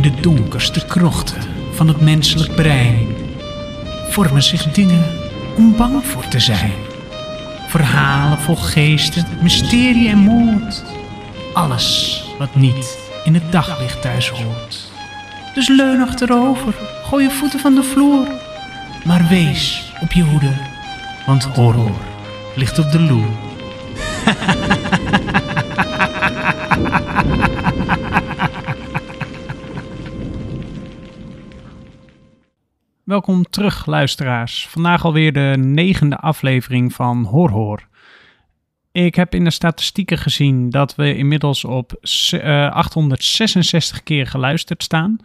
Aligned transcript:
In 0.00 0.14
de 0.14 0.20
donkerste 0.20 0.86
krochten 0.86 1.42
van 1.72 1.88
het 1.88 2.00
menselijk 2.00 2.54
brein 2.54 3.06
vormen 4.10 4.42
zich 4.42 4.72
dingen 4.72 5.04
om 5.56 5.76
bang 5.76 6.04
voor 6.04 6.28
te 6.28 6.40
zijn. 6.40 6.72
Verhalen 7.68 8.38
vol 8.38 8.56
geesten, 8.56 9.26
mysterie 9.42 10.08
en 10.08 10.18
moord. 10.18 10.84
Alles 11.52 12.22
wat 12.38 12.54
niet 12.54 12.98
in 13.24 13.34
het 13.34 13.52
daglicht 13.52 14.02
thuis 14.02 14.28
hoort. 14.28 14.90
Dus 15.54 15.68
leun 15.68 16.00
achterover, 16.00 16.74
gooi 17.04 17.24
je 17.24 17.30
voeten 17.30 17.60
van 17.60 17.74
de 17.74 17.82
vloer. 17.82 18.26
Maar 19.04 19.26
wees 19.28 19.92
op 20.00 20.12
je 20.12 20.22
hoede, 20.22 20.52
want 21.26 21.44
horror 21.44 21.96
ligt 22.54 22.78
op 22.78 22.90
de 22.92 23.00
loer. 23.00 23.49
Welkom 33.10 33.44
terug, 33.44 33.86
luisteraars. 33.86 34.66
Vandaag 34.68 35.04
alweer 35.04 35.32
de 35.32 35.54
negende 35.58 36.16
aflevering 36.16 36.92
van 36.92 37.24
Horror. 37.24 37.88
Ik 38.92 39.14
heb 39.14 39.34
in 39.34 39.44
de 39.44 39.50
statistieken 39.50 40.18
gezien 40.18 40.70
dat 40.70 40.94
we 40.94 41.16
inmiddels 41.16 41.64
op 41.64 41.92
eh, 42.30 42.70
866 42.70 44.02
keer 44.02 44.26
geluisterd 44.26 44.82
staan. 44.82 45.18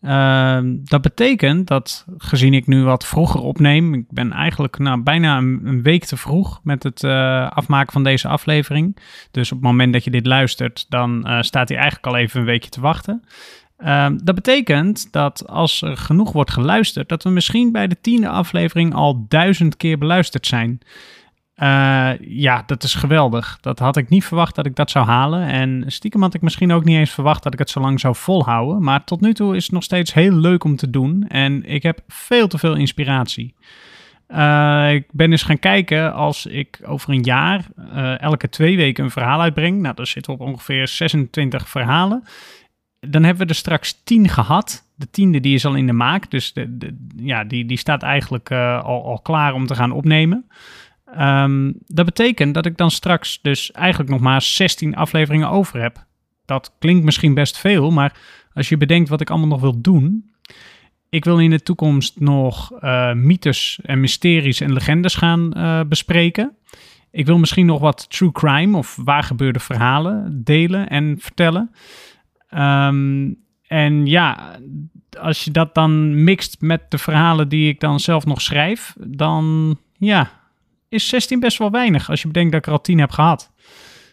Ehm, 0.00 0.76
dat 0.84 1.02
betekent 1.02 1.66
dat, 1.66 2.06
gezien 2.18 2.54
ik 2.54 2.66
nu 2.66 2.82
wat 2.82 3.06
vroeger 3.06 3.40
opneem, 3.40 3.94
ik 3.94 4.04
ben 4.10 4.32
eigenlijk 4.32 4.78
nou, 4.78 5.02
bijna 5.02 5.36
een, 5.36 5.60
een 5.64 5.82
week 5.82 6.04
te 6.04 6.16
vroeg 6.16 6.60
met 6.62 6.82
het 6.82 7.04
eh, 7.04 7.50
afmaken 7.50 7.92
van 7.92 8.04
deze 8.04 8.28
aflevering. 8.28 8.96
Dus 9.30 9.52
op 9.52 9.58
het 9.58 9.66
moment 9.66 9.92
dat 9.92 10.04
je 10.04 10.10
dit 10.10 10.26
luistert, 10.26 10.86
dan 10.88 11.26
eh, 11.26 11.40
staat 11.40 11.68
hij 11.68 11.78
eigenlijk 11.78 12.06
al 12.06 12.16
even 12.16 12.40
een 12.40 12.46
weekje 12.46 12.70
te 12.70 12.80
wachten. 12.80 13.24
Ehm, 13.76 14.18
dat 14.22 14.34
betekent 14.34 15.12
dat 15.12 15.48
als 15.48 15.82
er 15.82 15.96
genoeg 15.96 16.32
wordt 16.32 16.50
geluisterd, 16.50 17.08
dat 17.08 17.22
we 17.22 17.30
misschien 17.30 17.72
bij 17.72 17.86
de 17.86 18.00
tiende 18.00 18.28
aflevering 18.28 18.94
al 18.94 19.24
duizend 19.28 19.76
keer 19.76 19.98
beluisterd 19.98 20.46
zijn. 20.46 20.80
Uh, 21.56 22.10
ja, 22.20 22.62
dat 22.66 22.82
is 22.82 22.94
geweldig. 22.94 23.58
Dat 23.60 23.78
had 23.78 23.96
ik 23.96 24.08
niet 24.08 24.24
verwacht 24.24 24.54
dat 24.54 24.66
ik 24.66 24.76
dat 24.76 24.90
zou 24.90 25.06
halen. 25.06 25.46
En 25.46 25.84
stiekem 25.86 26.22
had 26.22 26.34
ik 26.34 26.42
misschien 26.42 26.72
ook 26.72 26.84
niet 26.84 26.96
eens 26.96 27.10
verwacht 27.10 27.42
dat 27.42 27.52
ik 27.52 27.58
het 27.58 27.70
zo 27.70 27.80
lang 27.80 28.00
zou 28.00 28.14
volhouden. 28.14 28.82
Maar 28.82 29.04
tot 29.04 29.20
nu 29.20 29.34
toe 29.34 29.56
is 29.56 29.62
het 29.62 29.72
nog 29.72 29.82
steeds 29.82 30.14
heel 30.14 30.32
leuk 30.32 30.64
om 30.64 30.76
te 30.76 30.90
doen. 30.90 31.28
En 31.28 31.64
ik 31.64 31.82
heb 31.82 32.00
veel 32.08 32.48
te 32.48 32.58
veel 32.58 32.74
inspiratie. 32.74 33.54
Uh, 34.28 34.92
ik 34.92 35.06
ben 35.12 35.30
eens 35.30 35.42
gaan 35.42 35.58
kijken 35.58 36.14
als 36.14 36.46
ik 36.46 36.80
over 36.84 37.10
een 37.10 37.22
jaar 37.22 37.64
uh, 37.78 38.20
elke 38.20 38.48
twee 38.48 38.76
weken 38.76 39.04
een 39.04 39.10
verhaal 39.10 39.40
uitbreng. 39.40 39.80
Nou, 39.80 39.94
dan 39.94 40.06
zitten 40.06 40.32
op 40.32 40.40
ongeveer 40.40 40.88
26 40.88 41.68
verhalen. 41.68 42.24
Dan 43.08 43.24
hebben 43.24 43.42
we 43.42 43.52
er 43.52 43.58
straks 43.58 44.00
10 44.04 44.28
gehad. 44.28 44.92
De 44.94 45.10
tiende 45.10 45.40
die 45.40 45.54
is 45.54 45.66
al 45.66 45.74
in 45.74 45.86
de 45.86 45.92
maak. 45.92 46.30
Dus 46.30 46.52
de, 46.52 46.96
ja, 47.16 47.44
die, 47.44 47.64
die 47.64 47.78
staat 47.78 48.02
eigenlijk 48.02 48.52
al, 48.52 49.04
al 49.04 49.20
klaar 49.22 49.54
om 49.54 49.66
te 49.66 49.74
gaan 49.74 49.92
opnemen. 49.92 50.46
Um, 51.18 51.74
dat 51.86 52.04
betekent 52.04 52.54
dat 52.54 52.66
ik 52.66 52.76
dan 52.76 52.90
straks 52.90 53.38
dus 53.42 53.72
eigenlijk 53.72 54.10
nog 54.10 54.20
maar 54.20 54.42
16 54.42 54.96
afleveringen 54.96 55.50
over 55.50 55.80
heb. 55.80 56.06
Dat 56.44 56.74
klinkt 56.78 57.04
misschien 57.04 57.34
best 57.34 57.58
veel, 57.58 57.90
maar 57.90 58.16
als 58.54 58.68
je 58.68 58.76
bedenkt 58.76 59.08
wat 59.08 59.20
ik 59.20 59.30
allemaal 59.30 59.48
nog 59.48 59.60
wil 59.60 59.80
doen. 59.80 60.32
Ik 61.08 61.24
wil 61.24 61.40
in 61.40 61.50
de 61.50 61.62
toekomst 61.62 62.20
nog 62.20 62.72
uh, 62.80 63.12
mythes 63.12 63.78
en 63.82 64.00
mysteries 64.00 64.60
en 64.60 64.72
legendes 64.72 65.14
gaan 65.14 65.52
uh, 65.56 65.80
bespreken. 65.88 66.56
Ik 67.10 67.26
wil 67.26 67.38
misschien 67.38 67.66
nog 67.66 67.80
wat 67.80 68.10
true 68.10 68.32
crime 68.32 68.76
of 68.76 68.98
waar 69.04 69.22
gebeurde 69.22 69.60
verhalen 69.60 70.40
delen 70.44 70.88
en 70.88 71.16
vertellen. 71.18 71.70
Um, 72.56 73.36
en 73.66 74.06
ja, 74.06 74.58
als 75.18 75.44
je 75.44 75.50
dat 75.50 75.74
dan 75.74 76.24
mixt 76.24 76.60
met 76.60 76.90
de 76.90 76.98
verhalen 76.98 77.48
die 77.48 77.68
ik 77.68 77.80
dan 77.80 78.00
zelf 78.00 78.26
nog 78.26 78.40
schrijf, 78.40 78.94
dan 78.98 79.76
ja, 79.96 80.30
is 80.88 81.08
16 81.08 81.40
best 81.40 81.58
wel 81.58 81.70
weinig 81.70 82.10
als 82.10 82.22
je 82.22 82.26
bedenkt 82.26 82.52
dat 82.52 82.60
ik 82.60 82.66
er 82.66 82.72
al 82.72 82.80
10 82.80 82.98
heb 82.98 83.10
gehad. 83.10 83.52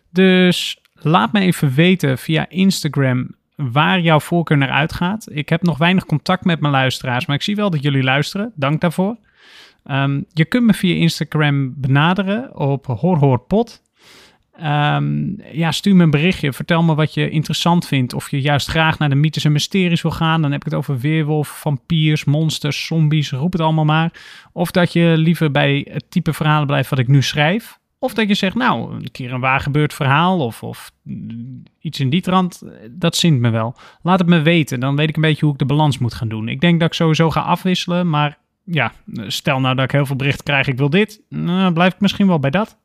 Dus 0.10 0.78
laat 0.94 1.34
me 1.34 1.40
even 1.40 1.74
weten 1.74 2.18
via 2.18 2.50
Instagram 2.50 3.30
waar 3.56 4.00
jouw 4.00 4.20
voorkeur 4.20 4.58
naar 4.58 4.70
uitgaat. 4.70 5.28
Ik 5.32 5.50
heb 5.50 5.62
nog 5.62 5.78
weinig 5.78 6.06
contact 6.06 6.46
met 6.46 6.60
mijn 6.60 6.74
luisteraars, 6.74 7.26
maar 7.26 7.36
ik 7.36 7.42
zie 7.42 7.56
wel 7.56 7.70
dat 7.70 7.84
jullie 7.84 8.04
luisteren. 8.04 8.52
Dank 8.56 8.82
daarvoor. 8.82 9.18
Um, 9.86 10.26
je 10.34 10.46
kunt 10.46 10.66
me 10.66 10.74
via 10.74 10.96
Instagram 10.96 11.74
benaderen 11.78 12.56
op 12.58 12.86
horhorpot. 12.86 13.82
Um, 14.64 15.36
ja, 15.52 15.72
stuur 15.72 15.96
me 15.96 16.04
een 16.04 16.10
berichtje. 16.10 16.54
Vertel 16.54 16.84
me 16.84 16.96
wat 16.96 17.14
je 17.14 17.30
interessant 17.30 17.88
vindt. 17.88 18.14
Of 18.14 18.32
je 18.32 18.42
juist 18.42 18.68
graag 18.68 19.00
naar 19.00 19.10
de 19.10 19.16
mythes 19.16 19.46
en 19.46 19.52
mysteries 19.52 20.02
wil 20.02 20.12
gaan. 20.12 20.42
Dan 20.42 20.52
heb 20.52 20.60
ik 20.60 20.72
het 20.72 20.80
over 20.80 21.00
weerwolven, 21.00 21.56
vampiers, 21.56 22.24
monsters, 22.24 22.86
zombies. 22.86 23.32
Roep 23.32 23.52
het 23.52 23.62
allemaal 23.62 23.86
maar. 23.86 24.12
Of 24.52 24.72
dat 24.72 24.94
je 24.94 25.14
liever 25.18 25.52
bij 25.52 25.88
het 25.92 26.12
type 26.12 26.34
verhalen 26.34 26.68
blijft 26.68 26.90
wat 26.90 27.00
ik 27.00 27.08
nu 27.08 27.22
schrijf. 27.22 27.80
Of 28.00 28.14
dat 28.14 28.28
je 28.28 28.34
zegt, 28.34 28.56
nou, 28.56 28.94
een 28.94 29.12
keer 29.12 29.34
een 29.34 29.40
waar 29.40 29.60
gebeurd 29.60 29.94
verhaal 29.94 30.40
of, 30.40 30.64
of 30.64 30.92
iets 31.80 32.00
in 32.00 32.10
die 32.10 32.22
trant. 32.22 32.64
Dat 32.92 33.16
zint 33.16 33.40
me 33.40 33.50
wel. 33.50 33.76
Laat 34.02 34.20
het 34.20 34.28
me 34.28 34.42
weten. 34.42 34.80
Dan 34.80 34.96
weet 34.96 35.10
ik 35.10 35.16
een 35.16 35.22
beetje 35.22 35.46
hoe 35.46 35.54
ik 35.54 35.60
de 35.60 35.66
balans 35.66 35.98
moet 35.98 36.14
gaan 36.14 36.28
doen. 36.28 36.48
Ik 36.48 36.62
denk 36.62 36.80
dat 36.80 36.90
ik 36.90 36.96
sowieso 36.96 37.30
ga 37.30 37.42
afwisselen. 37.42 38.10
Maar 38.10 38.38
ja, 38.64 38.92
stel 39.28 39.60
nou 39.60 39.76
dat 39.76 39.84
ik 39.84 39.92
heel 39.92 40.06
veel 40.06 40.16
berichten 40.16 40.44
krijg. 40.44 40.68
Ik 40.68 40.78
wil 40.78 40.90
dit. 40.90 41.22
Nou, 41.30 41.74
blijf 41.74 41.94
ik 41.94 42.00
misschien 42.00 42.28
wel 42.28 42.40
bij 42.40 42.50
dat. 42.50 42.78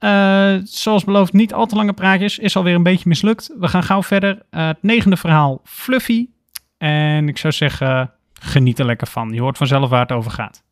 Uh, 0.00 0.54
zoals 0.64 1.04
beloofd, 1.04 1.32
niet 1.32 1.54
al 1.54 1.66
te 1.66 1.76
lange 1.76 1.92
praatjes. 1.92 2.38
Is 2.38 2.56
alweer 2.56 2.74
een 2.74 2.82
beetje 2.82 3.08
mislukt. 3.08 3.54
We 3.58 3.68
gaan 3.68 3.82
gauw 3.82 4.02
verder. 4.02 4.34
Uh, 4.50 4.66
het 4.66 4.82
negende 4.82 5.16
verhaal, 5.16 5.60
Fluffy. 5.64 6.28
En 6.76 7.28
ik 7.28 7.38
zou 7.38 7.52
zeggen, 7.52 8.12
geniet 8.32 8.78
er 8.78 8.86
lekker 8.86 9.06
van. 9.06 9.32
Je 9.32 9.40
hoort 9.40 9.56
vanzelf 9.56 9.88
waar 9.90 10.00
het 10.00 10.12
over 10.12 10.30
gaat. 10.30 10.62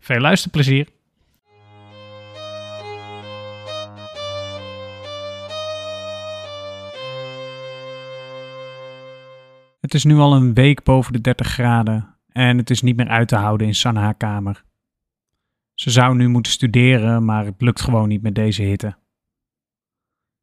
Veel 0.00 0.20
luisterplezier. 0.20 0.86
Het 9.80 9.94
is 9.94 10.04
nu 10.04 10.16
al 10.16 10.34
een 10.34 10.54
week 10.54 10.82
boven 10.82 11.12
de 11.12 11.20
30 11.20 11.46
graden 11.46 12.16
en 12.32 12.58
het 12.58 12.70
is 12.70 12.82
niet 12.82 12.96
meer 12.96 13.08
uit 13.08 13.28
te 13.28 13.36
houden 13.36 13.66
in 13.66 13.74
Sanna 13.74 14.12
kamer. 14.12 14.64
Ze 15.80 15.90
zou 15.90 16.16
nu 16.16 16.28
moeten 16.28 16.52
studeren, 16.52 17.24
maar 17.24 17.44
het 17.44 17.60
lukt 17.60 17.80
gewoon 17.80 18.08
niet 18.08 18.22
met 18.22 18.34
deze 18.34 18.62
hitte. 18.62 18.96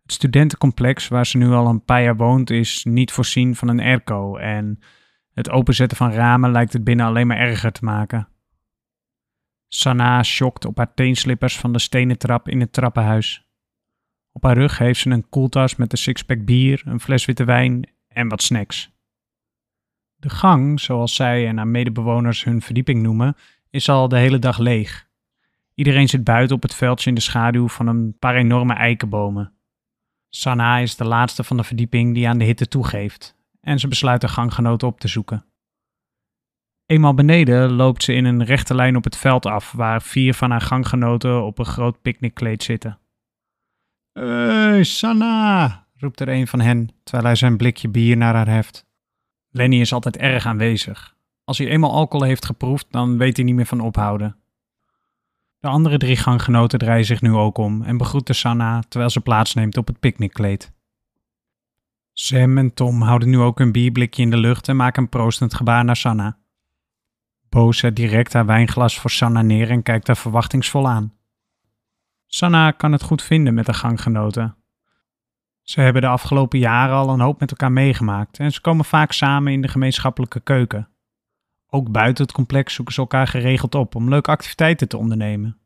Het 0.01 0.11
studentencomplex 0.11 1.07
waar 1.07 1.25
ze 1.25 1.37
nu 1.37 1.49
al 1.49 1.67
een 1.67 1.83
paar 1.83 2.03
jaar 2.03 2.15
woont 2.15 2.49
is 2.49 2.83
niet 2.83 3.11
voorzien 3.11 3.55
van 3.55 3.67
een 3.67 3.79
airco 3.79 4.37
en 4.37 4.79
het 5.33 5.49
openzetten 5.49 5.97
van 5.97 6.11
ramen 6.11 6.51
lijkt 6.51 6.73
het 6.73 6.83
binnen 6.83 7.05
alleen 7.05 7.27
maar 7.27 7.37
erger 7.37 7.71
te 7.71 7.83
maken. 7.83 8.27
Sanaa 9.67 10.23
schokt 10.23 10.65
op 10.65 10.77
haar 10.77 10.93
teenslippers 10.93 11.57
van 11.57 11.73
de 11.73 11.79
stenen 11.79 12.17
trap 12.17 12.49
in 12.49 12.59
het 12.59 12.73
trappenhuis. 12.73 13.47
Op 14.31 14.43
haar 14.43 14.57
rug 14.57 14.77
heeft 14.77 14.99
ze 14.99 15.09
een 15.09 15.29
koeltas 15.29 15.75
met 15.75 15.91
een 15.91 15.97
sixpack 15.97 16.45
bier, 16.45 16.81
een 16.85 16.99
fles 16.99 17.25
witte 17.25 17.43
wijn 17.43 17.89
en 18.07 18.27
wat 18.27 18.41
snacks. 18.41 18.91
De 20.15 20.29
gang, 20.29 20.79
zoals 20.79 21.15
zij 21.15 21.47
en 21.47 21.57
haar 21.57 21.67
medebewoners 21.67 22.43
hun 22.43 22.61
verdieping 22.61 23.01
noemen, 23.01 23.35
is 23.69 23.89
al 23.89 24.07
de 24.07 24.17
hele 24.17 24.39
dag 24.39 24.57
leeg. 24.57 25.06
Iedereen 25.79 26.07
zit 26.07 26.23
buiten 26.23 26.55
op 26.55 26.61
het 26.61 26.75
veldje 26.75 27.09
in 27.09 27.15
de 27.15 27.21
schaduw 27.21 27.67
van 27.67 27.87
een 27.87 28.17
paar 28.19 28.35
enorme 28.35 28.73
eikenbomen. 28.73 29.53
Sanaa 30.29 30.77
is 30.77 30.95
de 30.95 31.05
laatste 31.05 31.43
van 31.43 31.57
de 31.57 31.63
verdieping 31.63 32.13
die 32.13 32.27
aan 32.27 32.37
de 32.37 32.45
hitte 32.45 32.67
toegeeft 32.67 33.35
en 33.61 33.79
ze 33.79 33.87
besluit 33.87 34.21
de 34.21 34.27
ganggenoten 34.27 34.87
op 34.87 34.99
te 34.99 35.07
zoeken. 35.07 35.45
Eenmaal 36.85 37.13
beneden 37.13 37.71
loopt 37.71 38.03
ze 38.03 38.13
in 38.13 38.25
een 38.25 38.43
rechte 38.43 38.75
lijn 38.75 38.95
op 38.95 39.03
het 39.03 39.17
veld 39.17 39.45
af, 39.45 39.71
waar 39.71 40.01
vier 40.01 40.33
van 40.33 40.51
haar 40.51 40.61
ganggenoten 40.61 41.43
op 41.43 41.59
een 41.59 41.65
groot 41.65 42.01
picknickkleed 42.01 42.63
zitten. 42.63 42.99
Hey, 44.11 44.83
Sanna, 44.83 45.87
roept 45.95 46.19
er 46.19 46.29
een 46.29 46.47
van 46.47 46.59
hen, 46.59 46.89
terwijl 47.03 47.25
hij 47.25 47.35
zijn 47.35 47.57
blikje 47.57 47.89
bier 47.89 48.17
naar 48.17 48.35
haar 48.35 48.49
heft. 48.49 48.85
Lenny 49.49 49.79
is 49.79 49.93
altijd 49.93 50.17
erg 50.17 50.45
aanwezig. 50.45 51.15
Als 51.43 51.57
hij 51.57 51.67
eenmaal 51.67 51.91
alcohol 51.91 52.25
heeft 52.25 52.45
geproefd, 52.45 52.87
dan 52.91 53.17
weet 53.17 53.35
hij 53.35 53.45
niet 53.45 53.55
meer 53.55 53.65
van 53.65 53.79
ophouden. 53.79 54.37
De 55.59 55.67
andere 55.67 55.97
drie 55.97 56.15
ganggenoten 56.15 56.79
draaien 56.79 57.05
zich 57.05 57.21
nu 57.21 57.33
ook 57.33 57.57
om 57.57 57.81
en 57.81 57.97
begroeten 57.97 58.35
Sanna 58.35 58.81
terwijl 58.87 59.11
ze 59.11 59.21
plaatsneemt 59.21 59.77
op 59.77 59.87
het 59.87 59.99
picknickkleed. 59.99 60.75
Sam 62.13 62.57
en 62.57 62.73
Tom 62.73 63.01
houden 63.01 63.29
nu 63.29 63.39
ook 63.39 63.59
een 63.59 63.71
bierblikje 63.71 64.21
in 64.21 64.29
de 64.29 64.37
lucht 64.37 64.67
en 64.67 64.75
maken 64.75 65.03
een 65.03 65.09
proostend 65.09 65.53
gebaar 65.53 65.85
naar 65.85 65.95
Sanna. 65.95 66.37
Bo 67.49 67.71
zet 67.71 67.95
direct 67.95 68.33
haar 68.33 68.45
wijnglas 68.45 68.99
voor 68.99 69.09
Sanna 69.09 69.41
neer 69.41 69.69
en 69.69 69.83
kijkt 69.83 70.07
haar 70.07 70.17
verwachtingsvol 70.17 70.87
aan. 70.87 71.13
Sanna 72.27 72.71
kan 72.71 72.91
het 72.91 73.03
goed 73.03 73.21
vinden 73.21 73.53
met 73.53 73.65
de 73.65 73.73
ganggenoten. 73.73 74.55
Ze 75.61 75.81
hebben 75.81 76.01
de 76.01 76.07
afgelopen 76.07 76.59
jaren 76.59 76.95
al 76.95 77.09
een 77.09 77.19
hoop 77.19 77.39
met 77.39 77.51
elkaar 77.51 77.71
meegemaakt 77.71 78.39
en 78.39 78.51
ze 78.51 78.61
komen 78.61 78.85
vaak 78.85 79.11
samen 79.11 79.53
in 79.53 79.61
de 79.61 79.67
gemeenschappelijke 79.67 80.39
keuken. 80.39 80.89
Ook 81.77 81.91
buiten 81.91 82.23
het 82.23 82.33
complex 82.33 82.73
zoeken 82.73 82.93
ze 82.93 82.99
elkaar 82.99 83.27
geregeld 83.27 83.75
op 83.75 83.95
om 83.95 84.09
leuke 84.09 84.31
activiteiten 84.31 84.87
te 84.87 84.97
ondernemen. 84.97 85.59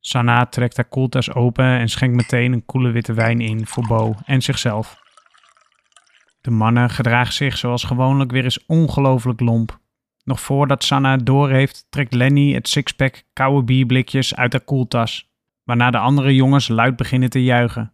Sanaa 0.00 0.46
trekt 0.46 0.76
haar 0.76 0.88
koeltas 0.88 1.32
open 1.32 1.64
en 1.64 1.88
schenkt 1.88 2.16
meteen 2.16 2.52
een 2.52 2.64
koele 2.64 2.90
witte 2.90 3.12
wijn 3.12 3.40
in 3.40 3.66
voor 3.66 3.86
Bo 3.86 4.14
en 4.24 4.42
zichzelf. 4.42 4.98
De 6.40 6.50
mannen 6.50 6.90
gedragen 6.90 7.32
zich 7.32 7.56
zoals 7.56 7.84
gewoonlijk 7.84 8.30
weer 8.30 8.44
eens 8.44 8.66
ongelooflijk 8.66 9.40
lomp. 9.40 9.80
Nog 10.24 10.40
voordat 10.40 10.84
Sanna 10.84 11.10
het 11.10 11.26
doorheeft, 11.26 11.86
trekt 11.90 12.14
Lenny 12.14 12.54
het 12.54 12.68
sixpack 12.68 13.22
koude 13.32 13.64
bierblikjes 13.64 14.34
uit 14.34 14.52
haar 14.52 14.64
koeltas, 14.64 15.30
waarna 15.64 15.90
de 15.90 15.98
andere 15.98 16.34
jongens 16.34 16.68
luid 16.68 16.96
beginnen 16.96 17.30
te 17.30 17.42
juichen. 17.42 17.92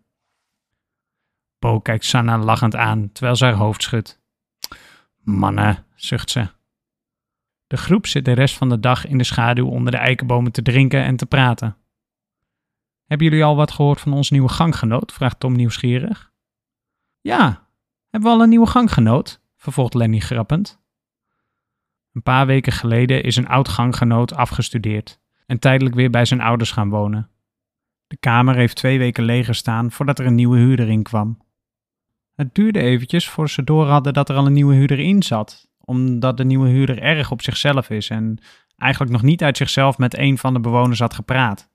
Bo 1.59 1.81
kijkt 1.81 2.05
Sanna 2.05 2.39
lachend 2.39 2.77
aan, 2.77 3.13
terwijl 3.13 3.37
ze 3.37 3.45
haar 3.45 3.55
hoofd 3.55 3.83
schudt. 3.83 4.25
Mannen, 5.23 5.86
zucht 5.97 6.31
ze. 6.31 6.49
De 7.67 7.77
groep 7.77 8.07
zit 8.07 8.25
de 8.25 8.33
rest 8.33 8.57
van 8.57 8.69
de 8.69 8.81
dag 8.81 9.07
in 9.07 9.19
de 9.19 9.25
schaduw 9.25 9.69
onder 9.69 9.91
de 9.93 9.99
eikenbomen 9.99 10.53
te 10.53 10.63
drinken 10.63 11.05
en 11.05 11.17
te 11.17 11.27
praten. 11.27 11.77
Hebben 13.05 13.27
jullie 13.27 13.45
al 13.45 13.57
wat 13.57 13.71
gehoord 13.71 14.01
van 14.01 14.13
ons 14.13 14.31
nieuwe 14.31 14.49
ganggenoot? 14.49 15.13
vraagt 15.13 15.41
Tom 15.41 15.53
nieuwsgierig. 15.53 16.33
Ja, 17.21 17.69
hebben 18.11 18.31
we 18.31 18.37
al 18.37 18.43
een 18.43 18.49
nieuwe 18.49 18.67
ganggenoot? 18.67 19.41
vervolgt 19.57 19.95
Lenny 19.95 20.19
grappend. 20.19 20.81
Een 22.13 22.23
paar 22.23 22.47
weken 22.47 22.73
geleden 22.73 23.23
is 23.23 23.37
een 23.37 23.49
oud 23.49 23.69
ganggenoot 23.69 24.35
afgestudeerd 24.35 25.21
en 25.47 25.59
tijdelijk 25.59 25.95
weer 25.95 26.11
bij 26.11 26.25
zijn 26.25 26.41
ouders 26.41 26.71
gaan 26.71 26.89
wonen. 26.89 27.31
De 28.07 28.17
kamer 28.17 28.55
heeft 28.55 28.77
twee 28.77 28.99
weken 28.99 29.25
leeg 29.25 29.47
gestaan 29.47 29.91
voordat 29.91 30.19
er 30.19 30.27
een 30.27 30.35
nieuwe 30.35 30.59
huurder 30.59 30.89
in 30.89 31.03
kwam. 31.03 31.45
Het 32.35 32.55
duurde 32.55 32.81
eventjes 32.81 33.29
voor 33.29 33.51
ze 33.51 33.65
door 33.65 33.87
hadden 33.87 34.15
dat 34.15 34.29
er 34.29 34.37
al 34.37 34.47
een 34.47 34.53
nieuwe 34.53 34.75
huurder 34.75 34.99
in 34.99 35.23
zat, 35.23 35.69
omdat 35.87 36.37
de 36.37 36.45
nieuwe 36.45 36.69
huurder 36.69 37.03
erg 37.03 37.31
op 37.31 37.43
zichzelf 37.43 37.91
is 37.91 38.11
en 38.11 38.39
eigenlijk 38.77 39.13
nog 39.13 39.23
niet 39.23 39.43
uit 39.43 39.57
zichzelf 39.57 39.99
met 39.99 40.19
een 40.19 40.39
van 40.39 40.55
de 40.55 40.61
bewoners 40.61 40.99
had 40.99 41.15
gepraat. 41.15 41.71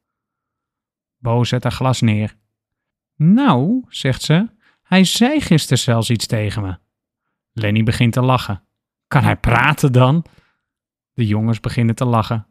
Bo 1.18 1.44
zet 1.44 1.64
haar 1.64 1.72
glas 1.72 2.02
neer. 2.02 2.36
Nou, 3.16 3.86
zegt 3.88 4.22
ze, 4.22 4.50
hij 4.84 5.04
zei 5.04 5.42
gisteren 5.42 5.78
zelfs 5.78 6.10
iets 6.10 6.26
tegen 6.26 6.62
me. 6.62 6.78
Lenny 7.54 7.84
begint 7.84 8.14
te 8.14 8.22
lachen. 8.22 8.64
Kan 9.08 9.24
hij 9.24 9.38
praten 9.38 9.92
dan? 9.92 10.26
De 11.14 11.28
jongens 11.28 11.60
beginnen 11.60 11.96
te 11.96 12.06
lachen. 12.06 12.48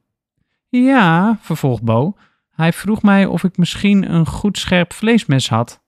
Ja, 0.68 1.38
vervolgt 1.40 1.82
Bo, 1.82 2.16
hij 2.50 2.72
vroeg 2.72 3.02
mij 3.02 3.26
of 3.26 3.44
ik 3.44 3.56
misschien 3.56 4.12
een 4.12 4.26
goed 4.26 4.58
scherp 4.58 4.92
vleesmes 4.92 5.48
had. 5.48 5.82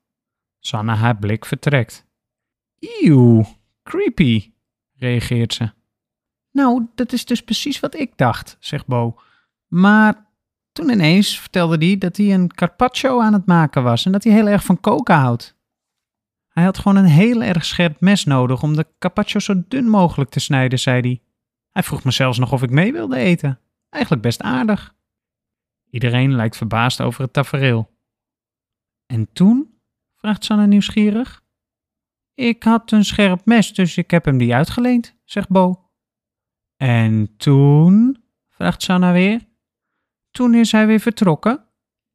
Sanne 0.60 0.94
haar 0.94 1.16
blik 1.16 1.44
vertrekt. 1.44 2.06
Eeuw, 2.78 3.44
creepy, 3.82 4.51
reageert 5.02 5.54
ze. 5.54 5.72
Nou, 6.50 6.86
dat 6.94 7.12
is 7.12 7.24
dus 7.24 7.42
precies 7.42 7.80
wat 7.80 7.94
ik 7.94 8.16
dacht, 8.16 8.56
zegt 8.60 8.86
Bo. 8.86 9.20
Maar 9.66 10.26
toen 10.72 10.90
ineens 10.90 11.40
vertelde 11.40 11.86
hij 11.86 11.98
dat 11.98 12.16
hij 12.16 12.34
een 12.34 12.54
carpaccio 12.54 13.20
aan 13.20 13.32
het 13.32 13.46
maken 13.46 13.82
was 13.82 14.04
en 14.06 14.12
dat 14.12 14.24
hij 14.24 14.32
heel 14.32 14.48
erg 14.48 14.64
van 14.64 14.80
koken 14.80 15.14
houdt. 15.14 15.56
Hij 16.48 16.64
had 16.64 16.78
gewoon 16.78 16.96
een 16.96 17.10
heel 17.10 17.42
erg 17.42 17.64
scherp 17.64 18.00
mes 18.00 18.24
nodig 18.24 18.62
om 18.62 18.76
de 18.76 18.86
carpaccio 18.98 19.40
zo 19.40 19.62
dun 19.68 19.88
mogelijk 19.88 20.30
te 20.30 20.40
snijden, 20.40 20.78
zei 20.78 21.00
hij. 21.00 21.22
Hij 21.70 21.82
vroeg 21.82 22.04
me 22.04 22.10
zelfs 22.10 22.38
nog 22.38 22.52
of 22.52 22.62
ik 22.62 22.70
mee 22.70 22.92
wilde 22.92 23.16
eten. 23.16 23.60
Eigenlijk 23.88 24.22
best 24.22 24.42
aardig. 24.42 24.94
Iedereen 25.90 26.34
lijkt 26.34 26.56
verbaasd 26.56 27.00
over 27.00 27.22
het 27.22 27.32
tafereel. 27.32 27.90
En 29.06 29.32
toen? 29.32 29.80
vraagt 30.16 30.44
Sanne 30.44 30.66
nieuwsgierig. 30.66 31.41
Ik 32.42 32.62
had 32.62 32.92
een 32.92 33.04
scherp 33.04 33.40
mes, 33.44 33.72
dus 33.72 33.96
ik 33.96 34.10
heb 34.10 34.24
hem 34.24 34.38
die 34.38 34.54
uitgeleend, 34.54 35.16
zegt 35.24 35.48
Bo. 35.48 35.90
En 36.76 37.36
toen? 37.36 38.24
vraagt 38.48 38.82
Sanna 38.82 39.12
weer. 39.12 39.40
Toen 40.30 40.54
is 40.54 40.72
hij 40.72 40.86
weer 40.86 41.00
vertrokken. 41.00 41.64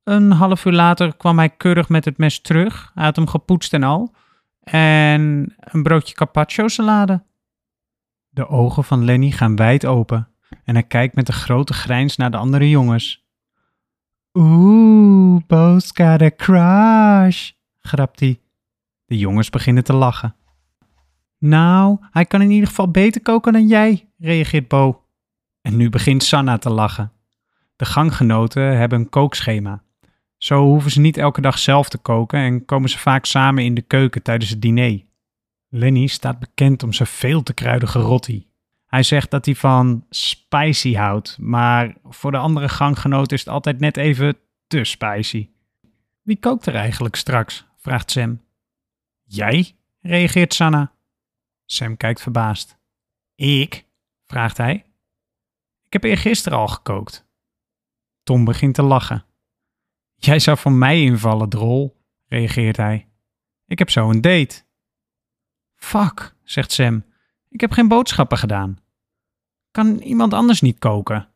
Een 0.04 0.32
half 0.32 0.66
uur 0.66 0.74
later 0.74 1.16
kwam 1.16 1.38
hij 1.38 1.50
keurig 1.50 1.90
met 1.90 2.06
het 2.06 2.18
mes 2.18 2.42
terug. 2.42 2.92
Hij 2.94 3.04
had 3.04 3.16
hem 3.16 3.28
gepoetst 3.28 3.74
en 3.74 3.84
al. 3.84 4.14
En 4.60 5.56
een 5.58 5.84
broodje 5.84 6.16
carpaccio 6.16 6.68
salade. 6.68 7.24
De 8.30 8.48
ogen 8.48 8.84
van 8.84 9.06
Lenny 9.06 9.32
gaan 9.32 9.56
wijd 9.56 9.86
open 9.86 10.28
en 10.64 10.74
hij 10.74 10.84
kijkt 10.84 11.16
met 11.16 11.28
een 11.28 11.34
grote 11.34 11.74
grijns 11.74 12.16
naar 12.16 12.32
de 12.32 12.38
andere 12.38 12.70
jongens. 12.70 13.26
Oeh, 14.34 15.42
Bo's 15.48 15.92
got 15.94 16.22
a 16.22 16.32
crush, 16.36 17.52
grapt 17.80 18.20
hij. 18.20 18.42
De 19.08 19.18
jongens 19.18 19.50
beginnen 19.50 19.84
te 19.84 19.94
lachen. 19.94 20.36
Nou, 21.40 21.98
hij 22.12 22.26
kan 22.26 22.42
in 22.42 22.52
ieder 22.52 22.68
geval 22.68 22.92
beter 22.92 23.22
koken 23.22 23.54
dan 23.54 23.68
jij, 23.68 24.10
reageert 24.18 24.68
Bo. 24.68 25.04
En 25.62 25.78
nu 25.78 25.90
begint 25.90 26.24
Sanna 26.24 26.58
te 26.58 26.70
lachen. 26.70 27.12
De 27.76 27.86
ganggenoten 27.86 28.78
hebben 28.78 29.00
een 29.00 29.10
kookschema. 29.10 29.84
Zo 30.38 30.64
hoeven 30.64 30.92
ze 30.92 31.00
niet 31.00 31.18
elke 31.18 31.42
dag 31.42 31.58
zelf 31.58 31.90
te 31.90 31.98
koken 31.98 32.40
en 32.40 32.66
komen 32.66 32.90
ze 32.90 33.00
vaak 33.00 33.26
samen 33.26 33.64
in 33.64 33.74
de 33.74 33.82
keuken 33.82 34.24
tijdens 34.24 34.50
het 34.50 34.62
diner. 34.62 35.02
Lenny 35.70 36.08
staat 36.08 36.40
bekend 36.40 36.84
om 36.84 36.94
zijn 36.94 37.08
veel 37.08 37.44
te 37.44 37.54
kruidige 37.54 38.00
rotti. 38.00 38.48
Hij 38.86 39.04
zegt 39.04 39.32
dat 39.32 39.46
hij 39.46 39.56
van 39.56 40.06
spicy 40.10 40.94
houdt, 40.94 41.38
maar 41.40 41.96
voor 42.04 42.32
de 42.32 42.38
andere 42.38 42.70
ganggenoten 42.70 43.38
is 43.38 43.40
het 43.40 43.54
altijd 43.54 43.80
net 43.80 43.98
even 43.98 44.38
te 44.68 44.84
spicy. 44.84 45.50
Wie 46.22 46.40
kookt 46.40 46.66
er 46.66 46.76
eigenlijk 46.76 47.16
straks? 47.16 47.66
vraagt 47.78 48.12
Sam. 48.12 48.40
Jij? 49.28 49.76
reageert 50.00 50.54
Sanna. 50.54 50.92
Sam 51.66 51.98
kijkt 51.98 52.22
verbaasd. 52.22 52.78
Ik? 53.36 53.86
vraagt 54.26 54.58
hij. 54.58 54.76
Ik 55.86 55.94
heb 55.94 56.04
eergisteren 56.04 56.58
al 56.58 56.68
gekookt. 56.68 57.26
Tom 58.24 58.46
begint 58.46 58.76
te 58.76 58.84
lachen. 58.84 59.26
Jij 60.16 60.40
zou 60.40 60.58
van 60.58 60.78
mij 60.78 61.02
invallen, 61.02 61.50
drol, 61.50 61.98
reageert 62.26 62.78
hij. 62.78 63.08
Ik 63.66 63.80
heb 63.80 63.90
zo 63.90 64.10
een 64.10 64.22
date. 64.22 64.64
Fuck, 65.76 66.36
zegt 66.44 66.72
Sam. 66.72 67.06
Ik 67.50 67.62
heb 67.62 67.72
geen 67.72 67.88
boodschappen 67.88 68.38
gedaan. 68.38 68.78
Kan 69.72 69.98
iemand 69.98 70.34
anders 70.34 70.62
niet 70.62 70.80
koken? 70.80 71.30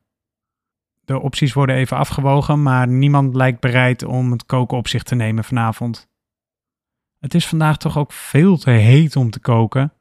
De 1.02 1.20
opties 1.20 1.54
worden 1.54 1.76
even 1.76 1.98
afgewogen, 1.98 2.64
maar 2.64 2.88
niemand 2.88 3.36
lijkt 3.36 3.60
bereid 3.60 4.04
om 4.04 4.32
het 4.32 4.46
koken 4.46 4.78
op 4.78 4.88
zich 4.88 5.04
te 5.04 5.16
nemen 5.16 5.44
vanavond. 5.44 6.11
Het 7.22 7.34
is 7.34 7.48
vandaag 7.48 7.78
toch 7.78 7.98
ook 7.98 8.12
veel 8.12 8.58
te 8.58 8.70
heet 8.70 9.16
om 9.16 9.30
te 9.30 9.40
koken. 9.40 9.94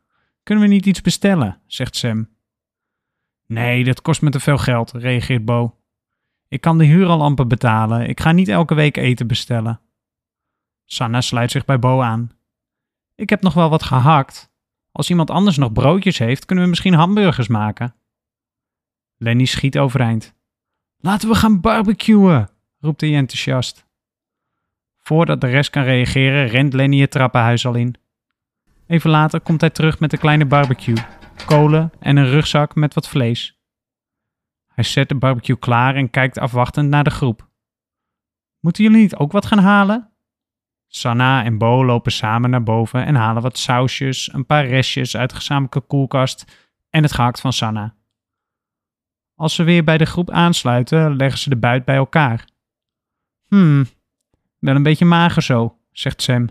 Kunnen 0.42 0.64
we 0.64 0.70
niet 0.70 0.86
iets 0.86 1.00
bestellen? 1.00 1.60
zegt 1.66 1.96
Sam. 1.96 2.28
Nee, 3.46 3.84
dat 3.84 4.02
kost 4.02 4.22
me 4.22 4.30
te 4.30 4.40
veel 4.40 4.58
geld, 4.58 4.90
reageert 4.92 5.44
Bo. 5.44 5.76
Ik 6.48 6.60
kan 6.60 6.78
de 6.78 6.84
huur 6.84 7.06
al 7.06 7.22
amper 7.22 7.46
betalen. 7.46 8.08
Ik 8.08 8.20
ga 8.20 8.32
niet 8.32 8.48
elke 8.48 8.74
week 8.74 8.96
eten 8.96 9.26
bestellen. 9.26 9.80
Sanna 10.84 11.20
sluit 11.20 11.50
zich 11.50 11.64
bij 11.64 11.78
Bo 11.78 12.00
aan. 12.00 12.30
Ik 13.14 13.30
heb 13.30 13.42
nog 13.42 13.54
wel 13.54 13.70
wat 13.70 13.82
gehakt. 13.82 14.52
Als 14.92 15.10
iemand 15.10 15.30
anders 15.30 15.56
nog 15.56 15.72
broodjes 15.72 16.18
heeft, 16.18 16.44
kunnen 16.44 16.64
we 16.64 16.70
misschien 16.70 16.94
hamburgers 16.94 17.48
maken. 17.48 17.94
Lenny 19.16 19.44
schiet 19.44 19.78
overeind. 19.78 20.34
Laten 20.98 21.28
we 21.28 21.34
gaan 21.34 21.60
barbecuen, 21.60 22.50
roept 22.78 23.00
hij 23.00 23.14
enthousiast. 23.16 23.88
Voordat 25.00 25.40
de 25.40 25.46
rest 25.46 25.70
kan 25.70 25.82
reageren, 25.82 26.46
rent 26.46 26.72
Lenny 26.72 27.00
het 27.00 27.10
trappenhuis 27.10 27.66
al 27.66 27.74
in. 27.74 27.94
Even 28.86 29.10
later 29.10 29.40
komt 29.40 29.60
hij 29.60 29.70
terug 29.70 30.00
met 30.00 30.12
een 30.12 30.18
kleine 30.18 30.46
barbecue, 30.46 30.96
kolen 31.46 31.92
en 31.98 32.16
een 32.16 32.30
rugzak 32.30 32.74
met 32.74 32.94
wat 32.94 33.08
vlees. 33.08 33.58
Hij 34.66 34.84
zet 34.84 35.08
de 35.08 35.14
barbecue 35.14 35.58
klaar 35.58 35.94
en 35.94 36.10
kijkt 36.10 36.38
afwachtend 36.38 36.88
naar 36.88 37.04
de 37.04 37.10
groep. 37.10 37.48
Moeten 38.60 38.84
jullie 38.84 39.00
niet 39.00 39.16
ook 39.16 39.32
wat 39.32 39.46
gaan 39.46 39.58
halen? 39.58 40.10
Sanna 40.86 41.44
en 41.44 41.58
Bo 41.58 41.84
lopen 41.84 42.12
samen 42.12 42.50
naar 42.50 42.62
boven 42.62 43.06
en 43.06 43.14
halen 43.14 43.42
wat 43.42 43.58
sausjes, 43.58 44.32
een 44.32 44.46
paar 44.46 44.66
restjes 44.66 45.16
uit 45.16 45.30
de 45.30 45.36
gezamenlijke 45.36 45.80
koelkast 45.80 46.68
en 46.90 47.02
het 47.02 47.12
gehakt 47.12 47.40
van 47.40 47.52
Sanna. 47.52 47.94
Als 49.34 49.54
ze 49.54 49.62
weer 49.62 49.84
bij 49.84 49.98
de 49.98 50.04
groep 50.04 50.30
aansluiten, 50.30 51.16
leggen 51.16 51.38
ze 51.38 51.48
de 51.48 51.56
buit 51.56 51.84
bij 51.84 51.96
elkaar. 51.96 52.44
Hmm, 53.46 53.86
wel 54.60 54.74
een 54.74 54.82
beetje 54.82 55.04
mager 55.04 55.42
zo, 55.42 55.78
zegt 55.92 56.22
Sam. 56.22 56.48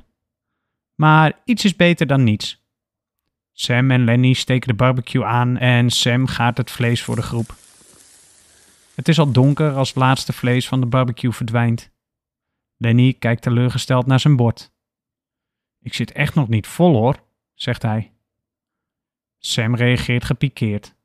Maar 0.95 1.39
iets 1.45 1.65
is 1.65 1.75
beter 1.75 2.07
dan 2.07 2.23
niets. 2.23 2.63
Sam 3.51 3.91
en 3.91 4.03
Lenny 4.03 4.33
steken 4.33 4.67
de 4.67 4.75
barbecue 4.75 5.25
aan 5.25 5.57
en 5.57 5.89
Sam 5.89 6.27
gaat 6.27 6.57
het 6.57 6.71
vlees 6.71 7.03
voor 7.03 7.15
de 7.15 7.21
groep. 7.21 7.55
Het 8.95 9.07
is 9.07 9.19
al 9.19 9.31
donker 9.31 9.73
als 9.73 9.87
het 9.87 9.97
laatste 9.97 10.33
vlees 10.33 10.67
van 10.67 10.79
de 10.79 10.85
barbecue 10.85 11.31
verdwijnt. 11.31 11.91
Lenny 12.77 13.13
kijkt 13.13 13.41
teleurgesteld 13.41 14.05
naar 14.05 14.19
zijn 14.19 14.35
bord. 14.35 14.71
Ik 15.81 15.93
zit 15.93 16.11
echt 16.11 16.35
nog 16.35 16.47
niet 16.47 16.67
vol 16.67 16.95
hoor, 16.95 17.23
zegt 17.53 17.81
hij. 17.81 18.11
Sam 19.37 19.75
reageert 19.75 20.23
gepikeerd. 20.23 20.95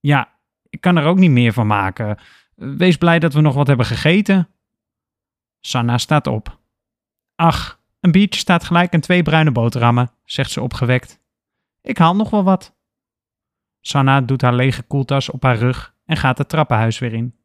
Ja, 0.00 0.38
ik 0.68 0.80
kan 0.80 0.96
er 0.96 1.04
ook 1.04 1.18
niet 1.18 1.30
meer 1.30 1.52
van 1.52 1.66
maken. 1.66 2.18
Wees 2.54 2.96
blij 2.96 3.18
dat 3.18 3.34
we 3.34 3.40
nog 3.40 3.54
wat 3.54 3.66
hebben 3.66 3.86
gegeten. 3.86 4.48
Sanna 5.60 5.98
staat 5.98 6.26
op. 6.26 6.58
Ach, 7.34 7.80
een 8.00 8.12
biertje 8.12 8.40
staat 8.40 8.64
gelijk 8.64 8.92
en 8.92 9.00
twee 9.00 9.22
bruine 9.22 9.52
boterhammen, 9.52 10.10
zegt 10.24 10.50
ze 10.50 10.62
opgewekt. 10.62 11.20
Ik 11.82 11.98
haal 11.98 12.16
nog 12.16 12.30
wel 12.30 12.44
wat. 12.44 12.76
Sanna 13.80 14.20
doet 14.20 14.42
haar 14.42 14.54
lege 14.54 14.82
koeltas 14.82 15.30
op 15.30 15.42
haar 15.42 15.56
rug 15.56 15.94
en 16.04 16.16
gaat 16.16 16.38
het 16.38 16.48
trappenhuis 16.48 16.98
weer 16.98 17.12
in. 17.12 17.38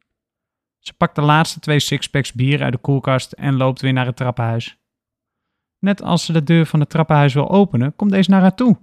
Ze 0.79 0.93
pakt 0.93 1.15
de 1.15 1.21
laatste 1.21 1.59
twee 1.59 1.79
sixpacks 1.79 2.33
bier 2.33 2.63
uit 2.63 2.73
de 2.73 2.79
koelkast 2.79 3.31
en 3.31 3.55
loopt 3.55 3.81
weer 3.81 3.93
naar 3.93 4.05
het 4.05 4.15
trappenhuis. 4.15 4.77
Net 5.79 6.01
als 6.01 6.25
ze 6.25 6.33
de 6.33 6.43
deur 6.43 6.65
van 6.65 6.79
het 6.79 6.89
trappenhuis 6.89 7.33
wil 7.33 7.49
openen, 7.49 7.95
komt 7.95 8.11
deze 8.11 8.29
naar 8.29 8.41
haar 8.41 8.55
toe. 8.55 8.79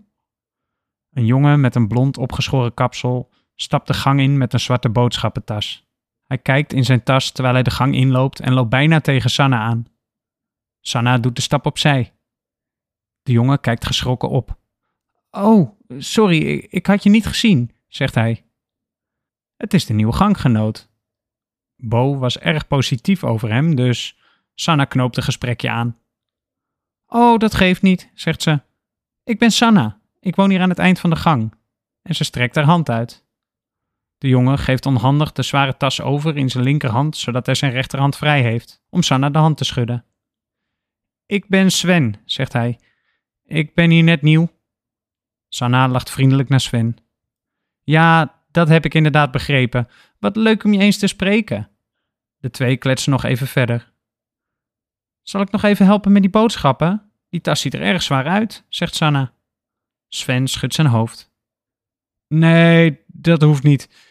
Een 1.11 1.27
jongen 1.27 1.61
met 1.61 1.75
een 1.75 1.89
blond 1.89 2.19
opgeschoren 2.19 2.75
kapsel 2.75 3.31
stapt 3.55 3.87
de 3.87 3.95
gang 3.95 4.21
in 4.21 4.39
met 4.39 4.53
een 4.53 4.61
zwarte 4.61 4.89
boodschappentas. 4.89 5.90
Hij 6.31 6.39
kijkt 6.39 6.73
in 6.73 6.85
zijn 6.85 7.03
tas 7.03 7.31
terwijl 7.31 7.55
hij 7.55 7.63
de 7.63 7.71
gang 7.71 7.95
inloopt 7.95 8.41
en 8.41 8.53
loopt 8.53 8.71
bijna 8.71 9.01
tegen 9.01 9.31
Sanna 9.31 9.59
aan. 9.59 9.87
Sanna 10.81 11.19
doet 11.19 11.37
de 11.37 11.43
stap 11.43 11.67
opzij. 11.67 12.13
De 13.23 13.33
jongen 13.33 13.61
kijkt 13.61 13.87
geschrokken 13.87 14.29
op. 14.29 14.59
Oh, 15.31 15.81
sorry, 15.99 16.67
ik 16.71 16.87
had 16.87 17.03
je 17.03 17.11
niet 17.11 17.27
gezien, 17.27 17.71
zegt 17.89 18.15
hij. 18.15 18.45
Het 19.57 19.75
is 19.75 19.87
de 19.87 19.93
nieuwe 19.93 20.13
ganggenoot. 20.13 20.91
Bo 21.77 22.19
was 22.19 22.39
erg 22.39 22.67
positief 22.67 23.25
over 23.25 23.53
hem, 23.53 23.75
dus 23.75 24.19
Sanna 24.55 24.85
knoopt 24.85 25.17
een 25.17 25.23
gesprekje 25.23 25.71
aan. 25.71 25.99
Oh, 27.07 27.39
dat 27.39 27.55
geeft 27.55 27.83
niet, 27.83 28.11
zegt 28.15 28.43
ze. 28.43 28.61
Ik 29.25 29.39
ben 29.39 29.51
Sanna. 29.51 30.01
Ik 30.21 30.37
woon 30.37 30.51
hier 30.51 30.61
aan 30.61 30.69
het 30.69 30.79
eind 30.79 30.99
van 30.99 31.11
de 31.11 31.17
gang. 31.17 31.55
En 32.03 32.15
ze 32.15 32.25
strekt 32.25 32.55
haar 32.55 32.65
hand 32.65 32.91
uit. 32.91 33.29
De 34.21 34.29
jongen 34.29 34.59
geeft 34.59 34.87
onhandig 34.87 35.33
de 35.33 35.43
zware 35.43 35.77
tas 35.77 36.01
over 36.01 36.37
in 36.37 36.49
zijn 36.49 36.65
linkerhand, 36.65 37.17
zodat 37.17 37.47
hij 37.47 37.55
zijn 37.55 37.73
rechterhand 37.73 38.17
vrij 38.17 38.43
heeft, 38.43 38.83
om 38.91 39.03
Sanna 39.03 39.31
de 39.31 39.39
hand 39.39 39.57
te 39.57 39.65
schudden. 39.65 40.05
Ik 41.27 41.49
ben 41.49 41.71
Sven, 41.71 42.15
zegt 42.25 42.53
hij. 42.53 42.79
Ik 43.45 43.75
ben 43.75 43.91
hier 43.91 44.03
net 44.03 44.23
nieuw. 44.23 44.51
Sanna 45.49 45.89
lacht 45.89 46.11
vriendelijk 46.11 46.49
naar 46.49 46.61
Sven. 46.61 46.97
Ja, 47.83 48.41
dat 48.51 48.69
heb 48.69 48.85
ik 48.85 48.95
inderdaad 48.95 49.31
begrepen. 49.31 49.89
Wat 50.19 50.37
leuk 50.37 50.65
om 50.65 50.73
je 50.73 50.81
eens 50.81 50.99
te 50.99 51.07
spreken. 51.07 51.71
De 52.39 52.51
twee 52.51 52.77
kletsen 52.77 53.13
nog 53.13 53.25
even 53.25 53.47
verder. 53.47 53.93
Zal 55.23 55.41
ik 55.41 55.51
nog 55.51 55.63
even 55.63 55.87
helpen 55.87 56.13
met 56.13 56.23
die 56.23 56.31
boodschappen? 56.31 57.13
Die 57.29 57.41
tas 57.41 57.61
ziet 57.61 57.75
er 57.75 57.83
erg 57.83 58.03
zwaar 58.03 58.27
uit, 58.27 58.65
zegt 58.69 58.95
Sanna. 58.95 59.33
Sven 60.09 60.49
schudt 60.49 60.75
zijn 60.75 60.87
hoofd. 60.87 61.33
Nee, 62.29 63.01
dat 63.07 63.43
hoeft 63.43 63.63
niet. 63.63 64.10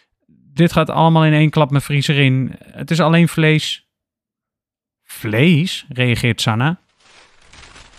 Dit 0.53 0.71
gaat 0.71 0.89
allemaal 0.89 1.25
in 1.25 1.33
één 1.33 1.49
klap 1.49 1.69
mijn 1.69 1.81
vriezer 1.81 2.17
in. 2.17 2.55
Het 2.59 2.91
is 2.91 2.99
alleen 2.99 3.27
vlees. 3.27 3.89
Vlees? 5.03 5.85
reageert 5.89 6.41
Sanna. 6.41 6.79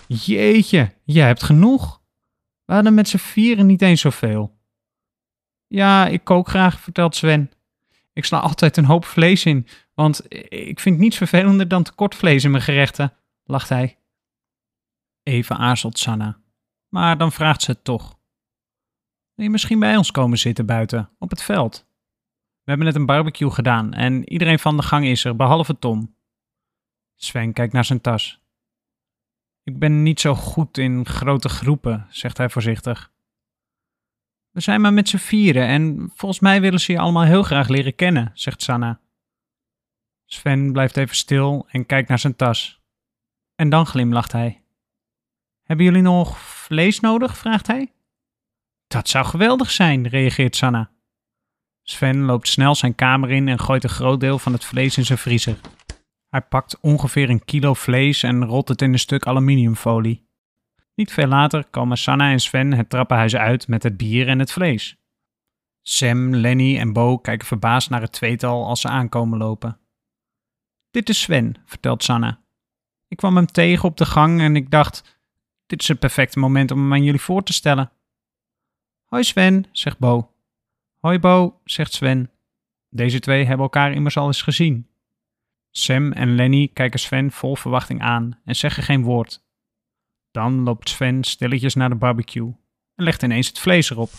Jeetje, 0.07 0.93
jij 1.05 1.27
hebt 1.27 1.43
genoeg. 1.43 2.01
We 2.65 2.73
hadden 2.73 2.95
met 2.95 3.09
z'n 3.09 3.17
vieren 3.17 3.67
niet 3.67 3.83
eens 3.83 4.01
zoveel. 4.01 4.59
Ja, 5.67 6.07
ik 6.07 6.25
kook 6.25 6.49
graag, 6.49 6.81
vertelt 6.81 7.17
Sven. 7.17 7.51
Ik 8.13 8.25
sla 8.25 8.39
altijd 8.39 8.77
een 8.77 8.85
hoop 8.85 9.05
vlees 9.05 9.45
in, 9.45 9.67
want 9.95 10.35
ik 10.49 10.81
vind 10.81 10.99
niets 10.99 11.17
vervelender 11.17 11.69
dan 11.69 11.83
tekort 11.83 12.15
vlees 12.15 12.45
in 12.45 12.51
mijn 12.51 12.63
gerechten, 12.63 13.13
lacht 13.45 13.69
hij. 13.69 13.99
Even 15.23 15.57
aarzelt 15.57 15.99
Sanna, 15.99 16.41
maar 16.89 17.19
dan 17.19 17.33
vraagt 17.33 17.63
ze 17.63 17.71
het 17.71 17.85
toch. 17.85 18.19
Wil 19.35 19.45
je 19.45 19.51
misschien 19.51 19.79
bij 19.79 19.97
ons 19.97 20.11
komen 20.11 20.39
zitten 20.39 20.67
buiten, 20.67 21.11
op 21.19 21.31
het 21.31 21.43
veld? 21.43 21.87
We 22.71 22.77
hebben 22.77 22.95
net 22.95 23.01
een 23.03 23.15
barbecue 23.17 23.51
gedaan 23.51 23.93
en 23.93 24.33
iedereen 24.33 24.59
van 24.59 24.77
de 24.77 24.83
gang 24.83 25.07
is 25.07 25.25
er, 25.25 25.37
behalve 25.37 25.79
Tom. 25.79 26.15
Sven 27.17 27.53
kijkt 27.53 27.73
naar 27.73 27.85
zijn 27.85 28.01
tas. 28.01 28.41
Ik 29.63 29.79
ben 29.79 30.03
niet 30.03 30.21
zo 30.21 30.35
goed 30.35 30.79
in 30.79 31.07
grote 31.07 31.49
groepen, 31.49 32.07
zegt 32.11 32.37
hij 32.37 32.49
voorzichtig. 32.49 33.13
We 34.51 34.61
zijn 34.61 34.81
maar 34.81 34.93
met 34.93 35.09
z'n 35.09 35.17
vieren 35.17 35.67
en 35.67 36.11
volgens 36.15 36.41
mij 36.41 36.61
willen 36.61 36.81
ze 36.81 36.93
je 36.93 36.99
allemaal 36.99 37.25
heel 37.25 37.43
graag 37.43 37.69
leren 37.69 37.95
kennen, 37.95 38.31
zegt 38.35 38.63
Sanna. 38.63 39.01
Sven 40.25 40.73
blijft 40.73 40.97
even 40.97 41.17
stil 41.17 41.67
en 41.69 41.87
kijkt 41.87 42.09
naar 42.09 42.19
zijn 42.19 42.37
tas. 42.37 42.81
En 43.55 43.69
dan 43.69 43.87
glimlacht 43.87 44.33
hij. 44.33 44.63
Hebben 45.63 45.85
jullie 45.85 46.03
nog 46.03 46.39
vlees 46.41 47.01
nodig? 47.01 47.37
vraagt 47.37 47.67
hij. 47.67 47.93
Dat 48.87 49.09
zou 49.09 49.27
geweldig 49.27 49.71
zijn, 49.71 50.09
reageert 50.09 50.57
Sanna. 50.57 50.91
Sven 51.91 52.21
loopt 52.21 52.49
snel 52.49 52.75
zijn 52.75 52.95
kamer 52.95 53.31
in 53.31 53.49
en 53.49 53.59
gooit 53.59 53.85
een 53.85 53.91
groot 53.91 54.21
deel 54.21 54.39
van 54.39 54.53
het 54.53 54.65
vlees 54.65 54.97
in 54.97 55.05
zijn 55.05 55.19
vriezer. 55.19 55.61
Hij 56.29 56.41
pakt 56.41 56.81
ongeveer 56.81 57.31
een 57.31 57.45
kilo 57.45 57.75
vlees 57.75 58.23
en 58.23 58.45
rolt 58.45 58.69
het 58.69 58.83
in 58.83 58.93
een 58.93 58.99
stuk 58.99 59.27
aluminiumfolie. 59.27 60.29
Niet 60.95 61.13
veel 61.13 61.27
later 61.27 61.65
komen 61.65 61.97
Sanna 61.97 62.31
en 62.31 62.41
Sven 62.41 62.73
het 62.73 62.91
trappenhuis 62.91 63.37
uit 63.37 63.69
met 63.69 63.83
het 63.83 63.97
bier 63.97 64.29
en 64.29 64.39
het 64.39 64.53
vlees. 64.53 64.97
Sam, 65.83 66.35
Lenny 66.35 66.79
en 66.79 66.93
Bo 66.93 67.19
kijken 67.19 67.47
verbaasd 67.47 67.91
naar 67.91 68.01
het 68.01 68.13
tweetal 68.13 68.67
als 68.67 68.81
ze 68.81 68.89
aankomen 68.89 69.39
lopen. 69.39 69.79
Dit 70.91 71.09
is 71.09 71.21
Sven, 71.21 71.57
vertelt 71.65 72.03
Sanna. 72.03 72.41
Ik 73.09 73.17
kwam 73.17 73.37
hem 73.37 73.47
tegen 73.47 73.89
op 73.89 73.97
de 73.97 74.07
gang 74.07 74.41
en 74.41 74.57
ik 74.57 74.71
dacht: 74.71 75.21
dit 75.67 75.81
is 75.81 75.89
het 75.89 75.99
perfecte 75.99 76.39
moment 76.39 76.71
om 76.71 76.79
hem 76.79 76.93
aan 76.93 77.05
jullie 77.05 77.21
voor 77.21 77.43
te 77.43 77.53
stellen. 77.53 77.93
Hoi 79.05 79.25
Sven, 79.25 79.65
zegt 79.73 79.99
Bo. 79.99 80.30
Hoi 81.01 81.19
Bo, 81.19 81.61
zegt 81.65 81.93
Sven. 81.93 82.31
Deze 82.89 83.19
twee 83.19 83.45
hebben 83.45 83.65
elkaar 83.65 83.93
immers 83.93 84.17
al 84.17 84.27
eens 84.27 84.43
gezien. 84.43 84.89
Sam 85.71 86.13
en 86.13 86.35
Lenny 86.35 86.71
kijken 86.73 87.01
Sven 87.01 87.31
vol 87.31 87.57
verwachting 87.57 88.01
aan 88.01 88.41
en 88.45 88.57
zeggen 88.57 88.83
geen 88.83 89.03
woord. 89.03 89.45
Dan 90.31 90.63
loopt 90.63 90.89
Sven 90.89 91.25
stilletjes 91.25 91.75
naar 91.75 91.89
de 91.89 91.95
barbecue 91.95 92.55
en 92.95 93.05
legt 93.05 93.23
ineens 93.23 93.47
het 93.49 93.59
vlees 93.59 93.91
erop. 93.91 94.11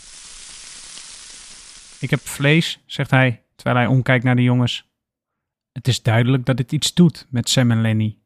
Ik 1.99 2.09
heb 2.09 2.19
vlees, 2.19 2.83
zegt 2.85 3.11
hij, 3.11 3.43
terwijl 3.55 3.77
hij 3.77 3.87
omkijkt 3.87 4.23
naar 4.23 4.35
de 4.35 4.43
jongens. 4.43 4.89
Het 5.71 5.87
is 5.87 6.01
duidelijk 6.01 6.45
dat 6.45 6.57
dit 6.57 6.71
iets 6.71 6.93
doet 6.93 7.27
met 7.29 7.49
Sam 7.49 7.71
en 7.71 7.81
Lenny. 7.81 8.17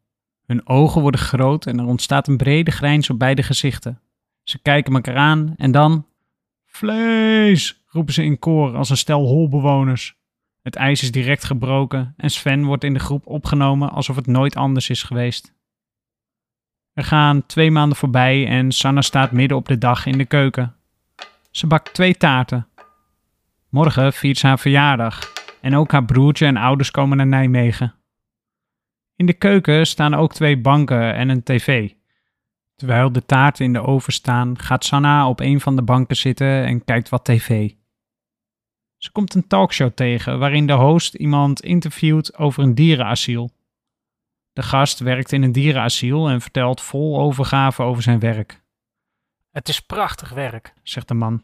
Hun 0.46 0.68
ogen 0.68 1.02
worden 1.02 1.20
groot 1.20 1.66
en 1.66 1.80
er 1.80 1.86
ontstaat 1.86 2.28
een 2.28 2.38
brede 2.38 2.72
grijns 2.72 3.10
op 3.10 3.20
beide 3.20 3.44
gezichten. 3.44 4.02
Ze 4.44 4.62
kijken 4.62 4.94
elkaar 4.94 5.18
aan 5.18 5.54
en 5.58 5.72
dan. 5.72 6.06
Vlees! 6.76 7.84
roepen 7.88 8.14
ze 8.14 8.24
in 8.24 8.40
koor 8.40 8.76
als 8.76 8.90
een 8.90 8.98
stel 8.98 9.26
holbewoners. 9.26 10.18
Het 10.62 10.76
ijs 10.76 11.02
is 11.02 11.12
direct 11.12 11.44
gebroken 11.44 12.14
en 12.18 12.30
Sven 12.30 12.64
wordt 12.64 12.84
in 12.84 12.94
de 12.94 13.00
groep 13.00 13.28
opgenomen 13.28 13.92
alsof 13.92 14.16
het 14.16 14.28
nooit 14.28 14.56
anders 14.56 14.90
is 14.90 15.04
geweest. 15.04 15.56
Er 16.94 17.04
gaan 17.04 17.46
twee 17.46 17.72
maanden 17.72 17.98
voorbij 17.98 18.48
en 18.48 18.72
Sanna 18.72 19.02
staat 19.02 19.32
midden 19.32 19.58
op 19.58 19.68
de 19.68 19.78
dag 19.78 20.06
in 20.06 20.18
de 20.18 20.26
keuken. 20.26 20.76
Ze 21.52 21.68
bakt 21.68 21.94
twee 21.94 22.16
taarten. 22.16 22.68
Morgen 23.70 24.14
viert 24.14 24.38
ze 24.38 24.48
haar 24.48 24.60
verjaardag 24.60 25.34
en 25.62 25.76
ook 25.76 25.92
haar 25.92 26.06
broertje 26.06 26.46
en 26.46 26.58
ouders 26.58 26.92
komen 26.92 27.18
naar 27.18 27.28
Nijmegen. 27.28 27.96
In 29.16 29.26
de 29.26 29.34
keuken 29.34 29.88
staan 29.88 30.14
ook 30.14 30.34
twee 30.34 30.58
banken 30.58 31.14
en 31.14 31.30
een 31.30 31.44
tv. 31.44 31.92
Terwijl 32.76 33.12
de 33.12 33.26
taarten 33.26 33.66
in 33.66 33.74
de 33.74 33.82
oven 33.82 34.14
staan, 34.14 34.60
gaat 34.60 34.86
Sanna 34.86 35.28
op 35.30 35.40
een 35.40 35.62
van 35.62 35.76
de 35.76 35.82
banken 35.82 36.16
zitten 36.16 36.66
en 36.66 36.84
kijkt 36.84 37.10
wat 37.10 37.26
tv. 37.26 37.72
Ze 38.98 39.12
komt 39.12 39.34
een 39.34 39.48
talkshow 39.48 39.92
tegen 39.92 40.40
waarin 40.40 40.68
de 40.68 40.74
host 40.74 41.14
iemand 41.14 41.62
interviewt 41.62 42.38
over 42.38 42.64
een 42.64 42.76
dierenasiel. 42.76 43.52
De 44.54 44.64
gast 44.64 45.00
werkt 45.00 45.32
in 45.32 45.44
een 45.44 45.52
dierenasiel 45.52 46.30
en 46.30 46.42
vertelt 46.42 46.82
vol 46.82 47.20
overgave 47.20 47.84
over 47.84 48.04
zijn 48.04 48.20
werk. 48.20 48.64
Het 49.52 49.70
is 49.70 49.80
prachtig 49.80 50.30
werk, 50.30 50.74
zegt 50.84 51.08
de 51.08 51.14
man. 51.14 51.44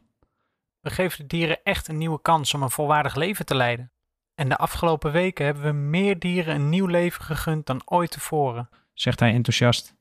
We 0.80 0.90
geven 0.90 1.18
de 1.18 1.28
dieren 1.28 1.64
echt 1.64 1.88
een 1.88 1.98
nieuwe 1.98 2.22
kans 2.22 2.54
om 2.54 2.64
een 2.64 2.72
volwaardig 2.72 3.16
leven 3.16 3.46
te 3.46 3.56
leiden. 3.56 3.92
En 4.36 4.50
de 4.50 4.58
afgelopen 4.58 5.12
weken 5.12 5.46
hebben 5.46 5.64
we 5.64 5.72
meer 5.72 6.20
dieren 6.20 6.56
een 6.56 6.70
nieuw 6.70 6.86
leven 6.86 7.24
gegund 7.24 7.66
dan 7.66 7.82
ooit 7.86 8.12
tevoren, 8.12 8.70
zegt 8.94 9.20
hij 9.20 9.34
enthousiast. 9.34 9.96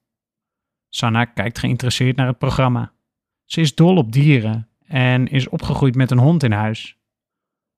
Sanna 0.90 1.24
kijkt 1.24 1.58
geïnteresseerd 1.58 2.16
naar 2.16 2.26
het 2.26 2.38
programma. 2.38 2.92
Ze 3.44 3.60
is 3.60 3.74
dol 3.74 3.96
op 3.96 4.12
dieren 4.12 4.68
en 4.86 5.28
is 5.28 5.48
opgegroeid 5.48 5.94
met 5.94 6.10
een 6.10 6.18
hond 6.18 6.42
in 6.42 6.52
huis. 6.52 6.96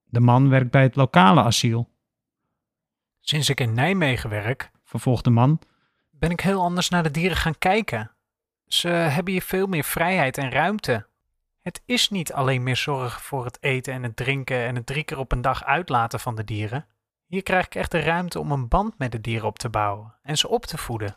De 0.05 0.21
man 0.21 0.49
werkt 0.49 0.71
bij 0.71 0.83
het 0.83 0.97
lokale 0.97 1.43
asiel. 1.43 1.91
Sinds 3.21 3.49
ik 3.49 3.61
in 3.61 3.75
Nijmegen 3.75 4.31
werk, 4.31 4.71
vervolgt 4.85 5.25
de 5.25 5.31
man, 5.31 5.61
ben 6.11 6.31
ik 6.31 6.41
heel 6.41 6.61
anders 6.61 6.89
naar 6.89 7.03
de 7.03 7.11
dieren 7.11 7.37
gaan 7.37 7.59
kijken. 7.59 8.11
Ze 8.67 8.89
hebben 8.89 9.33
hier 9.33 9.43
veel 9.43 9.67
meer 9.67 9.85
vrijheid 9.85 10.39
en 10.39 10.51
ruimte. 10.51 11.07
Het 11.61 11.83
is 11.85 12.09
niet 12.09 12.33
alleen 12.33 12.63
meer 12.63 12.77
zorgen 12.77 13.21
voor 13.21 13.45
het 13.45 13.63
eten 13.63 13.93
en 13.93 14.03
het 14.03 14.17
drinken 14.17 14.67
en 14.67 14.75
het 14.75 14.87
drie 14.87 15.05
keer 15.05 15.19
op 15.19 15.33
een 15.33 15.41
dag 15.41 15.65
uitlaten 15.65 16.21
van 16.21 16.35
de 16.35 16.45
dieren. 16.45 16.87
Hier 17.27 17.43
krijg 17.43 17.67
ik 17.67 17.75
echt 17.75 17.91
de 17.91 18.01
ruimte 18.01 18.41
om 18.41 18.53
een 18.53 18.69
band 18.69 18.99
met 18.99 19.13
de 19.13 19.21
dieren 19.21 19.47
op 19.47 19.59
te 19.59 19.69
bouwen 19.69 20.15
en 20.23 20.39
ze 20.39 20.49
op 20.49 20.67
te 20.67 20.79
voeden. 20.79 21.17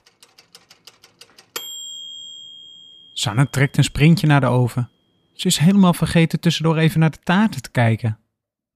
Sanne 3.17 3.49
trekt 3.49 3.77
een 3.77 3.83
sprintje 3.83 4.27
naar 4.27 4.39
de 4.39 4.47
oven. 4.47 4.89
Ze 5.33 5.47
is 5.47 5.57
helemaal 5.57 5.93
vergeten 5.93 6.39
tussendoor 6.39 6.77
even 6.77 6.99
naar 6.99 7.11
de 7.11 7.19
taarten 7.23 7.61
te 7.61 7.71
kijken. 7.71 8.19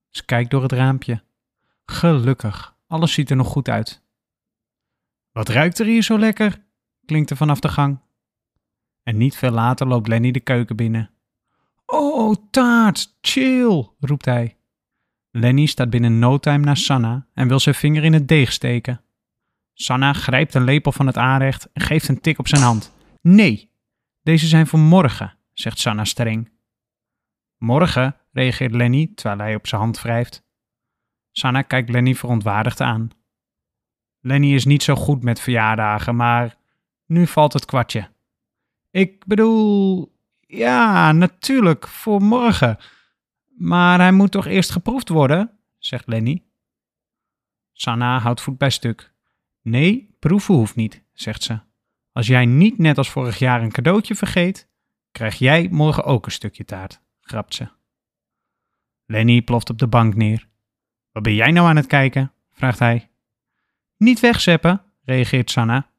Ze 0.10 0.26
kijkt 0.26 0.52
door 0.52 0.62
het 0.62 0.72
raampje. 0.72 1.24
Gelukkig, 1.86 2.76
alles 2.88 3.14
ziet 3.14 3.30
er 3.30 3.36
nog 3.36 3.48
goed 3.48 3.70
uit. 3.70 4.02
Wat 5.32 5.50
ruikt 5.50 5.80
er 5.80 5.86
hier 5.86 6.04
zo 6.04 6.20
lekker? 6.20 6.66
klinkt 7.06 7.30
er 7.30 7.38
vanaf 7.38 7.60
de 7.60 7.68
gang. 7.68 8.00
En 9.04 9.18
niet 9.18 9.36
veel 9.38 9.52
later 9.52 9.88
loopt 9.88 10.08
Lenny 10.08 10.32
de 10.32 10.40
keuken 10.40 10.76
binnen. 10.76 11.10
Oh, 11.86 12.36
taart, 12.52 13.18
chill, 13.22 13.88
roept 14.00 14.26
hij. 14.26 14.58
Lenny 15.32 15.66
staat 15.66 15.90
binnen 15.90 16.20
no 16.20 16.38
time 16.38 16.66
naar 16.66 16.78
Sanna 16.78 17.28
en 17.34 17.48
wil 17.48 17.60
zijn 17.60 17.76
vinger 17.76 18.04
in 18.04 18.14
het 18.14 18.28
deeg 18.28 18.52
steken. 18.52 19.02
Sanna 19.74 20.14
grijpt 20.14 20.54
een 20.54 20.64
lepel 20.64 20.92
van 20.92 21.08
het 21.08 21.18
aanrecht 21.18 21.72
en 21.74 21.82
geeft 21.82 22.08
een 22.08 22.22
tik 22.22 22.40
op 22.40 22.48
zijn 22.48 22.62
hand. 22.62 22.94
Nee, 23.22 23.69
deze 24.30 24.48
zijn 24.48 24.68
voor 24.68 24.80
morgen, 24.80 25.38
zegt 25.54 25.80
Sanna 25.80 26.06
streng. 26.06 26.52
Morgen, 27.58 28.16
reageert 28.32 28.72
Lenny 28.72 29.12
terwijl 29.16 29.40
hij 29.40 29.56
op 29.56 29.68
zijn 29.68 29.82
hand 29.82 30.02
wrijft. 30.02 30.44
Sanna 31.32 31.62
kijkt 31.62 31.90
Lenny 31.90 32.16
verontwaardigd 32.16 32.82
aan. 32.82 33.10
Lenny 34.20 34.54
is 34.54 34.66
niet 34.66 34.84
zo 34.84 34.96
goed 34.96 35.24
met 35.24 35.40
verjaardagen, 35.40 36.16
maar 36.16 36.58
nu 37.06 37.28
valt 37.28 37.54
het 37.54 37.66
kwartje. 37.66 38.12
Ik 38.92 39.26
bedoel, 39.26 40.12
ja, 40.48 41.12
natuurlijk, 41.12 41.88
voor 41.88 42.22
morgen. 42.22 42.78
Maar 43.58 44.00
hij 44.00 44.12
moet 44.12 44.32
toch 44.32 44.46
eerst 44.46 44.72
geproefd 44.72 45.10
worden, 45.10 45.60
zegt 45.78 46.08
Lenny. 46.08 46.44
Sanna 47.74 48.20
houdt 48.20 48.42
voet 48.42 48.58
bij 48.58 48.70
stuk. 48.70 49.14
Nee, 49.62 50.16
proeven 50.20 50.54
hoeft 50.56 50.76
niet, 50.76 51.04
zegt 51.14 51.44
ze. 51.44 51.69
Als 52.20 52.28
jij 52.28 52.46
niet 52.46 52.78
net 52.78 52.98
als 52.98 53.10
vorig 53.10 53.40
jaar 53.40 53.62
een 53.62 53.72
cadeautje 53.72 54.16
vergeet, 54.16 54.68
krijg 55.12 55.36
jij 55.36 55.68
morgen 55.72 56.04
ook 56.04 56.26
een 56.26 56.32
stukje 56.32 56.66
taart, 56.66 57.02
grapt 57.22 57.56
ze. 57.56 57.68
Lenny 59.06 59.42
ploft 59.42 59.70
op 59.70 59.78
de 59.78 59.88
bank 59.88 60.16
neer. 60.16 60.48
Wat 61.12 61.24
ben 61.24 61.34
jij 61.34 61.52
nou 61.52 61.68
aan 61.68 61.76
het 61.76 61.88
kijken? 61.88 62.32
vraagt 62.52 62.80
hij. 62.80 63.10
Niet 63.98 64.20
wegzeppen, 64.20 64.82
reageert 65.04 65.52
Sanna. 65.52 65.90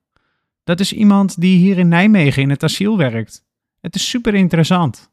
Dat 0.65 0.81
is 0.81 0.93
iemand 0.93 1.41
die 1.41 1.59
hier 1.59 1.79
in 1.79 1.89
Nijmegen 1.89 2.43
in 2.43 2.51
het 2.51 2.63
asiel 2.63 2.97
werkt. 2.97 3.47
Het 3.81 3.95
is 3.95 4.09
super 4.09 4.35
interessant. 4.35 5.13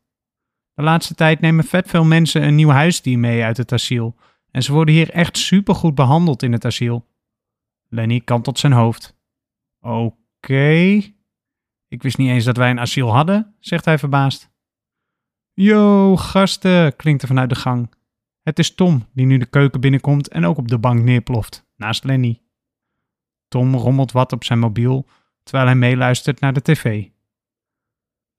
De 0.73 0.83
laatste 0.83 1.15
tijd 1.15 1.39
nemen 1.39 1.63
vet 1.63 1.89
veel 1.89 2.05
mensen 2.05 2.43
een 2.43 2.55
nieuw 2.55 2.69
huisdier 2.69 3.19
mee 3.19 3.43
uit 3.43 3.57
het 3.57 3.71
asiel. 3.71 4.15
En 4.51 4.63
ze 4.63 4.71
worden 4.71 4.95
hier 4.95 5.09
echt 5.09 5.37
super 5.37 5.75
goed 5.75 5.95
behandeld 5.95 6.43
in 6.43 6.51
het 6.51 6.65
asiel. 6.65 7.07
Lenny 7.89 8.19
kantelt 8.19 8.59
zijn 8.59 8.73
hoofd. 8.73 9.15
Oké. 9.81 10.25
Ik 11.87 12.01
wist 12.01 12.17
niet 12.17 12.29
eens 12.29 12.45
dat 12.45 12.57
wij 12.57 12.69
een 12.69 12.79
asiel 12.79 13.13
hadden, 13.13 13.55
zegt 13.59 13.85
hij 13.85 13.97
verbaasd. 13.97 14.49
Yo, 15.53 16.15
gasten, 16.17 16.95
klinkt 16.95 17.21
er 17.21 17.27
vanuit 17.27 17.49
de 17.49 17.55
gang. 17.55 17.93
Het 18.41 18.59
is 18.59 18.75
Tom 18.75 19.05
die 19.13 19.25
nu 19.25 19.37
de 19.37 19.45
keuken 19.45 19.81
binnenkomt 19.81 20.27
en 20.27 20.45
ook 20.45 20.57
op 20.57 20.67
de 20.67 20.77
bank 20.77 21.03
neerploft, 21.03 21.65
naast 21.75 22.03
Lenny. 22.03 22.41
Tom 23.47 23.75
rommelt 23.75 24.11
wat 24.11 24.31
op 24.31 24.43
zijn 24.43 24.59
mobiel 24.59 25.07
terwijl 25.43 25.65
hij 25.65 25.75
meeluistert 25.75 26.39
naar 26.39 26.53
de 26.53 26.61
tv. 26.61 26.83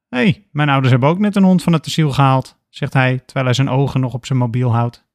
Hé, 0.08 0.18
hey, 0.18 0.48
mijn 0.52 0.68
ouders 0.68 0.90
hebben 0.90 1.08
ook 1.08 1.18
net 1.18 1.36
een 1.36 1.42
hond 1.42 1.62
van 1.62 1.72
het 1.72 1.86
asiel 1.86 2.10
gehaald, 2.10 2.58
zegt 2.68 2.92
hij 2.92 3.18
terwijl 3.18 3.44
hij 3.44 3.54
zijn 3.54 3.68
ogen 3.68 4.00
nog 4.00 4.14
op 4.14 4.26
zijn 4.26 4.38
mobiel 4.38 4.72
houdt. 4.72 5.06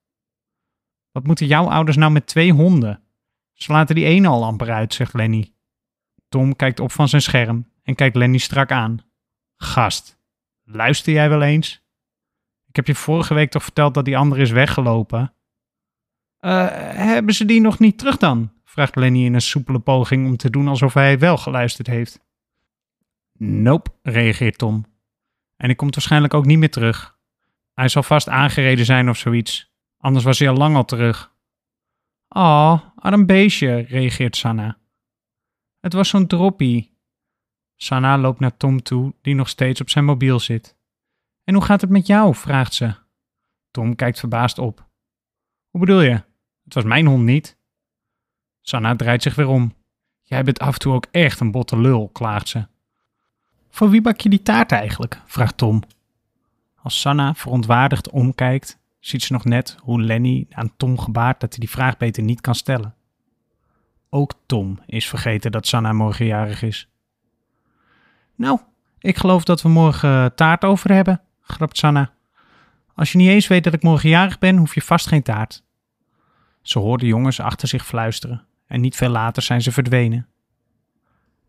Wat 1.12 1.24
moeten 1.24 1.48
jouw 1.48 1.70
ouders 1.70 1.98
nou 1.98 2.12
met 2.12 2.28
twee 2.28 2.52
honden? 2.52 3.02
Ze 3.54 3.72
laten 3.72 3.96
die 3.96 4.06
ene 4.06 4.28
al 4.28 4.44
amper 4.44 4.72
uit, 4.72 4.94
zegt 4.94 5.14
Lenny. 5.14 5.53
Tom 6.34 6.56
kijkt 6.56 6.80
op 6.80 6.92
van 6.92 7.10
zijn 7.10 7.22
scherm 7.22 7.70
en 7.84 7.96
kijkt 7.96 8.16
Lenny 8.16 8.38
strak 8.38 8.72
aan. 8.72 9.00
Gast, 9.58 10.20
luister 10.64 11.14
jij 11.14 11.30
wel 11.30 11.42
eens? 11.42 11.84
Ik 12.68 12.76
heb 12.76 12.88
je 12.88 12.96
vorige 12.96 13.34
week 13.34 13.52
toch 13.52 13.64
verteld 13.64 13.94
dat 13.94 14.06
die 14.06 14.18
andere 14.18 14.42
is 14.42 14.52
weggelopen? 14.52 15.34
Uh, 16.40 16.68
hebben 16.96 17.34
ze 17.34 17.46
die 17.46 17.62
nog 17.62 17.80
niet 17.80 17.98
terug 17.98 18.18
dan? 18.18 18.52
vraagt 18.64 18.96
Lenny 18.96 19.26
in 19.26 19.34
een 19.34 19.42
soepele 19.42 19.80
poging 19.80 20.28
om 20.28 20.38
te 20.38 20.50
doen 20.50 20.68
alsof 20.68 20.94
hij 20.94 21.20
wel 21.20 21.38
geluisterd 21.38 21.88
heeft. 21.88 22.20
Nope, 23.38 23.92
reageert 24.02 24.58
Tom. 24.58 24.86
En 25.56 25.70
ik 25.70 25.78
komt 25.78 25.96
waarschijnlijk 25.96 26.34
ook 26.34 26.46
niet 26.46 26.58
meer 26.58 26.72
terug. 26.72 27.18
Hij 27.74 27.88
zal 27.88 28.04
vast 28.04 28.30
aangereden 28.30 28.86
zijn 28.86 29.10
of 29.10 29.18
zoiets. 29.18 29.74
Anders 29.98 30.26
was 30.26 30.40
hij 30.40 30.50
al 30.50 30.58
lang 30.58 30.76
al 30.76 30.86
terug. 30.86 31.34
Oh, 32.28 32.80
arm 32.96 33.26
beestje, 33.26 33.76
reageert 33.76 34.36
Sanna. 34.36 34.82
Het 35.84 35.94
was 35.94 36.10
zo'n 36.10 36.28
droppie. 36.28 36.98
Sanna 37.76 38.18
loopt 38.18 38.40
naar 38.40 38.58
Tom 38.58 38.82
toe, 38.82 39.14
die 39.22 39.36
nog 39.36 39.50
steeds 39.50 39.82
op 39.82 39.90
zijn 39.90 40.06
mobiel 40.06 40.40
zit. 40.40 40.76
En 41.44 41.54
hoe 41.54 41.64
gaat 41.64 41.82
het 41.82 41.90
met 41.90 42.08
jou? 42.08 42.36
vraagt 42.36 42.74
ze. 42.74 42.96
Tom 43.72 43.96
kijkt 43.96 44.20
verbaasd 44.20 44.58
op. 44.58 44.90
Hoe 45.70 45.80
bedoel 45.80 46.02
je? 46.02 46.24
Het 46.64 46.74
was 46.74 46.84
mijn 46.84 47.06
hond 47.06 47.24
niet. 47.24 47.58
Sanna 48.62 48.96
draait 48.96 49.22
zich 49.22 49.36
weer 49.36 49.48
om. 49.48 49.76
Jij 50.22 50.44
bent 50.44 50.60
af 50.60 50.74
en 50.74 50.80
toe 50.80 50.94
ook 50.94 51.08
echt 51.12 51.40
een 51.40 51.52
botte 51.52 51.80
lul, 51.80 52.10
klaagt 52.10 52.48
ze. 52.48 52.68
Voor 53.70 53.90
wie 53.90 54.02
bak 54.02 54.20
je 54.20 54.30
die 54.30 54.42
taart 54.42 54.72
eigenlijk? 54.72 55.22
vraagt 55.26 55.58
Tom. 55.58 55.82
Als 56.76 57.00
Sanna 57.00 57.34
verontwaardigd 57.34 58.10
omkijkt, 58.10 58.80
ziet 59.00 59.24
ze 59.24 59.34
nog 59.34 59.46
net 59.46 59.78
hoe 59.80 60.02
Lenny 60.02 60.48
aan 60.50 60.78
Tom 60.78 61.00
gebaart 61.00 61.40
dat 61.40 61.50
hij 61.50 61.60
die 61.60 61.70
vraag 61.70 61.98
beter 61.98 62.24
niet 62.24 62.42
kan 62.42 62.56
stellen. 62.56 62.96
Ook 64.16 64.34
Tom 64.46 64.80
is 64.86 65.08
vergeten 65.08 65.52
dat 65.52 65.68
Sanna 65.68 65.94
morgen 65.94 66.26
jarig 66.26 66.62
is. 66.62 66.90
Nou, 68.36 68.60
ik 69.00 69.18
geloof 69.18 69.44
dat 69.44 69.62
we 69.62 69.70
morgen 69.70 70.36
taart 70.36 70.64
over 70.64 70.92
hebben, 70.92 71.22
grapt 71.42 71.78
Sanna. 71.78 72.14
Als 72.96 73.12
je 73.12 73.18
niet 73.18 73.30
eens 73.30 73.48
weet 73.48 73.64
dat 73.64 73.74
ik 73.74 73.84
morgen 73.84 74.10
jarig 74.10 74.40
ben, 74.40 74.58
hoef 74.58 74.74
je 74.74 74.82
vast 74.82 75.08
geen 75.08 75.24
taart. 75.24 75.64
Ze 76.62 76.80
hoort 76.80 77.00
de 77.00 77.06
jongens 77.06 77.40
achter 77.40 77.68
zich 77.68 77.86
fluisteren 77.86 78.46
en 78.68 78.82
niet 78.82 78.96
veel 78.96 79.10
later 79.10 79.44
zijn 79.44 79.62
ze 79.62 79.72
verdwenen. 79.72 80.28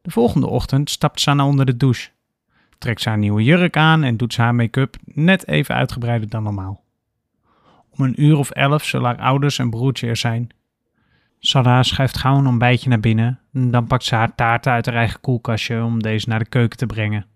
De 0.03 0.11
volgende 0.11 0.47
ochtend 0.47 0.91
stapt 0.91 1.21
Sanna 1.21 1.47
onder 1.47 1.67
de 1.67 1.77
douche, 1.77 2.11
trekt 2.79 3.01
ze 3.01 3.09
haar 3.09 3.19
nieuwe 3.19 3.43
jurk 3.43 3.77
aan 3.77 4.03
en 4.03 4.17
doet 4.17 4.33
ze 4.33 4.43
haar 4.43 4.55
make-up 4.55 4.97
net 5.05 5.49
even 5.49 5.75
uitgebreider 5.75 6.29
dan 6.29 6.43
normaal. 6.43 6.85
Om 7.91 8.05
een 8.05 8.23
uur 8.23 8.37
of 8.37 8.51
elf 8.51 8.85
zullen 8.85 9.07
haar 9.07 9.27
ouders 9.27 9.59
en 9.59 9.71
broertje 9.71 10.09
er 10.09 10.17
zijn. 10.17 10.51
Sanna 11.47 11.83
schuift 11.83 12.19
gauw 12.19 12.39
een 12.39 12.47
ontbijtje 12.47 12.89
naar 12.89 13.01
binnen 13.01 13.41
en 13.53 13.71
dan 13.71 13.87
pakt 13.87 14.05
ze 14.05 14.15
haar 14.15 14.35
taarten 14.35 14.73
uit 14.73 14.87
haar 14.87 14.95
eigen 14.95 15.21
koelkastje 15.21 15.83
om 15.83 16.03
deze 16.03 16.29
naar 16.29 16.39
de 16.39 16.45
keuken 16.45 16.79
te 16.79 16.87
brengen. 16.87 17.27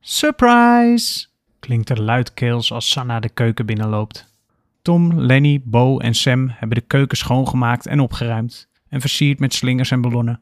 Surprise! 0.00 1.26
klinkt 1.60 1.88
er 1.88 2.00
luidkeels 2.00 2.72
als 2.72 2.90
Sanna 2.90 3.20
de 3.20 3.28
keuken 3.28 3.66
binnenloopt. 3.66 4.32
Tom, 4.82 5.20
Lenny, 5.20 5.60
Bo 5.64 5.98
en 5.98 6.14
Sam 6.14 6.48
hebben 6.48 6.78
de 6.78 6.84
keuken 6.86 7.16
schoongemaakt 7.16 7.86
en 7.86 8.00
opgeruimd 8.00 8.68
en 8.88 9.00
versierd 9.00 9.38
met 9.38 9.54
slingers 9.54 9.90
en 9.90 10.00
ballonnen. 10.00 10.40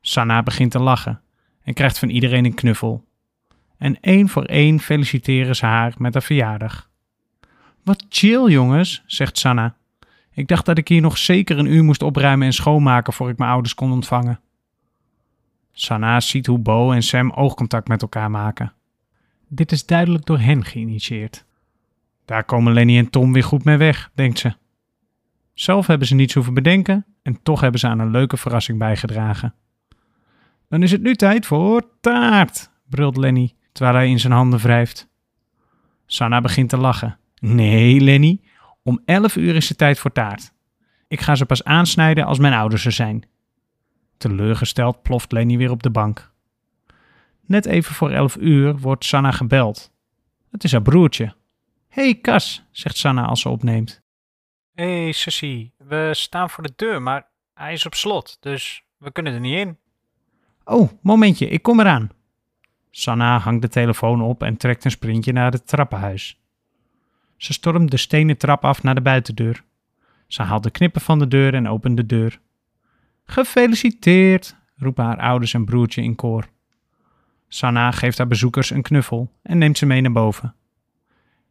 Sanna 0.00 0.42
begint 0.42 0.70
te 0.70 0.78
lachen 0.78 1.20
en 1.62 1.74
krijgt 1.74 1.98
van 1.98 2.08
iedereen 2.08 2.44
een 2.44 2.54
knuffel. 2.54 3.04
En 3.78 4.00
één 4.00 4.28
voor 4.28 4.44
één 4.44 4.80
feliciteren 4.80 5.56
ze 5.56 5.66
haar 5.66 5.94
met 5.96 6.12
haar 6.12 6.22
verjaardag. 6.22 6.90
Wat 7.82 8.06
chill, 8.08 8.48
jongens, 8.48 9.02
zegt 9.06 9.38
Sanna. 9.38 9.76
Ik 10.34 10.48
dacht 10.48 10.66
dat 10.66 10.78
ik 10.78 10.88
hier 10.88 11.00
nog 11.00 11.18
zeker 11.18 11.58
een 11.58 11.72
uur 11.72 11.84
moest 11.84 12.02
opruimen 12.02 12.46
en 12.46 12.52
schoonmaken 12.52 13.12
voor 13.12 13.28
ik 13.28 13.38
mijn 13.38 13.50
ouders 13.50 13.74
kon 13.74 13.92
ontvangen. 13.92 14.40
Sanna 15.72 16.20
ziet 16.20 16.46
hoe 16.46 16.58
Bo 16.58 16.92
en 16.92 17.02
Sam 17.02 17.30
oogcontact 17.30 17.88
met 17.88 18.02
elkaar 18.02 18.30
maken. 18.30 18.72
Dit 19.48 19.72
is 19.72 19.86
duidelijk 19.86 20.24
door 20.24 20.38
hen 20.38 20.64
geïnitieerd. 20.64 21.44
Daar 22.24 22.44
komen 22.44 22.72
Lenny 22.72 22.98
en 22.98 23.10
Tom 23.10 23.32
weer 23.32 23.44
goed 23.44 23.64
mee 23.64 23.76
weg, 23.76 24.10
denkt 24.14 24.38
ze. 24.38 24.54
Zelf 25.54 25.86
hebben 25.86 26.06
ze 26.06 26.14
niets 26.14 26.34
hoeven 26.34 26.54
bedenken 26.54 27.06
en 27.22 27.42
toch 27.42 27.60
hebben 27.60 27.80
ze 27.80 27.86
aan 27.86 27.98
een 27.98 28.10
leuke 28.10 28.36
verrassing 28.36 28.78
bijgedragen. 28.78 29.54
Dan 30.68 30.82
is 30.82 30.90
het 30.90 31.02
nu 31.02 31.14
tijd 31.14 31.46
voor 31.46 31.82
taart, 32.00 32.70
brult 32.88 33.16
Lenny, 33.16 33.54
terwijl 33.72 33.96
hij 33.96 34.08
in 34.08 34.20
zijn 34.20 34.32
handen 34.32 34.58
wrijft. 34.58 35.08
Sanna 36.06 36.40
begint 36.40 36.68
te 36.68 36.76
lachen. 36.76 37.18
Nee, 37.40 38.00
Lenny, 38.00 38.40
om 38.82 39.02
elf 39.04 39.36
uur 39.36 39.54
is 39.54 39.68
het 39.68 39.78
tijd 39.78 39.98
voor 39.98 40.12
taart. 40.12 40.52
Ik 41.08 41.20
ga 41.20 41.34
ze 41.34 41.46
pas 41.46 41.64
aansnijden 41.64 42.24
als 42.24 42.38
mijn 42.38 42.54
ouders 42.54 42.84
er 42.84 42.92
zijn. 42.92 43.22
Teleurgesteld 44.16 45.02
ploft 45.02 45.32
Lenny 45.32 45.56
weer 45.56 45.70
op 45.70 45.82
de 45.82 45.90
bank. 45.90 46.32
Net 47.46 47.66
even 47.66 47.94
voor 47.94 48.10
elf 48.10 48.36
uur 48.36 48.78
wordt 48.78 49.04
Sanna 49.04 49.30
gebeld. 49.30 49.92
Het 50.50 50.64
is 50.64 50.72
haar 50.72 50.82
broertje. 50.82 51.34
hey, 51.88 52.14
Kas, 52.14 52.64
zegt 52.70 52.96
Sanna 52.96 53.24
als 53.24 53.40
ze 53.40 53.48
opneemt. 53.48 54.02
hey, 54.74 55.12
Sissy, 55.12 55.70
we 55.76 56.10
staan 56.12 56.50
voor 56.50 56.62
de 56.62 56.72
deur, 56.76 57.02
maar 57.02 57.26
hij 57.54 57.72
is 57.72 57.86
op 57.86 57.94
slot, 57.94 58.36
dus 58.40 58.84
we 58.96 59.12
kunnen 59.12 59.32
er 59.32 59.40
niet 59.40 59.58
in. 59.58 59.78
Oh, 60.64 60.90
momentje, 61.02 61.48
ik 61.48 61.62
kom 61.62 61.80
eraan. 61.80 62.10
Sanna 62.90 63.38
hangt 63.38 63.62
de 63.62 63.68
telefoon 63.68 64.22
op 64.22 64.42
en 64.42 64.56
trekt 64.56 64.84
een 64.84 64.90
sprintje 64.90 65.32
naar 65.32 65.52
het 65.52 65.66
trappenhuis. 65.66 66.40
Ze 67.42 67.52
stormt 67.52 67.90
de 67.90 67.96
stenen 67.96 68.36
trap 68.36 68.64
af 68.64 68.82
naar 68.82 68.94
de 68.94 69.00
buitendeur. 69.00 69.64
Ze 70.26 70.42
haalt 70.42 70.62
de 70.62 70.70
knippen 70.70 71.00
van 71.00 71.18
de 71.18 71.28
deur 71.28 71.54
en 71.54 71.68
opent 71.68 71.96
de 71.96 72.06
deur. 72.06 72.40
Gefeliciteerd, 73.24 74.56
roepen 74.76 75.04
haar 75.04 75.18
ouders 75.18 75.54
en 75.54 75.64
broertje 75.64 76.02
in 76.02 76.14
koor. 76.14 76.48
Sanna 77.48 77.90
geeft 77.90 78.18
haar 78.18 78.26
bezoekers 78.26 78.70
een 78.70 78.82
knuffel 78.82 79.32
en 79.42 79.58
neemt 79.58 79.78
ze 79.78 79.86
mee 79.86 80.00
naar 80.00 80.12
boven. 80.12 80.54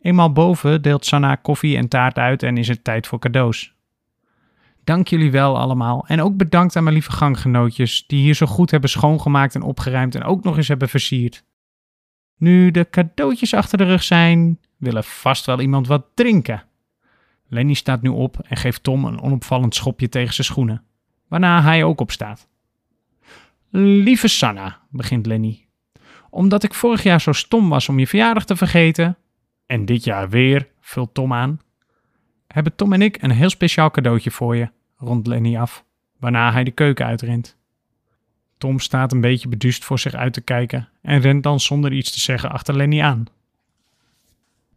Eenmaal 0.01 0.31
boven 0.31 0.81
deelt 0.81 1.05
Sanna 1.05 1.35
koffie 1.35 1.77
en 1.77 1.87
taart 1.87 2.17
uit 2.17 2.43
en 2.43 2.57
is 2.57 2.67
het 2.67 2.83
tijd 2.83 3.07
voor 3.07 3.19
cadeaus. 3.19 3.73
Dank 4.83 5.07
jullie 5.07 5.31
wel 5.31 5.57
allemaal 5.57 6.05
en 6.07 6.21
ook 6.21 6.37
bedankt 6.37 6.75
aan 6.75 6.83
mijn 6.83 6.95
lieve 6.95 7.11
ganggenootjes 7.11 8.07
die 8.07 8.21
hier 8.21 8.35
zo 8.35 8.45
goed 8.45 8.71
hebben 8.71 8.89
schoongemaakt 8.89 9.55
en 9.55 9.61
opgeruimd 9.61 10.15
en 10.15 10.23
ook 10.23 10.43
nog 10.43 10.57
eens 10.57 10.67
hebben 10.67 10.89
versierd. 10.89 11.43
Nu 12.37 12.71
de 12.71 12.89
cadeautjes 12.89 13.53
achter 13.53 13.77
de 13.77 13.83
rug 13.83 14.03
zijn, 14.03 14.59
willen 14.81 15.03
vast 15.03 15.45
wel 15.45 15.61
iemand 15.61 15.87
wat 15.87 16.05
drinken. 16.13 16.63
Lenny 17.47 17.73
staat 17.73 18.01
nu 18.01 18.09
op 18.09 18.39
en 18.39 18.57
geeft 18.57 18.83
Tom 18.83 19.05
een 19.05 19.21
onopvallend 19.21 19.75
schopje 19.75 20.09
tegen 20.09 20.33
zijn 20.33 20.47
schoenen, 20.47 20.83
waarna 21.27 21.61
hij 21.61 21.83
ook 21.83 21.99
opstaat. 21.99 22.47
Lieve 23.69 24.27
Sanna, 24.27 24.79
begint 24.89 25.25
Lenny, 25.25 25.67
omdat 26.29 26.63
ik 26.63 26.73
vorig 26.73 27.03
jaar 27.03 27.21
zo 27.21 27.31
stom 27.31 27.69
was 27.69 27.89
om 27.89 27.99
je 27.99 28.07
verjaardag 28.07 28.45
te 28.45 28.55
vergeten 28.55 29.17
En 29.65 29.85
dit 29.85 30.03
jaar 30.03 30.29
weer, 30.29 30.67
vult 30.79 31.13
Tom 31.13 31.33
aan. 31.33 31.59
Hebben 32.47 32.75
Tom 32.75 32.93
en 32.93 33.01
ik 33.01 33.21
een 33.21 33.31
heel 33.31 33.49
speciaal 33.49 33.91
cadeautje 33.91 34.31
voor 34.31 34.55
je, 34.55 34.69
rondt 34.95 35.27
Lenny 35.27 35.57
af, 35.57 35.85
waarna 36.19 36.51
hij 36.51 36.63
de 36.63 36.71
keuken 36.71 37.05
uitrent. 37.05 37.57
Tom 38.57 38.79
staat 38.79 39.11
een 39.11 39.21
beetje 39.21 39.47
beduust 39.47 39.85
voor 39.85 39.99
zich 39.99 40.13
uit 40.13 40.33
te 40.33 40.41
kijken 40.41 40.89
en 41.01 41.19
rent 41.19 41.43
dan 41.43 41.59
zonder 41.59 41.93
iets 41.93 42.11
te 42.11 42.19
zeggen 42.19 42.51
achter 42.51 42.75
Lenny 42.75 43.01
aan. 43.01 43.25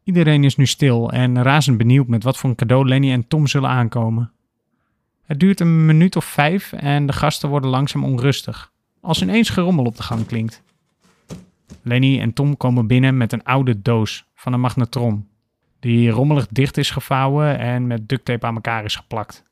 Iedereen 0.04 0.44
is 0.44 0.56
nu 0.56 0.66
stil 0.66 1.10
en 1.10 1.42
razend 1.42 1.78
benieuwd 1.78 2.06
met 2.06 2.22
wat 2.22 2.36
voor 2.36 2.50
een 2.50 2.56
cadeau 2.56 2.88
Lenny 2.88 3.12
en 3.12 3.28
Tom 3.28 3.46
zullen 3.46 3.70
aankomen. 3.70 4.32
Het 5.24 5.40
duurt 5.40 5.60
een 5.60 5.86
minuut 5.86 6.16
of 6.16 6.24
vijf 6.24 6.72
en 6.72 7.06
de 7.06 7.12
gasten 7.12 7.48
worden 7.48 7.70
langzaam 7.70 8.04
onrustig, 8.04 8.72
als 9.00 9.22
ineens 9.22 9.50
gerommel 9.50 9.84
op 9.84 9.96
de 9.96 10.02
gang 10.02 10.26
klinkt. 10.26 10.62
Lenny 11.82 12.20
en 12.20 12.32
Tom 12.32 12.56
komen 12.56 12.86
binnen 12.86 13.16
met 13.16 13.32
een 13.32 13.44
oude 13.44 13.82
doos 13.82 14.24
van 14.34 14.52
een 14.52 14.60
magnetron, 14.60 15.28
die 15.80 16.10
rommelig 16.10 16.46
dicht 16.48 16.76
is 16.76 16.90
gevouwen 16.90 17.58
en 17.58 17.86
met 17.86 18.08
ducttape 18.08 18.46
aan 18.46 18.54
elkaar 18.54 18.84
is 18.84 18.96
geplakt. 18.96 19.42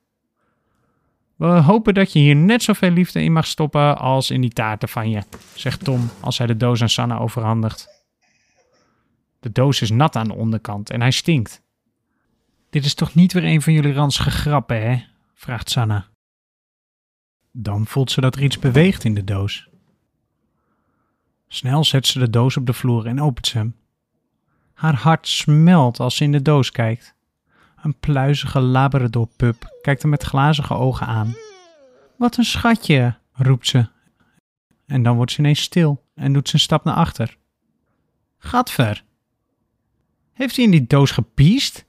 We 1.37 1.47
hopen 1.47 1.95
dat 1.95 2.13
je 2.13 2.19
hier 2.19 2.37
net 2.37 2.63
zoveel 2.63 2.91
liefde 2.91 3.23
in 3.23 3.33
mag 3.33 3.47
stoppen 3.47 3.99
als 3.99 4.31
in 4.31 4.41
die 4.41 4.51
taarten 4.51 4.89
van 4.89 5.11
je, 5.11 5.23
zegt 5.55 5.85
Tom 5.85 6.11
als 6.21 6.39
hij 6.39 6.47
de 6.47 6.57
doos 6.57 6.83
aan 6.83 6.89
Sanna 6.89 7.19
overhandigt. 7.19 8.02
De 9.43 9.53
doos 9.53 9.81
is 9.81 9.91
nat 9.91 10.17
aan 10.17 10.29
de 10.29 10.35
onderkant 10.35 10.91
en 10.91 11.01
hij 11.01 11.11
stinkt. 11.11 11.63
Dit 12.71 12.85
is 12.85 12.95
toch 12.95 13.15
niet 13.15 13.33
weer 13.33 13.45
een 13.45 13.63
van 13.63 13.73
jullie 13.73 13.93
ranzige 13.93 14.31
grappen, 14.31 14.83
hè? 14.83 15.05
vraagt 15.35 15.71
Sanna. 15.71 16.09
Dan 17.51 17.87
voelt 17.87 18.11
ze 18.11 18.21
dat 18.21 18.37
er 18.37 18.43
iets 18.43 18.59
beweegt 18.59 19.05
in 19.05 19.15
de 19.15 19.25
doos. 19.25 19.69
Snel 21.49 21.85
zet 21.85 22.07
ze 22.07 22.19
de 22.19 22.31
doos 22.31 22.57
op 22.57 22.67
de 22.67 22.73
vloer 22.73 23.07
en 23.07 23.21
opent 23.21 23.47
ze 23.47 23.59
hem. 23.59 23.77
Haar 24.73 24.95
hart 24.95 25.29
smelt 25.29 26.01
als 26.01 26.17
ze 26.17 26.25
in 26.25 26.33
de 26.33 26.43
doos 26.43 26.71
kijkt. 26.71 27.15
Een 27.83 27.99
pluizige 27.99 28.61
labradorpup 28.61 29.79
kijkt 29.81 30.03
hem 30.03 30.11
met 30.11 30.23
glazige 30.23 30.75
ogen 30.75 31.07
aan. 31.07 31.35
Wat 32.17 32.37
een 32.37 32.45
schatje, 32.45 33.15
roept 33.33 33.67
ze. 33.67 33.89
En 34.87 35.03
dan 35.03 35.17
wordt 35.17 35.33
ze 35.33 35.39
ineens 35.39 35.61
stil 35.61 36.05
en 36.15 36.33
doet 36.33 36.49
ze 36.49 36.55
een 36.55 36.61
stap 36.61 36.85
naar 36.85 36.95
achter. 36.95 37.37
Gadver! 38.39 39.05
Heeft 40.33 40.57
hij 40.57 40.65
in 40.65 40.71
die 40.71 40.87
doos 40.87 41.11
gepiest? 41.11 41.85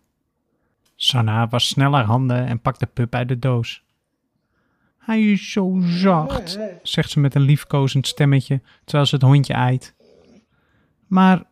Sanna 0.95 1.47
was 1.47 1.67
snel 1.67 1.93
haar 1.93 2.05
handen 2.05 2.45
en 2.45 2.61
pakt 2.61 2.79
de 2.79 2.85
pup 2.85 3.15
uit 3.15 3.27
de 3.27 3.39
doos. 3.39 3.83
Hij 4.97 5.31
is 5.31 5.51
zo 5.51 5.79
zacht, 5.83 6.59
zegt 6.83 7.09
ze 7.09 7.19
met 7.19 7.35
een 7.35 7.41
liefkozend 7.41 8.07
stemmetje 8.07 8.61
terwijl 8.83 9.05
ze 9.05 9.15
het 9.15 9.23
hondje 9.23 9.53
eit. 9.53 9.95
Maar 11.07 11.43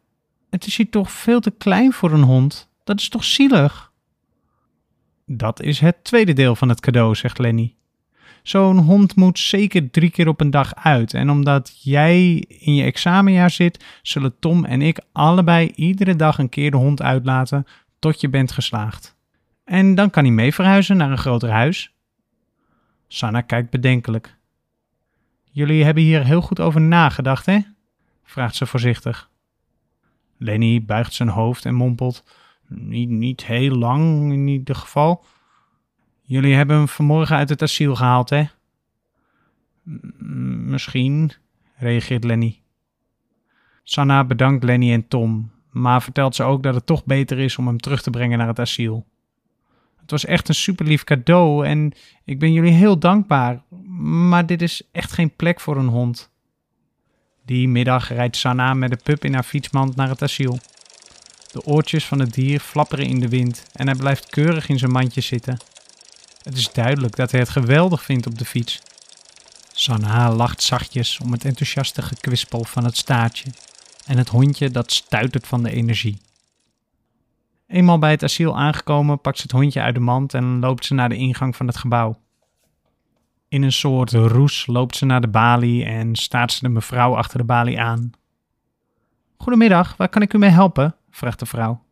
het 0.50 0.66
is 0.66 0.78
hier 0.78 0.90
toch 0.90 1.12
veel 1.12 1.40
te 1.40 1.52
klein 1.52 1.94
voor 1.94 2.12
een 2.12 2.24
hond. 2.24 2.70
Dat 2.84 3.00
is 3.00 3.10
toch 3.10 3.24
zielig? 3.24 3.92
Dat 5.26 5.62
is 5.62 5.80
het 5.80 6.04
tweede 6.04 6.34
deel 6.34 6.56
van 6.56 6.70
het 6.70 6.80
cadeau, 6.80 7.16
zegt 7.16 7.38
Lenny. 7.38 7.76
Zo'n 8.44 8.78
hond 8.78 9.16
moet 9.16 9.40
zeker 9.40 9.92
drie 9.92 10.10
keer 10.10 10.28
op 10.28 10.42
een 10.42 10.50
dag 10.50 10.76
uit. 10.76 11.14
En 11.14 11.30
omdat 11.30 11.84
jij 11.84 12.44
in 12.48 12.76
je 12.76 12.84
examenjaar 12.84 13.50
zit, 13.50 13.86
zullen 14.02 14.40
Tom 14.40 14.66
en 14.66 14.82
ik 14.82 15.00
allebei 15.12 15.72
iedere 15.76 16.16
dag 16.16 16.38
een 16.38 16.50
keer 16.50 16.72
de 16.72 16.78
hond 16.78 17.02
uitlaten 17.02 17.66
tot 18.00 18.22
je 18.22 18.30
bent 18.30 18.52
geslaagd. 18.52 19.16
En 19.64 19.96
dan 19.96 20.10
kan 20.10 20.24
hij 20.24 20.34
mee 20.34 20.54
verhuizen 20.54 20.98
naar 20.98 21.12
een 21.12 21.18
groter 21.18 21.50
huis. 21.50 21.94
Sanna 23.08 23.42
kijkt 23.42 23.70
bedenkelijk. 23.70 24.38
Jullie 25.52 25.84
hebben 25.84 26.04
hier 26.04 26.26
heel 26.26 26.42
goed 26.42 26.60
over 26.60 26.82
nagedacht, 26.82 27.46
hè? 27.46 27.60
vraagt 28.24 28.56
ze 28.56 28.66
voorzichtig. 28.66 29.30
Lenny 30.38 30.84
buigt 30.86 31.14
zijn 31.14 31.30
hoofd 31.30 31.66
en 31.66 31.76
mompelt: 31.76 32.24
Niet, 32.68 33.10
niet 33.10 33.46
heel 33.46 33.76
lang 33.76 34.32
in 34.32 34.48
ieder 34.48 34.76
geval. 34.76 35.26
Jullie 36.32 36.56
hebben 36.56 36.76
hem 36.76 36.88
vanmorgen 36.88 37.36
uit 37.36 37.50
het 37.50 37.62
asiel 37.62 37.96
gehaald, 37.96 38.30
hè? 38.30 38.44
Misschien, 40.66 41.32
reageert 41.76 42.24
Lenny. 42.24 42.62
Sanna 43.84 44.24
bedankt 44.24 44.64
Lenny 44.64 44.94
en 44.94 45.08
Tom, 45.08 45.52
maar 45.70 46.02
vertelt 46.02 46.36
ze 46.36 46.44
ook 46.44 46.64
dat 46.64 46.76
het 46.76 46.86
toch 46.86 47.06
beter 47.06 47.40
is 47.40 47.58
om 47.58 47.68
hem 47.68 47.78
terug 47.78 48.02
te 48.02 48.10
brengen 48.10 48.38
naar 48.38 48.48
het 48.48 48.60
asiel. 48.60 49.06
Het 50.00 50.12
was 50.12 50.26
echt 50.26 50.48
een 50.48 50.56
super 50.56 50.86
lief 50.86 51.04
cadeau 51.04 51.66
en 51.66 51.94
ik 52.26 52.40
ben 52.40 52.54
jullie 52.54 52.74
heel 52.74 53.00
dankbaar, 53.00 53.64
maar 54.30 54.46
dit 54.46 54.62
is 54.62 54.82
echt 54.92 55.12
geen 55.12 55.36
plek 55.36 55.60
voor 55.60 55.78
een 55.78 55.88
hond. 55.88 56.32
Die 57.46 57.68
middag 57.68 58.10
rijdt 58.10 58.38
Sanna 58.38 58.74
met 58.74 58.90
de 58.90 59.00
pup 59.04 59.26
in 59.26 59.34
haar 59.34 59.44
fietsmand 59.44 59.96
naar 59.96 60.10
het 60.10 60.22
asiel. 60.22 60.60
De 61.52 61.66
oortjes 61.66 62.06
van 62.06 62.20
het 62.20 62.34
dier 62.34 62.60
flapperen 62.60 63.06
in 63.06 63.20
de 63.20 63.30
wind 63.30 63.66
en 63.74 63.88
hij 63.88 63.96
blijft 63.96 64.30
keurig 64.30 64.70
in 64.70 64.80
zijn 64.80 64.92
mandje 64.92 65.22
zitten. 65.22 65.58
Het 66.44 66.58
is 66.58 66.72
duidelijk 66.72 67.16
dat 67.16 67.32
hij 67.32 67.40
het 67.40 67.50
geweldig 67.50 68.04
vindt 68.04 68.28
op 68.28 68.38
de 68.38 68.46
fiets. 68.46 68.82
Sanna 69.74 70.32
lacht 70.32 70.64
zachtjes 70.64 71.20
om 71.20 71.32
het 71.32 71.46
enthousiaste 71.46 72.02
gekwispel 72.02 72.64
van 72.64 72.84
het 72.84 72.98
staartje 72.98 73.50
en 74.06 74.18
het 74.18 74.30
hondje 74.30 74.70
dat 74.70 74.92
stuitert 74.92 75.48
van 75.48 75.64
de 75.64 75.72
energie. 75.72 76.18
Eenmaal 77.68 78.00
bij 78.00 78.12
het 78.12 78.24
asiel 78.24 78.58
aangekomen 78.58 79.22
pakt 79.22 79.38
ze 79.38 79.44
het 79.44 79.52
hondje 79.52 79.82
uit 79.82 79.94
de 79.94 80.00
mand 80.00 80.34
en 80.34 80.60
loopt 80.60 80.86
ze 80.86 80.94
naar 80.94 81.10
de 81.10 81.16
ingang 81.16 81.56
van 81.56 81.68
het 81.68 81.78
gebouw. 81.78 82.20
In 83.48 83.62
een 83.62 83.72
soort 83.72 84.12
roes 84.12 84.66
loopt 84.66 84.96
ze 84.96 85.06
naar 85.06 85.22
de 85.22 85.28
balie 85.28 85.86
en 85.86 86.16
staat 86.16 86.52
ze 86.52 86.60
de 86.62 86.70
mevrouw 86.70 87.16
achter 87.16 87.38
de 87.38 87.44
balie 87.44 87.82
aan. 87.82 88.12
Goedemiddag, 89.38 89.98
waar 89.98 90.10
kan 90.10 90.22
ik 90.22 90.34
u 90.34 90.38
mee 90.38 90.50
helpen? 90.50 90.96
vraagt 91.10 91.40
de 91.40 91.46
vrouw. 91.46 91.84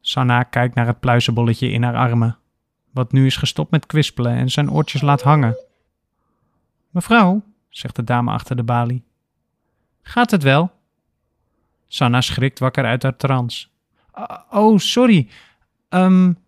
Sanna 0.00 0.42
kijkt 0.42 0.74
naar 0.74 0.86
het 0.86 1.00
pluizenbolletje 1.00 1.70
in 1.70 1.82
haar 1.82 1.96
armen, 1.96 2.38
wat 2.94 3.12
nu 3.12 3.26
is 3.26 3.36
gestopt 3.36 3.70
met 3.70 3.86
kwispelen 3.86 4.32
en 4.32 4.50
zijn 4.50 4.70
oortjes 4.70 5.00
laat 5.00 5.22
hangen. 5.22 5.56
Mevrouw, 6.90 7.42
zegt 7.68 7.96
de 7.96 8.04
dame 8.04 8.30
achter 8.30 8.56
de 8.56 8.62
balie. 8.62 9.04
Gaat 10.02 10.30
het 10.30 10.42
wel? 10.42 10.72
Sanna 11.86 12.20
schrikt 12.20 12.58
wakker 12.58 12.84
uit 12.84 13.02
haar 13.02 13.16
trance. 13.16 13.66
Oh, 14.50 14.78
sorry. 14.78 15.28
Um, 15.88 16.38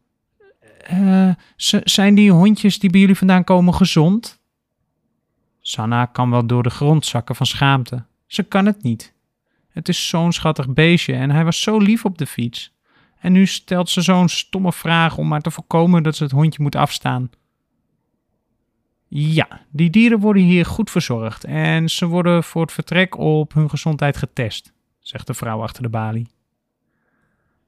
uh, 0.92 1.30
zijn 1.84 2.14
die 2.14 2.32
hondjes 2.32 2.78
die 2.78 2.90
bij 2.90 3.00
jullie 3.00 3.16
vandaan 3.16 3.44
komen 3.44 3.74
gezond? 3.74 4.40
Sanna 5.60 6.06
kan 6.06 6.30
wel 6.30 6.46
door 6.46 6.62
de 6.62 6.70
grond 6.70 7.06
zakken 7.06 7.36
van 7.36 7.46
schaamte. 7.46 8.04
Ze 8.26 8.42
kan 8.42 8.66
het 8.66 8.82
niet. 8.82 9.14
Het 9.68 9.88
is 9.88 10.08
zo'n 10.08 10.32
schattig 10.32 10.68
beestje 10.68 11.14
en 11.14 11.30
hij 11.30 11.44
was 11.44 11.62
zo 11.62 11.78
lief 11.78 12.04
op 12.04 12.18
de 12.18 12.26
fiets. 12.26 12.75
En 13.18 13.32
nu 13.32 13.46
stelt 13.46 13.90
ze 13.90 14.00
zo'n 14.00 14.28
stomme 14.28 14.72
vraag 14.72 15.18
om 15.18 15.28
maar 15.28 15.40
te 15.40 15.50
voorkomen 15.50 16.02
dat 16.02 16.16
ze 16.16 16.22
het 16.22 16.32
hondje 16.32 16.62
moet 16.62 16.76
afstaan. 16.76 17.30
Ja, 19.08 19.60
die 19.70 19.90
dieren 19.90 20.18
worden 20.18 20.42
hier 20.42 20.66
goed 20.66 20.90
verzorgd 20.90 21.44
en 21.44 21.88
ze 21.88 22.06
worden 22.06 22.44
voor 22.44 22.62
het 22.62 22.72
vertrek 22.72 23.18
op 23.18 23.52
hun 23.52 23.70
gezondheid 23.70 24.16
getest, 24.16 24.72
zegt 24.98 25.26
de 25.26 25.34
vrouw 25.34 25.62
achter 25.62 25.82
de 25.82 25.88
balie. 25.88 26.28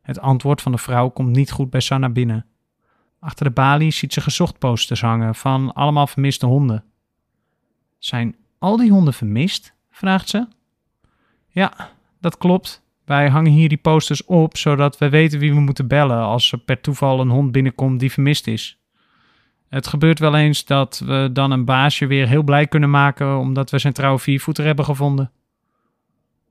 Het 0.02 0.20
antwoord 0.20 0.62
van 0.62 0.72
de 0.72 0.78
vrouw 0.78 1.08
komt 1.08 1.36
niet 1.36 1.50
goed 1.50 1.70
bij 1.70 1.80
Sanna 1.80 2.08
binnen. 2.08 2.46
Achter 3.20 3.44
de 3.44 3.50
balie 3.50 3.90
ziet 3.90 4.12
ze 4.12 4.20
gezochtposters 4.20 5.00
hangen 5.00 5.34
van 5.34 5.72
allemaal 5.72 6.06
vermiste 6.06 6.46
honden. 6.46 6.84
Zijn 7.98 8.36
al 8.58 8.76
die 8.76 8.90
honden 8.90 9.14
vermist? 9.14 9.74
vraagt 9.90 10.28
ze. 10.28 10.48
Ja, 11.48 11.90
dat 12.20 12.38
klopt. 12.38 12.82
Wij 13.08 13.28
hangen 13.28 13.52
hier 13.52 13.68
die 13.68 13.78
posters 13.78 14.24
op 14.24 14.56
zodat 14.56 14.98
we 14.98 15.08
weten 15.08 15.38
wie 15.38 15.54
we 15.54 15.60
moeten 15.60 15.86
bellen 15.86 16.22
als 16.22 16.52
er 16.52 16.58
per 16.58 16.80
toeval 16.80 17.20
een 17.20 17.28
hond 17.28 17.52
binnenkomt 17.52 18.00
die 18.00 18.12
vermist 18.12 18.46
is. 18.46 18.78
Het 19.68 19.86
gebeurt 19.86 20.18
wel 20.18 20.36
eens 20.36 20.64
dat 20.64 21.02
we 21.04 21.30
dan 21.32 21.50
een 21.50 21.64
baasje 21.64 22.06
weer 22.06 22.28
heel 22.28 22.42
blij 22.42 22.66
kunnen 22.66 22.90
maken 22.90 23.38
omdat 23.38 23.70
we 23.70 23.78
zijn 23.78 23.92
trouwe 23.92 24.18
viervoeter 24.18 24.64
hebben 24.64 24.84
gevonden. 24.84 25.30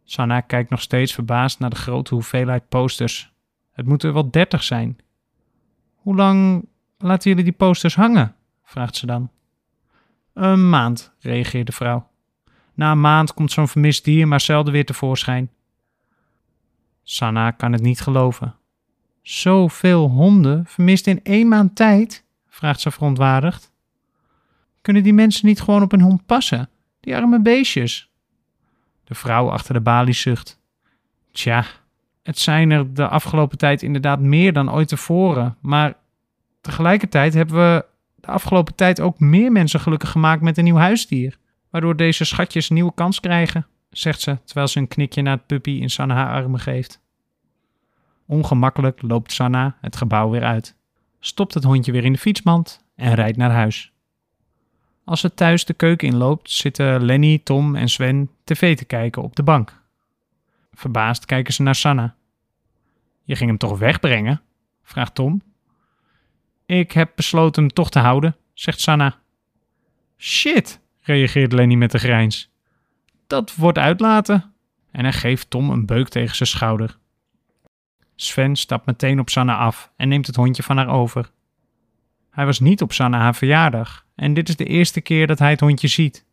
Sanna 0.03 0.41
kijkt 0.41 0.69
nog 0.69 0.81
steeds 0.81 1.13
verbaasd 1.13 1.59
naar 1.59 1.69
de 1.69 1.75
grote 1.75 2.13
hoeveelheid 2.13 2.69
posters. 2.69 3.31
Het 3.71 3.85
moeten 3.85 4.07
er 4.07 4.13
wel 4.13 4.31
dertig 4.31 4.63
zijn. 4.63 4.97
Hoe 5.95 6.15
lang 6.15 6.67
laten 6.97 7.29
jullie 7.29 7.45
die 7.45 7.53
posters 7.53 7.95
hangen? 7.95 8.35
vraagt 8.63 8.95
ze 8.95 9.05
dan. 9.05 9.29
Een 10.33 10.69
maand, 10.69 11.13
reageert 11.19 11.67
de 11.67 11.73
vrouw. 11.73 12.07
Na 12.73 12.91
een 12.91 13.01
maand 13.01 13.33
komt 13.33 13.51
zo'n 13.51 13.67
vermist 13.67 14.03
dier 14.03 14.27
maar 14.27 14.41
zelden 14.41 14.73
weer 14.73 14.85
tevoorschijn. 14.85 15.49
Sanna 17.09 17.51
kan 17.51 17.71
het 17.71 17.81
niet 17.81 18.01
geloven. 18.01 18.55
Zoveel 19.21 20.07
honden 20.09 20.65
vermist 20.65 21.07
in 21.07 21.19
één 21.23 21.47
maand 21.47 21.75
tijd? 21.75 22.25
vraagt 22.47 22.79
ze 22.79 22.91
verontwaardigd. 22.91 23.71
Kunnen 24.81 25.03
die 25.03 25.13
mensen 25.13 25.47
niet 25.47 25.61
gewoon 25.61 25.81
op 25.81 25.91
een 25.91 26.01
hond 26.01 26.25
passen? 26.25 26.69
Die 26.99 27.15
arme 27.15 27.41
beestjes. 27.41 28.09
De 29.03 29.15
vrouw 29.15 29.49
achter 29.49 29.73
de 29.73 29.81
balie 29.81 30.13
zucht. 30.13 30.59
Tja, 31.31 31.65
het 32.23 32.39
zijn 32.39 32.71
er 32.71 32.93
de 32.93 33.07
afgelopen 33.07 33.57
tijd 33.57 33.81
inderdaad 33.81 34.19
meer 34.19 34.53
dan 34.53 34.71
ooit 34.71 34.87
tevoren. 34.87 35.57
Maar 35.61 35.93
tegelijkertijd 36.61 37.33
hebben 37.33 37.55
we 37.55 37.85
de 38.15 38.27
afgelopen 38.27 38.75
tijd 38.75 38.99
ook 38.99 39.19
meer 39.19 39.51
mensen 39.51 39.79
gelukkig 39.79 40.11
gemaakt 40.11 40.41
met 40.41 40.57
een 40.57 40.63
nieuw 40.63 40.75
huisdier. 40.75 41.37
Waardoor 41.69 41.95
deze 41.95 42.25
schatjes 42.25 42.69
een 42.69 42.75
nieuwe 42.75 42.93
kans 42.93 43.19
krijgen, 43.19 43.67
zegt 43.97 44.21
ze 44.21 44.37
terwijl 44.43 44.67
ze 44.67 44.79
een 44.79 44.87
knikje 44.87 45.21
naar 45.21 45.37
het 45.37 45.45
puppy 45.45 45.71
in 45.71 45.89
Sanne 45.89 46.13
haar 46.13 46.41
armen 46.41 46.59
geeft. 46.59 47.01
Ongemakkelijk 48.25 49.01
loopt 49.01 49.31
Sanna 49.31 49.77
het 49.81 49.95
gebouw 49.95 50.29
weer 50.29 50.43
uit, 50.43 50.75
stopt 51.19 51.53
het 51.53 51.63
hondje 51.63 51.91
weer 51.91 52.03
in 52.03 52.13
de 52.13 52.19
fietsmand 52.19 52.83
en 52.95 53.13
rijdt 53.13 53.37
naar 53.37 53.51
huis. 53.51 53.91
Als 55.03 55.19
ze 55.19 55.33
thuis 55.33 55.65
de 55.65 55.73
keuken 55.73 56.07
inloopt, 56.07 56.51
zitten 56.51 57.05
Lenny, 57.05 57.41
Tom 57.43 57.75
en 57.75 57.89
Sven 57.89 58.29
tv 58.43 58.77
te 58.77 58.85
kijken 58.85 59.21
op 59.21 59.35
de 59.35 59.43
bank. 59.43 59.81
Verbaasd 60.71 61.25
kijken 61.25 61.53
ze 61.53 61.61
naar 61.61 61.75
Sanna. 61.75 62.15
Je 63.23 63.35
ging 63.35 63.49
hem 63.49 63.57
toch 63.57 63.79
wegbrengen? 63.79 64.41
vraagt 64.83 65.15
Tom. 65.15 65.41
Ik 66.65 66.91
heb 66.91 67.11
besloten 67.15 67.63
hem 67.63 67.73
toch 67.73 67.89
te 67.89 67.99
houden, 67.99 68.35
zegt 68.53 68.79
Sanna. 68.79 69.19
Shit, 70.17 70.79
reageert 71.01 71.51
Lenny 71.51 71.75
met 71.75 71.93
een 71.93 71.99
grijns. 71.99 72.51
Dat 73.27 73.55
wordt 73.55 73.77
uitlaten. 73.77 74.53
En 74.91 75.03
hij 75.03 75.13
geeft 75.13 75.49
Tom 75.49 75.69
een 75.69 75.85
beuk 75.85 76.07
tegen 76.07 76.35
zijn 76.35 76.49
schouder. 76.49 76.97
Sven 78.15 78.55
stapt 78.55 78.85
meteen 78.85 79.19
op 79.19 79.29
Sanna 79.29 79.57
af 79.57 79.91
en 79.95 80.07
neemt 80.07 80.27
het 80.27 80.35
hondje 80.35 80.63
van 80.63 80.77
haar 80.77 80.87
over. 80.87 81.31
Hij 82.29 82.45
was 82.45 82.59
niet 82.59 82.81
op 82.81 82.93
Sanna 82.93 83.19
haar 83.19 83.35
verjaardag 83.35 84.05
en 84.15 84.33
dit 84.33 84.49
is 84.49 84.55
de 84.55 84.65
eerste 84.65 85.01
keer 85.01 85.27
dat 85.27 85.39
hij 85.39 85.49
het 85.49 85.59
hondje 85.59 85.87
ziet. 85.87 86.25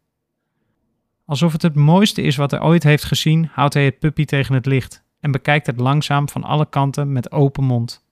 Alsof 1.26 1.52
het 1.52 1.62
het 1.62 1.74
mooiste 1.74 2.22
is 2.22 2.37
wat 2.37 2.50
hij 2.50 2.61
ooit 2.61 2.83
heeft 2.83 3.04
gezien, 3.04 3.50
houdt 3.52 3.74
hij 3.74 3.85
het 3.85 3.98
puppy 3.98 4.24
tegen 4.24 4.54
het 4.54 4.66
licht 4.66 5.04
en 5.20 5.30
bekijkt 5.30 5.66
het 5.66 5.80
langzaam 5.80 6.28
van 6.28 6.44
alle 6.44 6.68
kanten 6.68 7.12
met 7.12 7.33
open 7.33 7.64
mond. 7.64 8.04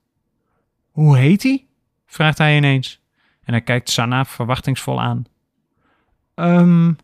Hoe 0.91 1.17
heet 1.17 1.43
hij? 1.43 1.65
vraagt 2.05 2.37
hij 2.37 2.57
ineens 2.57 3.01
en 3.43 3.53
hij 3.53 3.61
kijkt 3.61 3.89
Sanna 3.89 4.25
verwachtingsvol 4.25 5.01
aan. 5.01 5.25
Um, 6.35 6.97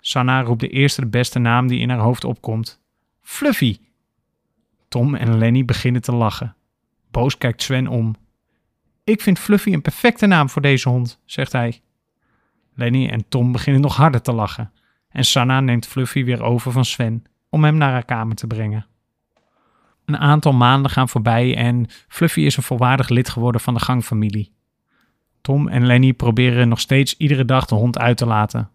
Sanna 0.00 0.42
roept 0.42 0.60
de 0.60 0.68
eerste 0.68 1.00
de 1.00 1.06
beste 1.06 1.38
naam 1.38 1.66
die 1.66 1.80
in 1.80 1.90
haar 1.90 1.98
hoofd 1.98 2.24
opkomt. 2.24 2.80
Fluffy. 3.20 3.78
Tom 4.88 5.14
en 5.14 5.38
Lenny 5.38 5.64
beginnen 5.64 6.02
te 6.02 6.12
lachen. 6.12 6.56
Boos 7.10 7.38
kijkt 7.38 7.62
Sven 7.62 7.86
om. 7.86 8.14
Ik 9.04 9.20
vind 9.20 9.38
Fluffy 9.38 9.72
een 9.72 9.82
perfecte 9.82 10.26
naam 10.26 10.48
voor 10.48 10.62
deze 10.62 10.88
hond, 10.88 11.20
zegt 11.24 11.52
hij. 11.52 11.80
Lenny 12.74 13.08
en 13.08 13.28
Tom 13.28 13.52
beginnen 13.52 13.82
nog 13.82 13.96
harder 13.96 14.22
te 14.22 14.32
lachen. 14.32 14.72
En 15.08 15.24
Sanna 15.24 15.60
neemt 15.60 15.86
Fluffy 15.86 16.24
weer 16.24 16.42
over 16.42 16.72
van 16.72 16.84
Sven 16.84 17.24
om 17.50 17.64
hem 17.64 17.76
naar 17.76 17.92
haar 17.92 18.04
kamer 18.04 18.36
te 18.36 18.46
brengen. 18.46 18.86
Een 20.04 20.18
aantal 20.18 20.52
maanden 20.52 20.90
gaan 20.90 21.08
voorbij 21.08 21.56
en 21.56 21.86
Fluffy 22.08 22.40
is 22.40 22.56
een 22.56 22.62
volwaardig 22.62 23.08
lid 23.08 23.28
geworden 23.28 23.60
van 23.60 23.74
de 23.74 23.80
gangfamilie. 23.80 24.52
Tom 25.40 25.68
en 25.68 25.86
Lenny 25.86 26.12
proberen 26.12 26.68
nog 26.68 26.80
steeds 26.80 27.16
iedere 27.16 27.44
dag 27.44 27.66
de 27.66 27.74
hond 27.74 27.98
uit 27.98 28.16
te 28.16 28.26
laten. 28.26 28.70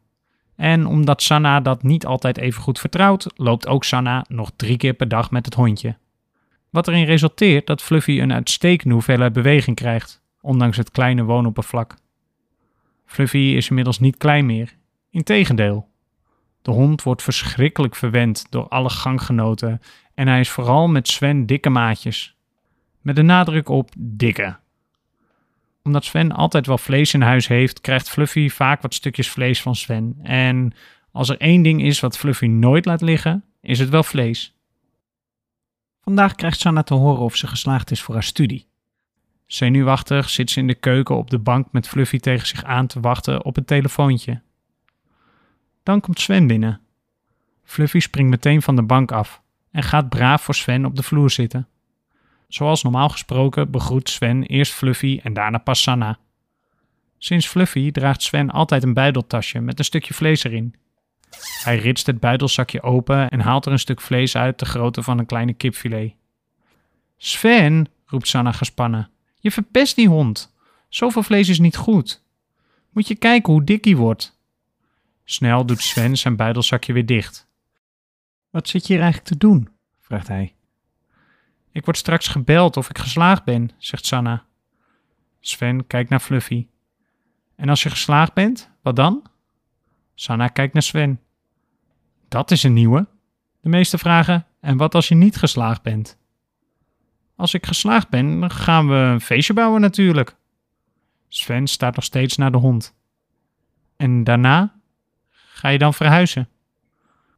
En 0.56 0.86
omdat 0.86 1.22
Sanna 1.22 1.60
dat 1.60 1.84
niet 1.84 2.06
altijd 2.06 2.38
even 2.38 2.62
goed 2.62 2.80
vertrouwt, 2.80 3.28
loopt 3.36 3.68
ook 3.68 3.84
Sanna 3.84 4.26
nog 4.28 4.52
drie 4.56 4.78
keer 4.78 4.94
per 4.94 5.08
dag 5.08 5.32
met 5.32 5.46
het 5.46 5.54
hondje. 5.54 5.98
Wat 6.70 6.88
erin 6.88 7.06
resulteert 7.06 7.68
dat 7.68 7.82
Fluffy 7.82 8.20
een 8.20 8.34
uitstekende 8.34 8.94
hoeveelheid 8.94 9.34
beweging 9.34 9.76
krijgt, 9.76 10.22
ondanks 10.42 10.78
het 10.78 10.92
kleine 10.92 11.24
woonoppervlak. 11.24 11.96
Fluffy 13.06 13.38
is 13.38 13.70
inmiddels 13.70 14.00
niet 14.00 14.18
klein 14.18 14.46
meer, 14.46 14.76
integendeel. 15.10 15.88
De 16.62 16.72
hond 16.72 17.04
wordt 17.04 17.24
verschrikkelijk 17.24 17.96
verwend 17.96 18.46
door 18.50 18.68
alle 18.68 18.90
ganggenoten 18.90 19.82
en 20.14 20.28
hij 20.28 20.40
is 20.40 20.50
vooral 20.50 20.88
met 20.88 21.08
Sven 21.08 21.46
dikke 21.46 21.70
maatjes. 21.70 22.36
Met 23.02 23.16
de 23.16 23.22
nadruk 23.22 23.70
op 23.70 23.90
dikke 23.98 24.56
omdat 25.84 26.06
Sven 26.06 26.32
altijd 26.32 26.66
wel 26.66 26.78
vlees 26.78 27.14
in 27.14 27.22
huis 27.22 27.48
heeft, 27.48 27.82
krijgt 27.82 28.10
Fluffy 28.10 28.50
vaak 28.50 28.82
wat 28.82 28.94
stukjes 28.94 29.30
vlees 29.30 29.62
van 29.62 29.76
Sven. 29.76 30.20
En 30.24 30.74
als 31.12 31.30
er 31.30 31.38
één 31.38 31.62
ding 31.62 31.84
is 31.84 32.00
wat 32.00 32.18
Fluffy 32.18 32.46
nooit 32.46 32.86
laat 32.86 33.02
liggen, 33.02 33.44
is 33.62 33.80
het 33.80 33.90
wel 33.90 34.04
vlees. 34.04 34.56
Vandaag 36.02 36.36
krijgt 36.36 36.60
Sanna 36.60 36.84
te 36.84 36.94
horen 36.94 37.22
of 37.22 37.36
ze 37.36 37.48
geslaagd 37.48 37.92
is 37.92 38.02
voor 38.02 38.14
haar 38.14 38.24
studie. 38.24 38.68
Zenuwachtig 39.46 40.30
zit 40.30 40.50
ze 40.50 40.60
in 40.60 40.68
de 40.68 40.76
keuken 40.76 41.18
op 41.18 41.30
de 41.30 41.40
bank 41.40 41.68
met 41.72 41.88
Fluffy 41.88 42.18
tegen 42.18 42.48
zich 42.48 42.64
aan 42.64 42.88
te 42.88 43.00
wachten 43.00 43.46
op 43.46 43.56
het 43.56 43.68
telefoontje. 43.68 44.42
Dan 45.84 46.02
komt 46.02 46.20
Sven 46.20 46.48
binnen. 46.48 46.82
Fluffy 47.64 48.00
springt 48.00 48.30
meteen 48.30 48.62
van 48.62 48.76
de 48.76 48.84
bank 48.84 49.12
af 49.12 49.42
en 49.72 49.84
gaat 49.84 50.10
braaf 50.10 50.42
voor 50.42 50.56
Sven 50.56 50.86
op 50.86 50.96
de 50.96 51.04
vloer 51.04 51.30
zitten. 51.30 51.68
Zoals 52.54 52.84
normaal 52.84 53.10
gesproken 53.10 53.72
begroet 53.72 54.10
Sven 54.10 54.44
eerst 54.44 54.74
Fluffy 54.74 55.20
en 55.24 55.34
daarna 55.34 55.58
pas 55.58 55.82
Sanna. 55.82 56.20
Sinds 57.18 57.48
Fluffy 57.48 57.92
draagt 57.92 58.22
Sven 58.22 58.52
altijd 58.52 58.84
een 58.84 58.94
buideltasje 58.94 59.60
met 59.60 59.80
een 59.80 59.86
stukje 59.86 60.14
vlees 60.14 60.44
erin. 60.44 60.76
Hij 61.64 61.78
ritst 61.78 62.06
het 62.06 62.20
buidelzakje 62.20 62.82
open 62.82 63.30
en 63.30 63.40
haalt 63.40 63.66
er 63.66 63.72
een 63.72 63.80
stuk 63.80 64.02
vlees 64.02 64.36
uit 64.36 64.60
de 64.60 64.66
grootte 64.66 65.04
van 65.04 65.20
een 65.20 65.26
kleine 65.26 65.54
kipfilet. 65.54 66.14
Sven, 67.18 67.88
roept 68.06 68.28
Sanna 68.28 68.52
gespannen, 68.52 69.10
je 69.40 69.52
verpest 69.52 69.96
die 69.96 70.08
hond. 70.08 70.56
Zoveel 70.90 71.24
vlees 71.24 71.50
is 71.50 71.60
niet 71.60 71.78
goed. 71.78 72.24
Moet 72.90 73.08
je 73.08 73.16
kijken 73.16 73.54
hoe 73.54 73.64
dik 73.64 73.86
hij 73.86 73.96
wordt. 73.96 74.40
Snel 75.24 75.66
doet 75.66 75.82
Sven 75.82 76.18
zijn 76.18 76.36
buidelzakje 76.36 76.94
weer 76.94 77.06
dicht. 77.06 77.48
Wat 78.50 78.68
zit 78.68 78.88
je 78.88 78.94
hier 78.94 79.02
eigenlijk 79.02 79.32
te 79.32 79.48
doen? 79.48 79.70
vraagt 80.00 80.28
hij. 80.28 80.54
Ik 81.74 81.86
word 81.86 81.98
straks 81.98 82.28
gebeld 82.28 82.78
of 82.78 82.90
ik 82.90 82.98
geslaagd 82.98 83.44
ben, 83.44 83.70
zegt 83.78 84.06
Sanna. 84.06 84.46
Sven 85.40 85.88
kijkt 85.88 86.10
naar 86.10 86.20
Fluffy. 86.20 86.68
En 87.56 87.70
als 87.70 87.84
je 87.84 87.90
geslaagd 87.90 88.34
bent, 88.34 88.72
wat 88.82 88.96
dan? 88.96 89.24
Sanna 90.16 90.48
kijkt 90.48 90.74
naar 90.74 90.84
Sven. 90.84 91.22
Dat 92.28 92.52
is 92.52 92.64
een 92.64 92.74
nieuwe. 92.74 93.08
De 93.62 93.70
meeste 93.70 93.98
vragen, 93.98 94.46
en 94.60 94.78
wat 94.78 94.96
als 94.96 95.08
je 95.08 95.16
niet 95.16 95.36
geslaagd 95.36 95.82
bent? 95.82 96.18
Als 97.36 97.54
ik 97.54 97.66
geslaagd 97.66 98.10
ben, 98.10 98.40
dan 98.40 98.52
gaan 98.52 98.88
we 98.88 98.96
een 98.96 99.22
feestje 99.22 99.54
bouwen 99.54 99.82
natuurlijk. 99.82 100.36
Sven 101.28 101.68
staat 101.68 101.96
nog 101.96 102.04
steeds 102.04 102.38
naar 102.38 102.52
de 102.52 102.58
hond. 102.58 102.96
En 103.96 104.24
daarna? 104.24 104.80
Ga 105.30 105.70
je 105.70 105.78
dan 105.78 105.94
verhuizen? 105.94 106.50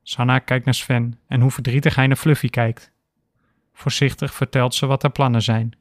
Sanna 0.03 0.39
kijkt 0.39 0.65
naar 0.65 0.73
Sven 0.73 1.19
en 1.27 1.41
hoe 1.41 1.51
verdrietig 1.51 1.95
hij 1.95 2.07
naar 2.07 2.17
Fluffy 2.17 2.49
kijkt. 2.49 2.93
Voorzichtig 3.75 4.33
vertelt 4.33 4.75
ze 4.75 4.85
wat 4.85 5.01
haar 5.01 5.11
plannen 5.11 5.41
zijn. 5.41 5.73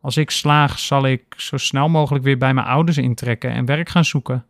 Als 0.00 0.16
ik 0.16 0.30
slaag, 0.30 0.78
zal 0.78 1.06
ik 1.06 1.22
zo 1.36 1.56
snel 1.56 1.88
mogelijk 1.88 2.24
weer 2.24 2.38
bij 2.38 2.54
mijn 2.54 2.66
ouders 2.66 2.98
intrekken 2.98 3.50
en 3.50 3.64
werk 3.64 3.88
gaan 3.88 4.04
zoeken. 4.04 4.46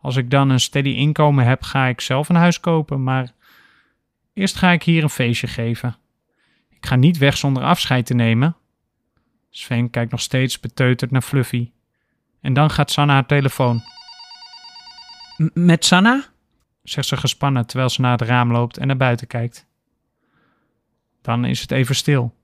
Als 0.00 0.16
ik 0.16 0.30
dan 0.30 0.50
een 0.50 0.60
steady 0.60 0.88
inkomen 0.88 1.44
heb, 1.44 1.62
ga 1.62 1.86
ik 1.86 2.00
zelf 2.00 2.28
een 2.28 2.36
huis 2.36 2.60
kopen, 2.60 3.02
maar 3.02 3.32
eerst 4.34 4.56
ga 4.56 4.70
ik 4.70 4.82
hier 4.82 5.02
een 5.02 5.10
feestje 5.10 5.46
geven. 5.46 5.96
Ik 6.68 6.86
ga 6.86 6.96
niet 6.96 7.18
weg 7.18 7.36
zonder 7.36 7.62
afscheid 7.62 8.06
te 8.06 8.14
nemen. 8.14 8.56
Sven 9.50 9.90
kijkt 9.90 10.10
nog 10.10 10.20
steeds 10.20 10.60
beteuterd 10.60 11.10
naar 11.10 11.22
Fluffy. 11.22 11.70
En 12.40 12.52
dan 12.52 12.70
gaat 12.70 12.90
Sanna 12.90 13.12
haar 13.12 13.26
telefoon. 13.26 13.82
met 15.54 15.84
Sanna? 15.84 16.24
zegt 16.82 17.08
ze 17.08 17.16
gespannen 17.16 17.66
terwijl 17.66 17.88
ze 17.88 18.00
naar 18.00 18.18
het 18.18 18.28
raam 18.28 18.52
loopt 18.52 18.78
en 18.78 18.86
naar 18.86 18.96
buiten 18.96 19.26
kijkt. 19.26 19.66
Dan 21.22 21.44
is 21.44 21.60
het 21.60 21.70
even 21.70 21.94
stil. 21.94 22.34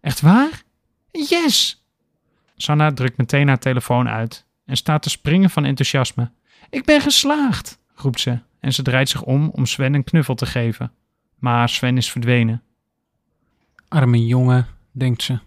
Echt 0.00 0.20
waar? 0.20 0.62
Yes! 1.10 1.84
Sanna 2.56 2.92
drukt 2.92 3.16
meteen 3.16 3.48
haar 3.48 3.58
telefoon 3.58 4.08
uit 4.08 4.46
en 4.64 4.76
staat 4.76 5.02
te 5.02 5.10
springen 5.10 5.50
van 5.50 5.64
enthousiasme. 5.64 6.30
Ik 6.70 6.84
ben 6.84 7.00
geslaagd, 7.00 7.78
roept 7.94 8.20
ze 8.20 8.38
en 8.60 8.72
ze 8.72 8.82
draait 8.82 9.08
zich 9.08 9.22
om 9.22 9.48
om 9.48 9.66
Sven 9.66 9.94
een 9.94 10.04
knuffel 10.04 10.34
te 10.34 10.46
geven. 10.46 10.92
Maar 11.38 11.68
Sven 11.68 11.96
is 11.96 12.10
verdwenen. 12.10 12.62
Arme 13.88 14.26
jongen, 14.26 14.66
denkt 14.92 15.22
ze. 15.22 15.38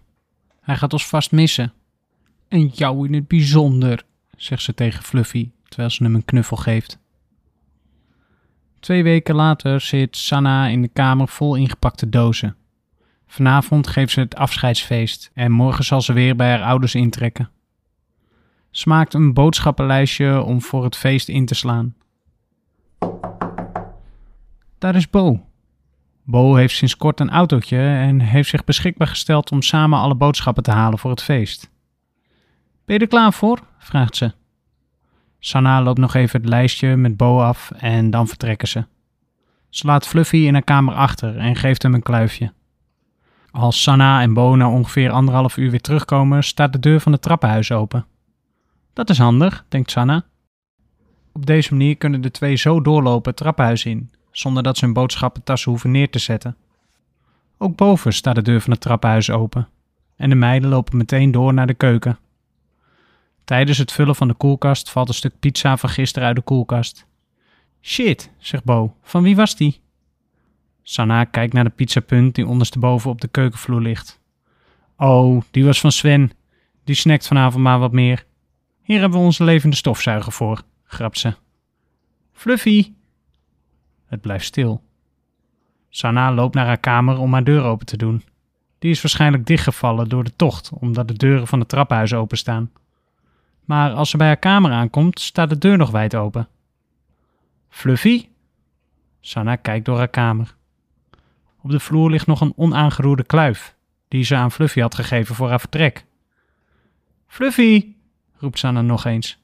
Hij 0.60 0.76
gaat 0.76 0.92
ons 0.92 1.06
vast 1.06 1.32
missen. 1.32 1.72
En 2.48 2.66
jou 2.66 3.06
in 3.06 3.14
het 3.14 3.28
bijzonder, 3.28 4.04
zegt 4.36 4.62
ze 4.62 4.74
tegen 4.74 5.02
Fluffy 5.02 5.50
terwijl 5.68 5.90
ze 5.90 6.02
hem 6.02 6.14
een 6.14 6.24
knuffel 6.24 6.56
geeft. 6.56 6.98
Twee 8.82 9.02
weken 9.02 9.34
later 9.34 9.80
zit 9.80 10.16
Sanna 10.16 10.66
in 10.66 10.82
de 10.82 10.88
kamer 10.88 11.28
vol 11.28 11.54
ingepakte 11.54 12.08
dozen. 12.08 12.56
Vanavond 13.26 13.86
geeft 13.86 14.12
ze 14.12 14.20
het 14.20 14.36
afscheidsfeest 14.36 15.30
en 15.34 15.52
morgen 15.52 15.84
zal 15.84 16.00
ze 16.00 16.12
weer 16.12 16.36
bij 16.36 16.50
haar 16.50 16.62
ouders 16.62 16.94
intrekken. 16.94 17.50
Ze 18.70 18.88
maakt 18.88 19.14
een 19.14 19.34
boodschappenlijstje 19.34 20.42
om 20.42 20.62
voor 20.62 20.84
het 20.84 20.96
feest 20.96 21.28
in 21.28 21.46
te 21.46 21.54
slaan. 21.54 21.94
Daar 24.78 24.94
is 24.94 25.10
Bo. 25.10 25.46
Bo 26.22 26.54
heeft 26.54 26.74
sinds 26.74 26.96
kort 26.96 27.20
een 27.20 27.30
autootje 27.30 27.78
en 27.78 28.20
heeft 28.20 28.48
zich 28.48 28.64
beschikbaar 28.64 29.08
gesteld 29.08 29.50
om 29.52 29.62
samen 29.62 29.98
alle 29.98 30.14
boodschappen 30.14 30.62
te 30.62 30.70
halen 30.70 30.98
voor 30.98 31.10
het 31.10 31.22
feest. 31.22 31.70
Ben 32.84 32.96
je 32.96 33.02
er 33.02 33.08
klaar 33.08 33.32
voor? 33.32 33.58
vraagt 33.78 34.16
ze. 34.16 34.32
Sanna 35.44 35.82
loopt 35.82 35.98
nog 35.98 36.14
even 36.14 36.40
het 36.40 36.48
lijstje 36.48 36.96
met 36.96 37.16
Bo 37.16 37.40
af 37.40 37.70
en 37.70 38.10
dan 38.10 38.28
vertrekken 38.28 38.68
ze. 38.68 38.84
Ze 39.68 39.86
laat 39.86 40.06
Fluffy 40.06 40.36
in 40.36 40.52
haar 40.52 40.62
kamer 40.62 40.94
achter 40.94 41.36
en 41.38 41.56
geeft 41.56 41.82
hem 41.82 41.94
een 41.94 42.02
kluifje. 42.02 42.52
Als 43.50 43.82
Sanna 43.82 44.20
en 44.20 44.34
Bo 44.34 44.56
na 44.56 44.70
ongeveer 44.70 45.10
anderhalf 45.10 45.56
uur 45.56 45.70
weer 45.70 45.80
terugkomen, 45.80 46.44
staat 46.44 46.72
de 46.72 46.78
deur 46.78 47.00
van 47.00 47.12
het 47.12 47.22
trappenhuis 47.22 47.72
open. 47.72 48.06
Dat 48.92 49.10
is 49.10 49.18
handig, 49.18 49.64
denkt 49.68 49.90
Sanna. 49.90 50.24
Op 51.32 51.46
deze 51.46 51.72
manier 51.72 51.96
kunnen 51.96 52.20
de 52.20 52.30
twee 52.30 52.56
zo 52.56 52.80
doorlopen 52.80 53.30
het 53.30 53.40
trappenhuis 53.40 53.84
in, 53.84 54.10
zonder 54.30 54.62
dat 54.62 54.76
ze 54.76 54.84
hun 54.84 54.94
boodschappentassen 54.94 55.70
hoeven 55.70 55.90
neer 55.90 56.10
te 56.10 56.18
zetten. 56.18 56.56
Ook 57.58 57.76
boven 57.76 58.12
staat 58.12 58.34
de 58.34 58.42
deur 58.42 58.60
van 58.60 58.72
het 58.72 58.80
trappenhuis 58.80 59.30
open 59.30 59.68
en 60.16 60.28
de 60.28 60.34
meiden 60.34 60.70
lopen 60.70 60.96
meteen 60.96 61.30
door 61.30 61.54
naar 61.54 61.66
de 61.66 61.74
keuken. 61.74 62.18
Tijdens 63.44 63.78
het 63.78 63.92
vullen 63.92 64.14
van 64.14 64.28
de 64.28 64.34
koelkast 64.34 64.90
valt 64.90 65.08
een 65.08 65.14
stuk 65.14 65.38
pizza 65.40 65.76
van 65.76 65.88
gisteren 65.88 66.28
uit 66.28 66.36
de 66.36 66.42
koelkast. 66.42 67.06
Shit, 67.80 68.30
zegt 68.38 68.64
Bo, 68.64 68.96
van 69.02 69.22
wie 69.22 69.36
was 69.36 69.56
die? 69.56 69.80
Sanna 70.82 71.24
kijkt 71.24 71.52
naar 71.52 71.64
de 71.64 71.70
pizzapunt 71.70 72.34
die 72.34 72.46
ondersteboven 72.46 73.10
op 73.10 73.20
de 73.20 73.28
keukenvloer 73.28 73.80
ligt. 73.80 74.20
Oh, 74.96 75.42
die 75.50 75.64
was 75.64 75.80
van 75.80 75.92
Sven. 75.92 76.32
Die 76.84 76.94
snackt 76.94 77.26
vanavond 77.26 77.62
maar 77.62 77.78
wat 77.78 77.92
meer. 77.92 78.24
Hier 78.82 79.00
hebben 79.00 79.18
we 79.18 79.24
onze 79.24 79.44
levende 79.44 79.76
stofzuiger 79.76 80.32
voor, 80.32 80.62
grapt 80.84 81.18
ze. 81.18 81.34
Fluffy! 82.32 82.92
Het 84.06 84.20
blijft 84.20 84.44
stil. 84.44 84.82
Sanna 85.88 86.32
loopt 86.32 86.54
naar 86.54 86.66
haar 86.66 86.78
kamer 86.78 87.18
om 87.18 87.32
haar 87.32 87.44
deur 87.44 87.62
open 87.62 87.86
te 87.86 87.96
doen. 87.96 88.22
Die 88.78 88.90
is 88.90 89.02
waarschijnlijk 89.02 89.46
dichtgevallen 89.46 90.08
door 90.08 90.24
de 90.24 90.36
tocht, 90.36 90.70
omdat 90.78 91.08
de 91.08 91.14
deuren 91.14 91.46
van 91.46 91.58
het 91.58 91.68
trappenhuis 91.68 92.14
openstaan. 92.14 92.70
Maar 93.64 93.92
als 93.92 94.10
ze 94.10 94.16
bij 94.16 94.26
haar 94.26 94.36
kamer 94.36 94.70
aankomt, 94.70 95.20
staat 95.20 95.48
de 95.48 95.58
deur 95.58 95.76
nog 95.76 95.90
wijd 95.90 96.14
open. 96.14 96.48
Fluffy? 97.68 98.28
Sanna 99.20 99.56
kijkt 99.56 99.84
door 99.84 99.96
haar 99.96 100.08
kamer. 100.08 100.54
Op 101.62 101.70
de 101.70 101.80
vloer 101.80 102.10
ligt 102.10 102.26
nog 102.26 102.40
een 102.40 102.52
onaangeroerde 102.56 103.24
kluif, 103.24 103.76
die 104.08 104.24
ze 104.24 104.36
aan 104.36 104.52
Fluffy 104.52 104.80
had 104.80 104.94
gegeven 104.94 105.34
voor 105.34 105.48
haar 105.48 105.60
vertrek. 105.60 106.04
Fluffy! 107.26 107.94
roept 108.36 108.58
Sanna 108.58 108.80
nog 108.82 109.04
eens. 109.04 109.38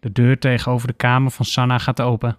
De 0.00 0.12
deur 0.12 0.38
tegenover 0.38 0.86
de 0.86 0.92
kamer 0.92 1.30
van 1.30 1.44
Sanna 1.44 1.78
gaat 1.78 2.00
open. 2.00 2.36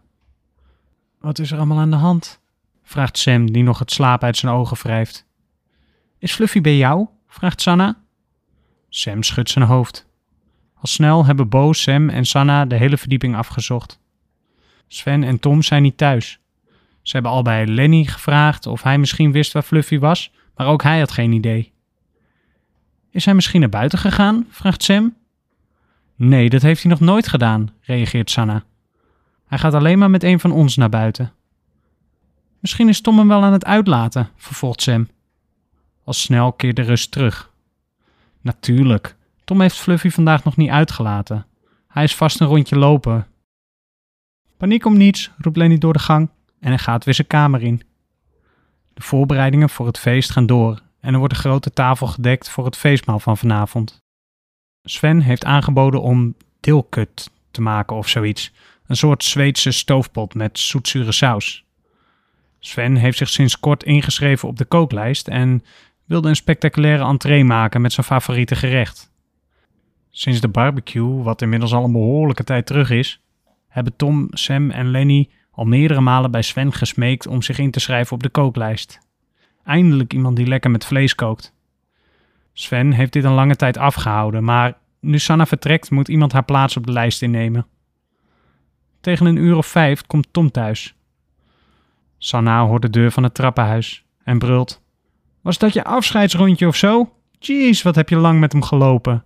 Wat 1.20 1.40
is 1.40 1.52
er 1.52 1.58
allemaal 1.58 1.80
aan 1.80 1.92
de 1.92 1.96
hand? 1.96 2.42
vraagt 2.84 3.18
Sam, 3.18 3.52
die 3.52 3.64
nog 3.64 3.80
het 3.80 3.92
slaap 3.92 4.24
uit 4.24 4.38
zijn 4.38 4.52
ogen 4.52 4.78
wrijft. 4.78 5.26
Is 6.18 6.34
Fluffy 6.34 6.62
bij 6.62 6.78
jou? 6.78 7.08
vraagt 7.28 7.62
Sanna. 7.62 7.98
Sam 8.90 9.24
schudt 9.24 9.50
zijn 9.50 9.66
hoofd. 9.66 10.08
Al 10.84 10.90
snel 10.90 11.26
hebben 11.26 11.50
Bo, 11.50 11.74
Sam 11.74 12.10
en 12.10 12.26
Sanna 12.26 12.66
de 12.66 12.76
hele 12.76 12.98
verdieping 12.98 13.36
afgezocht. 13.36 14.00
Sven 14.88 15.24
en 15.24 15.40
Tom 15.40 15.62
zijn 15.62 15.82
niet 15.82 15.98
thuis. 15.98 16.40
Ze 17.02 17.12
hebben 17.12 17.32
al 17.32 17.42
bij 17.42 17.68
Lenny 17.68 18.06
gevraagd 18.06 18.66
of 18.66 18.84
hij 18.84 18.98
misschien 18.98 19.32
wist 19.32 19.52
waar 19.52 19.64
Fluffy 19.64 20.00
was, 20.00 20.32
maar 20.56 20.68
ook 20.68 20.84
hij 20.84 21.00
had 21.00 21.12
geen 21.12 21.32
idee. 21.32 21.72
Is 23.12 23.26
hij 23.26 23.34
misschien 23.34 23.60
naar 23.60 23.70
buiten 23.70 24.00
gegaan? 24.00 24.48
vraagt 24.50 24.84
Sam. 24.84 25.16
Nee, 26.16 26.50
dat 26.50 26.62
heeft 26.62 26.82
hij 26.82 26.92
nog 26.92 27.00
nooit 27.00 27.28
gedaan, 27.28 27.74
reageert 27.82 28.32
Sanna. 28.32 28.64
Hij 29.46 29.58
gaat 29.58 29.74
alleen 29.74 30.00
maar 30.00 30.10
met 30.10 30.24
een 30.24 30.40
van 30.40 30.52
ons 30.52 30.76
naar 30.76 30.90
buiten. 30.90 31.34
Misschien 32.60 32.90
is 32.90 33.02
Tom 33.02 33.18
hem 33.18 33.28
wel 33.28 33.44
aan 33.44 33.54
het 33.54 33.66
uitlaten, 33.66 34.30
vervolgt 34.36 34.82
Sam. 34.82 35.08
Al 36.04 36.14
snel 36.14 36.54
keert 36.54 36.76
de 36.76 36.82
rust 36.82 37.12
terug. 37.12 37.52
Natuurlijk, 38.42 39.16
Tom 39.44 39.62
heeft 39.62 39.76
Fluffy 39.76 40.10
vandaag 40.10 40.44
nog 40.44 40.58
niet 40.58 40.70
uitgelaten. 40.70 41.46
Hij 41.88 42.04
is 42.04 42.16
vast 42.16 42.40
een 42.40 42.48
rondje 42.48 42.78
lopen. 42.78 43.28
Paniek 44.58 44.86
om 44.86 44.98
niets, 44.98 45.32
roept 45.38 45.58
Lenny 45.58 45.78
door 45.78 45.94
de 45.94 46.00
gang 46.00 46.30
en 46.60 46.70
hij 46.70 46.78
gaat 46.78 47.04
weer 47.06 47.14
zijn 47.14 47.28
kamer 47.28 47.62
in. 47.62 47.82
De 48.94 49.02
voorbereidingen 49.02 49.70
voor 49.70 49.86
het 49.86 50.00
feest 50.00 50.32
gaan 50.32 50.46
door 50.46 50.82
en 51.00 51.14
er 51.14 51.20
wordt 51.20 51.34
een 51.34 51.40
grote 51.40 51.72
tafel 51.72 52.08
gedekt 52.08 52.50
voor 52.50 52.66
het 52.66 52.78
feestmaal 52.78 53.20
van 53.20 53.38
vanavond. 53.38 54.02
Sven 54.84 55.22
heeft 55.22 55.46
aangeboden 55.46 56.02
om 56.02 56.36
dilkut 56.60 57.32
te 57.52 57.62
maken 57.62 57.96
of 57.96 58.08
zoiets. 58.08 58.52
Een 58.88 58.96
soort 58.96 59.24
Zweedse 59.24 59.72
stoofpot 59.72 60.34
met 60.34 60.60
zoetzure 60.60 61.12
saus. 61.12 61.64
Sven 62.60 62.96
heeft 62.96 63.18
zich 63.18 63.30
sinds 63.30 63.60
kort 63.60 63.84
ingeschreven 63.84 64.48
op 64.48 64.58
de 64.58 64.66
kooklijst 64.66 65.28
en 65.28 65.64
wilde 66.06 66.30
een 66.30 66.36
spectaculaire 66.36 67.04
entree 67.04 67.44
maken 67.44 67.82
met 67.82 67.94
zijn 67.94 68.06
favoriete 68.06 68.56
gerecht. 68.56 69.12
Sinds 70.16 70.42
de 70.42 70.48
barbecue, 70.48 71.24
wat 71.24 71.42
inmiddels 71.42 71.74
al 71.74 71.84
een 71.84 71.92
behoorlijke 71.92 72.44
tijd 72.44 72.66
terug 72.66 72.90
is, 72.90 73.22
hebben 73.68 73.96
Tom, 73.96 74.28
Sam 74.32 74.70
en 74.70 74.92
Lenny 74.92 75.30
al 75.52 75.66
meerdere 75.66 76.02
malen 76.02 76.32
bij 76.32 76.42
Sven 76.42 76.74
gesmeekt 76.74 77.28
om 77.28 77.42
zich 77.42 77.58
in 77.58 77.72
te 77.72 77.80
schrijven 77.80 78.14
op 78.14 78.24
de 78.24 78.30
kooklijst. 78.30 79.00
Eindelijk 79.64 80.14
iemand 80.14 80.36
die 80.36 80.48
lekker 80.48 80.72
met 80.72 80.86
vlees 80.86 81.16
kookt. 81.16 81.54
Sven 82.54 82.92
heeft 82.92 83.14
dit 83.14 83.24
een 83.24 83.34
lange 83.34 83.56
tijd 83.56 83.78
afgehouden, 83.78 84.44
maar 84.44 84.78
nu 85.00 85.20
Sanna 85.20 85.46
vertrekt, 85.46 85.92
moet 85.92 86.08
iemand 86.08 86.32
haar 86.32 86.46
plaats 86.46 86.78
op 86.78 86.86
de 86.86 86.92
lijst 86.92 87.22
innemen. 87.22 87.66
Tegen 89.02 89.26
een 89.26 89.38
uur 89.38 89.56
of 89.56 89.66
vijf 89.66 90.06
komt 90.06 90.28
Tom 90.32 90.52
thuis. 90.52 90.96
Sanna 92.18 92.66
hoort 92.66 92.82
de 92.82 92.90
deur 92.90 93.12
van 93.12 93.24
het 93.24 93.34
trappenhuis 93.34 94.06
en 94.24 94.40
brult: 94.40 94.82
Was 95.42 95.58
dat 95.58 95.74
je 95.74 95.84
afscheidsrondje 95.84 96.68
of 96.68 96.76
zo? 96.76 97.14
Jeez, 97.40 97.82
wat 97.82 97.96
heb 97.96 98.10
je 98.10 98.16
lang 98.16 98.40
met 98.40 98.52
hem 98.52 98.62
gelopen? 98.62 99.24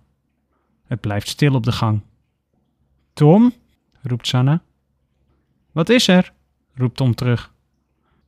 Het 0.88 1.00
blijft 1.00 1.28
stil 1.28 1.54
op 1.54 1.64
de 1.64 1.72
gang. 1.72 2.00
Tom? 3.12 3.52
roept 4.02 4.26
Sanna. 4.26 4.62
Wat 5.72 5.88
is 5.88 6.08
er? 6.08 6.32
roept 6.74 6.96
Tom 6.96 7.14
terug. 7.14 7.52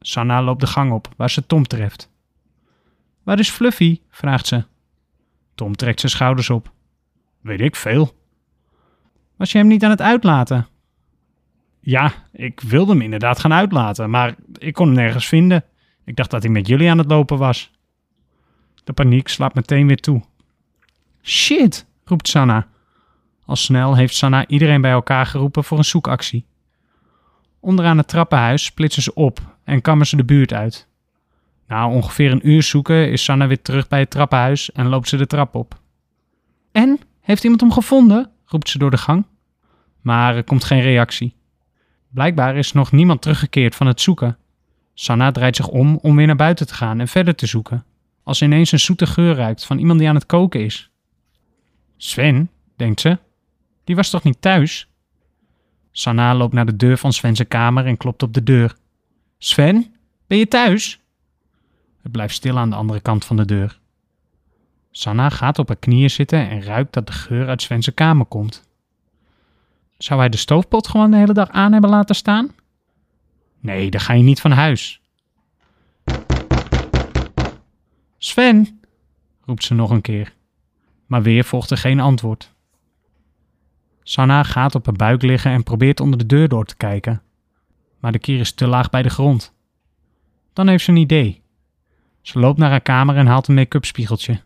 Sanna 0.00 0.42
loopt 0.42 0.60
de 0.60 0.66
gang 0.66 0.92
op, 0.92 1.08
waar 1.16 1.30
ze 1.30 1.46
Tom 1.46 1.66
treft. 1.66 2.10
Waar 3.22 3.38
is 3.38 3.50
Fluffy? 3.50 4.00
vraagt 4.08 4.46
ze. 4.46 4.64
Tom 5.54 5.76
trekt 5.76 6.00
zijn 6.00 6.12
schouders 6.12 6.50
op. 6.50 6.72
Weet 7.40 7.60
ik 7.60 7.76
veel. 7.76 8.16
Was 9.36 9.52
je 9.52 9.58
hem 9.58 9.66
niet 9.66 9.84
aan 9.84 9.90
het 9.90 10.00
uitlaten? 10.00 10.68
Ja, 11.80 12.12
ik 12.32 12.60
wilde 12.60 12.92
hem 12.92 13.00
inderdaad 13.00 13.38
gaan 13.38 13.52
uitlaten, 13.52 14.10
maar 14.10 14.34
ik 14.58 14.74
kon 14.74 14.86
hem 14.86 14.96
nergens 14.96 15.28
vinden. 15.28 15.64
Ik 16.04 16.16
dacht 16.16 16.30
dat 16.30 16.42
hij 16.42 16.52
met 16.52 16.66
jullie 16.66 16.90
aan 16.90 16.98
het 16.98 17.10
lopen 17.10 17.38
was. 17.38 17.70
De 18.84 18.92
paniek 18.92 19.28
slaat 19.28 19.54
meteen 19.54 19.86
weer 19.86 20.00
toe. 20.00 20.22
Shit, 21.22 21.86
roept 22.10 22.28
Sanna. 22.28 22.66
Al 23.44 23.56
snel 23.56 23.96
heeft 23.96 24.14
Sanna 24.14 24.46
iedereen 24.46 24.80
bij 24.80 24.90
elkaar 24.90 25.26
geroepen 25.26 25.64
voor 25.64 25.78
een 25.78 25.84
zoekactie. 25.84 26.46
Onderaan 27.60 27.98
het 27.98 28.08
trappenhuis 28.08 28.64
splitsen 28.64 29.02
ze 29.02 29.14
op 29.14 29.40
en 29.64 29.80
kammen 29.80 30.06
ze 30.06 30.16
de 30.16 30.24
buurt 30.24 30.52
uit. 30.52 30.88
Na 31.66 31.88
ongeveer 31.88 32.32
een 32.32 32.48
uur 32.48 32.62
zoeken 32.62 33.10
is 33.10 33.24
Sanna 33.24 33.46
weer 33.46 33.62
terug 33.62 33.88
bij 33.88 34.00
het 34.00 34.10
trappenhuis 34.10 34.72
en 34.72 34.86
loopt 34.86 35.08
ze 35.08 35.16
de 35.16 35.26
trap 35.26 35.54
op. 35.54 35.80
En? 36.72 37.00
Heeft 37.20 37.42
iemand 37.42 37.60
hem 37.60 37.72
gevonden? 37.72 38.30
roept 38.44 38.68
ze 38.68 38.78
door 38.78 38.90
de 38.90 38.98
gang. 38.98 39.26
Maar 40.00 40.36
er 40.36 40.44
komt 40.44 40.64
geen 40.64 40.80
reactie. 40.80 41.34
Blijkbaar 42.08 42.56
is 42.56 42.72
nog 42.72 42.92
niemand 42.92 43.22
teruggekeerd 43.22 43.74
van 43.74 43.86
het 43.86 44.00
zoeken. 44.00 44.38
Sanna 44.94 45.30
draait 45.30 45.56
zich 45.56 45.68
om 45.68 45.96
om 46.02 46.16
weer 46.16 46.26
naar 46.26 46.36
buiten 46.36 46.66
te 46.66 46.74
gaan 46.74 47.00
en 47.00 47.08
verder 47.08 47.34
te 47.34 47.46
zoeken, 47.46 47.84
als 48.22 48.42
ineens 48.42 48.72
een 48.72 48.80
zoete 48.80 49.06
geur 49.06 49.34
ruikt 49.34 49.64
van 49.64 49.78
iemand 49.78 49.98
die 49.98 50.08
aan 50.08 50.14
het 50.14 50.26
koken 50.26 50.64
is. 50.64 50.89
Sven, 52.02 52.50
denkt 52.76 53.00
ze, 53.00 53.18
die 53.84 53.96
was 53.96 54.10
toch 54.10 54.22
niet 54.22 54.40
thuis? 54.40 54.88
Sanna 55.92 56.34
loopt 56.34 56.52
naar 56.52 56.66
de 56.66 56.76
deur 56.76 56.98
van 56.98 57.12
Sven's 57.12 57.48
kamer 57.48 57.86
en 57.86 57.96
klopt 57.96 58.22
op 58.22 58.34
de 58.34 58.42
deur. 58.42 58.76
Sven, 59.38 59.94
ben 60.26 60.38
je 60.38 60.48
thuis? 60.48 61.00
Het 62.02 62.12
blijft 62.12 62.34
stil 62.34 62.58
aan 62.58 62.70
de 62.70 62.76
andere 62.76 63.00
kant 63.00 63.24
van 63.24 63.36
de 63.36 63.44
deur. 63.44 63.80
Sanna 64.90 65.28
gaat 65.28 65.58
op 65.58 65.68
haar 65.68 65.76
knieën 65.76 66.10
zitten 66.10 66.48
en 66.48 66.62
ruikt 66.62 66.92
dat 66.92 67.06
de 67.06 67.12
geur 67.12 67.48
uit 67.48 67.62
Sven's 67.62 67.94
kamer 67.94 68.26
komt. 68.26 68.68
Zou 69.98 70.20
hij 70.20 70.28
de 70.28 70.36
stoofpot 70.36 70.88
gewoon 70.88 71.10
de 71.10 71.16
hele 71.16 71.32
dag 71.32 71.50
aan 71.50 71.72
hebben 71.72 71.90
laten 71.90 72.14
staan? 72.14 72.50
Nee, 73.58 73.90
dan 73.90 74.00
ga 74.00 74.12
je 74.12 74.22
niet 74.22 74.40
van 74.40 74.50
huis. 74.50 75.00
Sven, 78.18 78.80
roept 79.44 79.64
ze 79.64 79.74
nog 79.74 79.90
een 79.90 80.00
keer. 80.00 80.38
Maar 81.10 81.22
weer 81.22 81.44
volgt 81.44 81.70
er 81.70 81.76
geen 81.76 82.00
antwoord. 82.00 82.54
Sanna 84.02 84.42
gaat 84.42 84.74
op 84.74 84.86
haar 84.86 84.94
buik 84.94 85.22
liggen 85.22 85.50
en 85.50 85.62
probeert 85.62 86.00
onder 86.00 86.18
de 86.18 86.26
deur 86.26 86.48
door 86.48 86.64
te 86.64 86.76
kijken. 86.76 87.22
Maar 87.98 88.12
de 88.12 88.18
kier 88.18 88.40
is 88.40 88.52
te 88.52 88.66
laag 88.66 88.90
bij 88.90 89.02
de 89.02 89.08
grond. 89.08 89.54
Dan 90.52 90.68
heeft 90.68 90.84
ze 90.84 90.90
een 90.90 90.96
idee. 90.96 91.42
Ze 92.20 92.38
loopt 92.38 92.58
naar 92.58 92.70
haar 92.70 92.80
kamer 92.80 93.16
en 93.16 93.26
haalt 93.26 93.48
een 93.48 93.54
make-up 93.54 93.84
spiegeltje. 93.84 94.40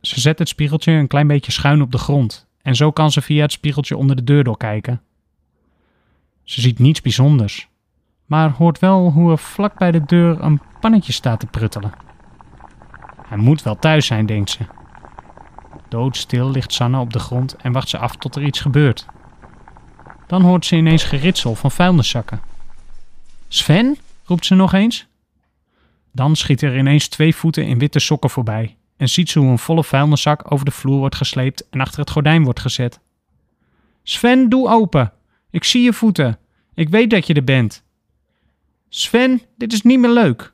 Ze 0.00 0.20
zet 0.20 0.38
het 0.38 0.48
spiegeltje 0.48 0.92
een 0.92 1.06
klein 1.06 1.26
beetje 1.26 1.52
schuin 1.52 1.82
op 1.82 1.92
de 1.92 1.98
grond 1.98 2.48
en 2.62 2.74
zo 2.74 2.90
kan 2.90 3.10
ze 3.10 3.22
via 3.22 3.42
het 3.42 3.52
spiegeltje 3.52 3.96
onder 3.96 4.16
de 4.16 4.24
deur 4.24 4.44
doorkijken. 4.44 5.02
Ze 6.42 6.60
ziet 6.60 6.78
niets 6.78 7.00
bijzonders, 7.00 7.68
maar 8.24 8.50
hoort 8.50 8.78
wel 8.78 9.10
hoe 9.10 9.30
er 9.30 9.38
vlak 9.38 9.78
bij 9.78 9.90
de 9.90 10.04
deur 10.04 10.40
een 10.40 10.60
pannetje 10.80 11.12
staat 11.12 11.40
te 11.40 11.46
pruttelen. 11.46 11.92
Hij 13.26 13.38
moet 13.38 13.62
wel 13.62 13.76
thuis 13.76 14.06
zijn, 14.06 14.26
denkt 14.26 14.50
ze. 14.50 14.75
Doodstil 15.88 16.50
ligt 16.50 16.72
Sanne 16.72 16.98
op 16.98 17.12
de 17.12 17.18
grond 17.18 17.56
en 17.56 17.72
wacht 17.72 17.88
ze 17.88 17.98
af 17.98 18.16
tot 18.16 18.36
er 18.36 18.42
iets 18.42 18.60
gebeurt. 18.60 19.06
Dan 20.26 20.42
hoort 20.42 20.66
ze 20.66 20.76
ineens 20.76 21.04
geritsel 21.04 21.54
van 21.54 21.70
vuilniszakken. 21.70 22.40
Sven? 23.48 23.98
roept 24.24 24.46
ze 24.46 24.54
nog 24.54 24.72
eens. 24.72 25.06
Dan 26.12 26.36
schieten 26.36 26.68
er 26.68 26.78
ineens 26.78 27.08
twee 27.08 27.34
voeten 27.34 27.66
in 27.66 27.78
witte 27.78 27.98
sokken 27.98 28.30
voorbij 28.30 28.76
en 28.96 29.08
ziet 29.08 29.30
ze 29.30 29.38
hoe 29.38 29.50
een 29.50 29.58
volle 29.58 29.84
vuilniszak 29.84 30.52
over 30.52 30.64
de 30.64 30.70
vloer 30.70 30.98
wordt 30.98 31.14
gesleept 31.14 31.68
en 31.68 31.80
achter 31.80 32.00
het 32.00 32.10
gordijn 32.10 32.44
wordt 32.44 32.60
gezet. 32.60 33.00
Sven, 34.02 34.48
doe 34.48 34.68
open. 34.68 35.12
Ik 35.50 35.64
zie 35.64 35.82
je 35.82 35.92
voeten. 35.92 36.38
Ik 36.74 36.88
weet 36.88 37.10
dat 37.10 37.26
je 37.26 37.34
er 37.34 37.44
bent. 37.44 37.84
Sven, 38.88 39.42
dit 39.56 39.72
is 39.72 39.82
niet 39.82 39.98
meer 39.98 40.10
leuk. 40.10 40.52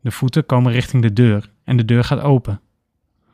De 0.00 0.10
voeten 0.10 0.46
komen 0.46 0.72
richting 0.72 1.02
de 1.02 1.12
deur 1.12 1.50
en 1.64 1.76
de 1.76 1.84
deur 1.84 2.04
gaat 2.04 2.20
open. 2.20 2.60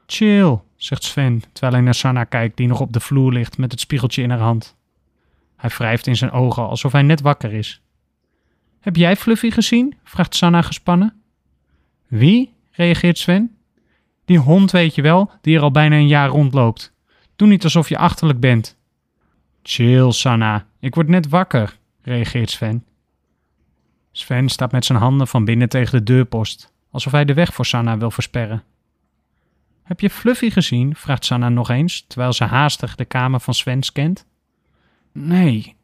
Chill, 0.07 0.59
zegt 0.85 1.05
Sven 1.05 1.43
terwijl 1.53 1.73
hij 1.73 1.83
naar 1.83 1.95
Sanna 1.95 2.25
kijkt 2.25 2.57
die 2.57 2.67
nog 2.67 2.81
op 2.81 2.93
de 2.93 3.01
vloer 3.01 3.33
ligt 3.33 3.59
met 3.59 3.71
het 3.71 3.81
spiegeltje 3.81 4.23
in 4.23 4.31
haar 4.31 4.39
hand. 4.39 4.77
Hij 5.57 5.71
wrijft 5.71 6.07
in 6.07 6.17
zijn 6.17 6.31
ogen 6.31 6.69
alsof 6.69 6.93
hij 6.93 7.03
net 7.03 7.21
wakker 7.21 7.53
is. 7.53 7.83
Heb 8.81 8.97
jij 8.97 9.17
Fluffy 9.17 9.51
gezien? 9.51 9.97
vraagt 10.05 10.35
Sanna 10.35 10.63
gespannen. 10.63 11.23
Wie? 12.07 12.53
reageert 12.71 13.19
Sven. 13.19 13.57
Die 14.25 14.39
hond 14.39 14.71
weet 14.71 14.95
je 14.95 15.03
wel, 15.03 15.31
die 15.41 15.57
er 15.57 15.63
al 15.63 15.71
bijna 15.71 15.97
een 15.97 16.07
jaar 16.07 16.29
rondloopt. 16.29 16.93
Doe 17.37 17.49
niet 17.49 17.65
alsof 17.65 17.89
je 17.89 17.99
achterlijk 17.99 18.41
bent. 18.41 18.77
Chill, 19.63 20.13
Sanna. 20.13 20.67
Ik 20.81 20.95
word 20.95 21.09
net 21.09 21.29
wakker, 21.29 21.79
reageert 22.03 22.51
Sven. 22.51 22.85
Sven 24.13 24.49
staat 24.49 24.73
met 24.73 24.85
zijn 24.85 24.99
handen 24.99 25.29
van 25.29 25.45
binnen 25.45 25.69
tegen 25.69 25.99
de 25.99 26.05
deurpost, 26.05 26.73
alsof 26.91 27.13
hij 27.13 27.25
de 27.25 27.35
weg 27.35 27.55
voor 27.55 27.67
Sanna 27.67 27.99
wil 27.99 28.11
versperren. 28.11 28.63
Heb 29.85 30.01
je 30.01 30.11
Fluffy 30.11 30.51
gezien? 30.51 30.95
vraagt 30.97 31.25
Sanna 31.25 31.49
nog 31.49 31.71
eens, 31.71 32.05
terwijl 32.07 32.33
ze 32.33 32.45
haastig 32.45 32.95
de 32.95 33.05
kamer 33.05 33.41
van 33.41 33.55
Sven 33.55 33.83
scant. 33.83 34.27
Nee, 35.13 35.77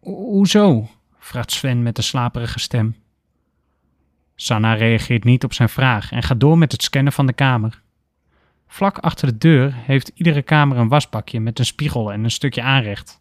hoezo? 0.00 0.88
vraagt 1.18 1.52
Sven 1.52 1.82
met 1.82 1.98
een 1.98 2.04
slaperige 2.04 2.58
stem. 2.58 2.96
Sanna 4.34 4.74
reageert 4.74 5.24
niet 5.24 5.44
op 5.44 5.52
zijn 5.52 5.68
vraag 5.68 6.12
en 6.12 6.22
gaat 6.22 6.40
door 6.40 6.58
met 6.58 6.72
het 6.72 6.82
scannen 6.82 7.12
van 7.12 7.26
de 7.26 7.32
kamer. 7.32 7.82
Vlak 8.66 8.98
achter 8.98 9.28
de 9.28 9.38
deur 9.38 9.74
heeft 9.74 10.10
iedere 10.14 10.42
kamer 10.42 10.76
een 10.76 10.88
wasbakje 10.88 11.40
met 11.40 11.58
een 11.58 11.64
spiegel 11.64 12.12
en 12.12 12.24
een 12.24 12.30
stukje 12.30 12.62
aanrecht. 12.62 13.20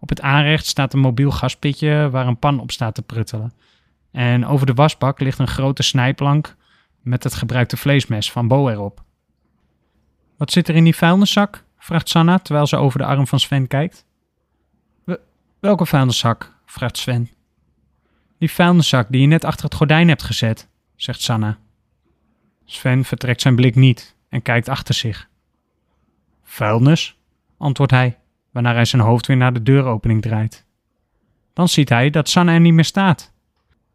Op 0.00 0.08
het 0.08 0.20
aanrecht 0.20 0.66
staat 0.66 0.92
een 0.92 1.00
mobiel 1.00 1.30
gaspitje 1.30 2.08
waar 2.10 2.26
een 2.26 2.38
pan 2.38 2.60
op 2.60 2.70
staat 2.70 2.94
te 2.94 3.02
pruttelen. 3.02 3.52
En 4.10 4.46
over 4.46 4.66
de 4.66 4.74
wasbak 4.74 5.20
ligt 5.20 5.38
een 5.38 5.46
grote 5.46 5.82
snijplank 5.82 6.56
met 7.00 7.24
het 7.24 7.34
gebruikte 7.34 7.76
vleesmes 7.76 8.32
van 8.32 8.48
Bo 8.48 8.68
erop. 8.68 9.04
Wat 10.42 10.52
zit 10.52 10.68
er 10.68 10.74
in 10.74 10.84
die 10.84 10.96
vuilniszak? 10.96 11.64
vraagt 11.78 12.08
Sanna 12.08 12.38
terwijl 12.38 12.66
ze 12.66 12.76
over 12.76 12.98
de 12.98 13.04
arm 13.04 13.26
van 13.26 13.40
Sven 13.40 13.66
kijkt. 13.66 14.06
welke 15.60 15.86
vuilniszak? 15.86 16.54
vraagt 16.66 16.96
Sven. 16.96 17.30
Die 18.38 18.50
vuilniszak 18.50 19.06
die 19.10 19.20
je 19.20 19.26
net 19.26 19.44
achter 19.44 19.64
het 19.64 19.74
gordijn 19.74 20.08
hebt 20.08 20.22
gezet, 20.22 20.68
zegt 20.96 21.20
Sanna. 21.20 21.58
Sven 22.64 23.04
vertrekt 23.04 23.40
zijn 23.40 23.54
blik 23.54 23.74
niet 23.74 24.16
en 24.28 24.42
kijkt 24.42 24.68
achter 24.68 24.94
zich. 24.94 25.28
Vuilnis, 26.42 27.16
antwoordt 27.58 27.92
hij, 27.92 28.18
waarna 28.50 28.72
hij 28.72 28.84
zijn 28.84 29.02
hoofd 29.02 29.26
weer 29.26 29.36
naar 29.36 29.52
de 29.52 29.62
deuropening 29.62 30.22
draait. 30.22 30.64
Dan 31.52 31.68
ziet 31.68 31.88
hij 31.88 32.10
dat 32.10 32.28
Sanna 32.28 32.52
er 32.52 32.60
niet 32.60 32.74
meer 32.74 32.84
staat. 32.84 33.32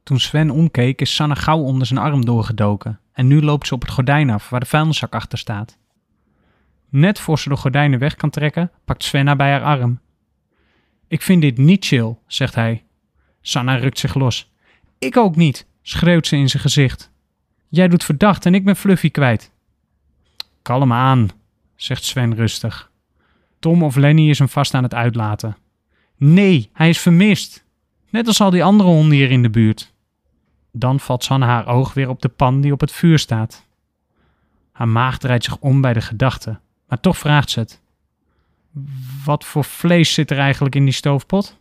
Toen 0.03 0.19
Sven 0.19 0.49
omkeek, 0.49 1.01
is 1.01 1.15
Sanna 1.15 1.35
gauw 1.35 1.59
onder 1.59 1.87
zijn 1.87 1.99
arm 1.99 2.25
doorgedoken 2.25 2.99
en 3.13 3.27
nu 3.27 3.41
loopt 3.41 3.67
ze 3.67 3.73
op 3.73 3.81
het 3.81 3.91
gordijn 3.91 4.29
af 4.29 4.49
waar 4.49 4.59
de 4.59 4.65
vuilniszak 4.65 5.13
achter 5.13 5.37
staat. 5.37 5.77
Net 6.89 7.19
voor 7.19 7.39
ze 7.39 7.49
de 7.49 7.55
gordijnen 7.55 7.99
weg 7.99 8.15
kan 8.15 8.29
trekken, 8.29 8.71
pakt 8.85 9.03
Sven 9.03 9.27
haar 9.27 9.35
bij 9.35 9.51
haar 9.51 9.63
arm. 9.63 9.99
Ik 11.07 11.21
vind 11.21 11.41
dit 11.41 11.57
niet 11.57 11.85
chill, 11.85 12.15
zegt 12.27 12.55
hij. 12.55 12.83
Sanna 13.41 13.75
rukt 13.75 13.99
zich 13.99 14.13
los. 14.13 14.51
Ik 14.99 15.17
ook 15.17 15.35
niet, 15.35 15.67
schreeuwt 15.81 16.27
ze 16.27 16.35
in 16.35 16.49
zijn 16.49 16.61
gezicht. 16.61 17.11
Jij 17.69 17.87
doet 17.87 18.03
verdacht 18.03 18.45
en 18.45 18.53
ik 18.53 18.65
ben 18.65 18.75
Fluffy 18.75 19.09
kwijt. 19.09 19.51
Kalm 20.61 20.93
aan, 20.93 21.29
zegt 21.75 22.03
Sven 22.03 22.35
rustig. 22.35 22.91
Tom 23.59 23.83
of 23.83 23.95
Lenny 23.95 24.29
is 24.29 24.39
hem 24.39 24.49
vast 24.49 24.73
aan 24.73 24.83
het 24.83 24.93
uitlaten. 24.93 25.57
Nee, 26.17 26.69
hij 26.73 26.89
is 26.89 26.99
vermist. 26.99 27.65
Net 28.09 28.27
als 28.27 28.41
al 28.41 28.49
die 28.49 28.63
andere 28.63 28.89
honden 28.89 29.17
hier 29.17 29.31
in 29.31 29.41
de 29.41 29.49
buurt. 29.49 29.93
Dan 30.71 30.99
valt 30.99 31.23
Sanne 31.23 31.45
haar 31.45 31.67
oog 31.67 31.93
weer 31.93 32.09
op 32.09 32.21
de 32.21 32.29
pan 32.29 32.61
die 32.61 32.71
op 32.71 32.79
het 32.79 32.91
vuur 32.91 33.19
staat. 33.19 33.65
Haar 34.71 34.87
maag 34.87 35.17
draait 35.17 35.43
zich 35.43 35.57
om 35.57 35.81
bij 35.81 35.93
de 35.93 36.01
gedachte, 36.01 36.59
maar 36.87 36.99
toch 36.99 37.17
vraagt 37.17 37.49
ze 37.49 37.59
het. 37.59 37.81
Wat 39.25 39.45
voor 39.45 39.63
vlees 39.63 40.13
zit 40.13 40.31
er 40.31 40.37
eigenlijk 40.37 40.75
in 40.75 40.83
die 40.83 40.93
stoofpot? 40.93 41.59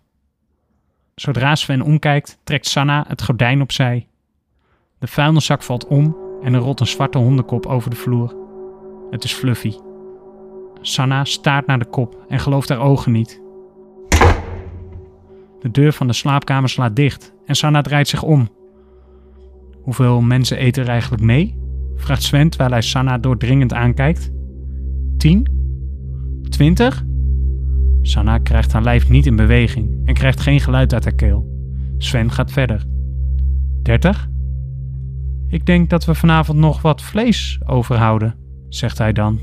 Zodra 1.15 1.55
Sven 1.55 1.83
omkijkt, 1.83 2.39
trekt 2.45 2.67
Sanna 2.67 3.05
het 3.09 3.23
gordijn 3.23 3.61
opzij. 3.61 4.07
De 4.99 5.07
vuilniszak 5.07 5.63
valt 5.63 5.87
om 5.87 6.17
en 6.43 6.55
er 6.55 6.61
rolt 6.61 6.81
een 6.81 6.87
zwarte 6.87 7.19
hondenkop 7.19 7.67
over 7.67 7.91
de 7.91 7.97
vloer. 7.97 8.37
Het 9.11 9.25
is 9.25 9.33
Fluffy. 9.33 9.75
Sanna 10.81 11.25
staart 11.25 11.67
naar 11.67 11.79
de 11.79 11.85
kop 11.85 12.25
en 12.29 12.41
gelooft 12.41 12.69
haar 12.69 12.79
ogen 12.79 13.13
niet. 13.13 13.41
De 15.61 15.71
deur 15.71 15.93
van 15.93 16.07
de 16.07 16.13
slaapkamer 16.13 16.69
slaat 16.69 16.97
dicht 16.97 17.33
en 17.47 17.55
Sanna 17.55 17.83
draait 17.83 18.09
zich 18.09 18.23
om. 18.23 18.49
Hoeveel 19.83 20.21
mensen 20.21 20.59
eten 20.59 20.83
er 20.83 20.89
eigenlijk 20.89 21.23
mee? 21.23 21.59
vraagt 21.97 22.23
Sven 22.23 22.49
terwijl 22.49 22.71
hij 22.71 22.83
Sanna 22.83 23.19
doordringend 23.19 23.73
aankijkt. 23.73 24.31
Tien? 25.27 25.47
Twintig? 26.49 27.05
Sanna 28.03 28.39
krijgt 28.39 28.73
haar 28.73 28.83
lijf 28.83 29.09
niet 29.09 29.27
in 29.27 29.37
beweging 29.37 30.07
en 30.09 30.15
krijgt 30.15 30.41
geen 30.41 30.61
geluid 30.61 30.93
uit 30.93 31.05
haar 31.05 31.15
keel. 31.15 31.47
Sven 31.99 32.31
gaat 32.31 32.53
verder. 32.53 32.85
Dertig? 33.83 34.29
Ik 35.49 35.67
denk 35.67 35.91
dat 35.91 36.05
we 36.05 36.15
vanavond 36.15 36.59
nog 36.59 36.83
wat 36.83 37.03
vlees 37.03 37.61
overhouden, 37.65 38.35
zegt 38.69 38.99
hij 38.99 39.13
dan. 39.13 39.41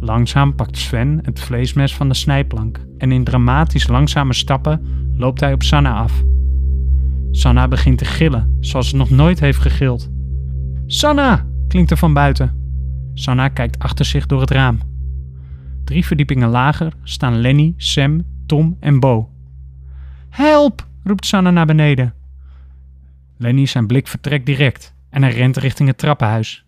Langzaam 0.00 0.54
pakt 0.54 0.76
Sven 0.76 1.18
het 1.22 1.40
vleesmes 1.40 1.94
van 1.94 2.08
de 2.08 2.14
snijplank 2.14 2.80
en 2.98 3.12
in 3.12 3.24
dramatisch 3.24 3.88
langzame 3.88 4.34
stappen 4.34 4.86
loopt 5.16 5.40
hij 5.40 5.52
op 5.52 5.62
Sanna 5.62 5.94
af. 5.94 6.22
Sanna 7.30 7.68
begint 7.68 7.98
te 7.98 8.04
gillen, 8.04 8.56
zoals 8.60 8.88
ze 8.88 8.96
nog 8.96 9.10
nooit 9.10 9.40
heeft 9.40 9.58
gegild. 9.58 10.10
Sanna! 10.86 11.46
klinkt 11.68 11.90
er 11.90 11.96
van 11.96 12.12
buiten. 12.12 12.61
Sanna 13.14 13.48
kijkt 13.48 13.78
achter 13.78 14.04
zich 14.04 14.26
door 14.26 14.40
het 14.40 14.50
raam. 14.50 14.80
Drie 15.84 16.06
verdiepingen 16.06 16.48
lager 16.48 16.92
staan 17.02 17.40
Lenny, 17.40 17.74
Sam, 17.76 18.22
Tom 18.46 18.76
en 18.80 19.00
Bo. 19.00 19.30
Help! 20.28 20.86
roept 21.04 21.26
Sanna 21.26 21.50
naar 21.50 21.66
beneden. 21.66 22.14
Lenny 23.36 23.66
zijn 23.66 23.86
blik 23.86 24.08
vertrekt 24.08 24.46
direct 24.46 24.94
en 25.10 25.22
hij 25.22 25.32
rent 25.32 25.56
richting 25.56 25.88
het 25.88 25.98
trappenhuis. 25.98 26.64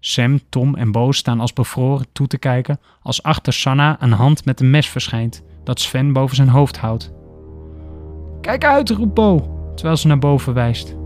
Sam, 0.00 0.40
Tom 0.48 0.74
en 0.74 0.92
Bo 0.92 1.12
staan 1.12 1.40
als 1.40 1.52
bevroren 1.52 2.06
toe 2.12 2.26
te 2.26 2.38
kijken 2.38 2.80
als 3.02 3.22
achter 3.22 3.52
Sanna 3.52 3.96
een 4.02 4.12
hand 4.12 4.44
met 4.44 4.60
een 4.60 4.70
mes 4.70 4.88
verschijnt 4.88 5.42
dat 5.64 5.80
Sven 5.80 6.12
boven 6.12 6.36
zijn 6.36 6.48
hoofd 6.48 6.76
houdt. 6.76 7.12
Kijk 8.40 8.64
uit, 8.64 8.90
roept 8.90 9.14
Bo, 9.14 9.58
terwijl 9.74 9.96
ze 9.96 10.06
naar 10.06 10.18
boven 10.18 10.54
wijst. 10.54 10.96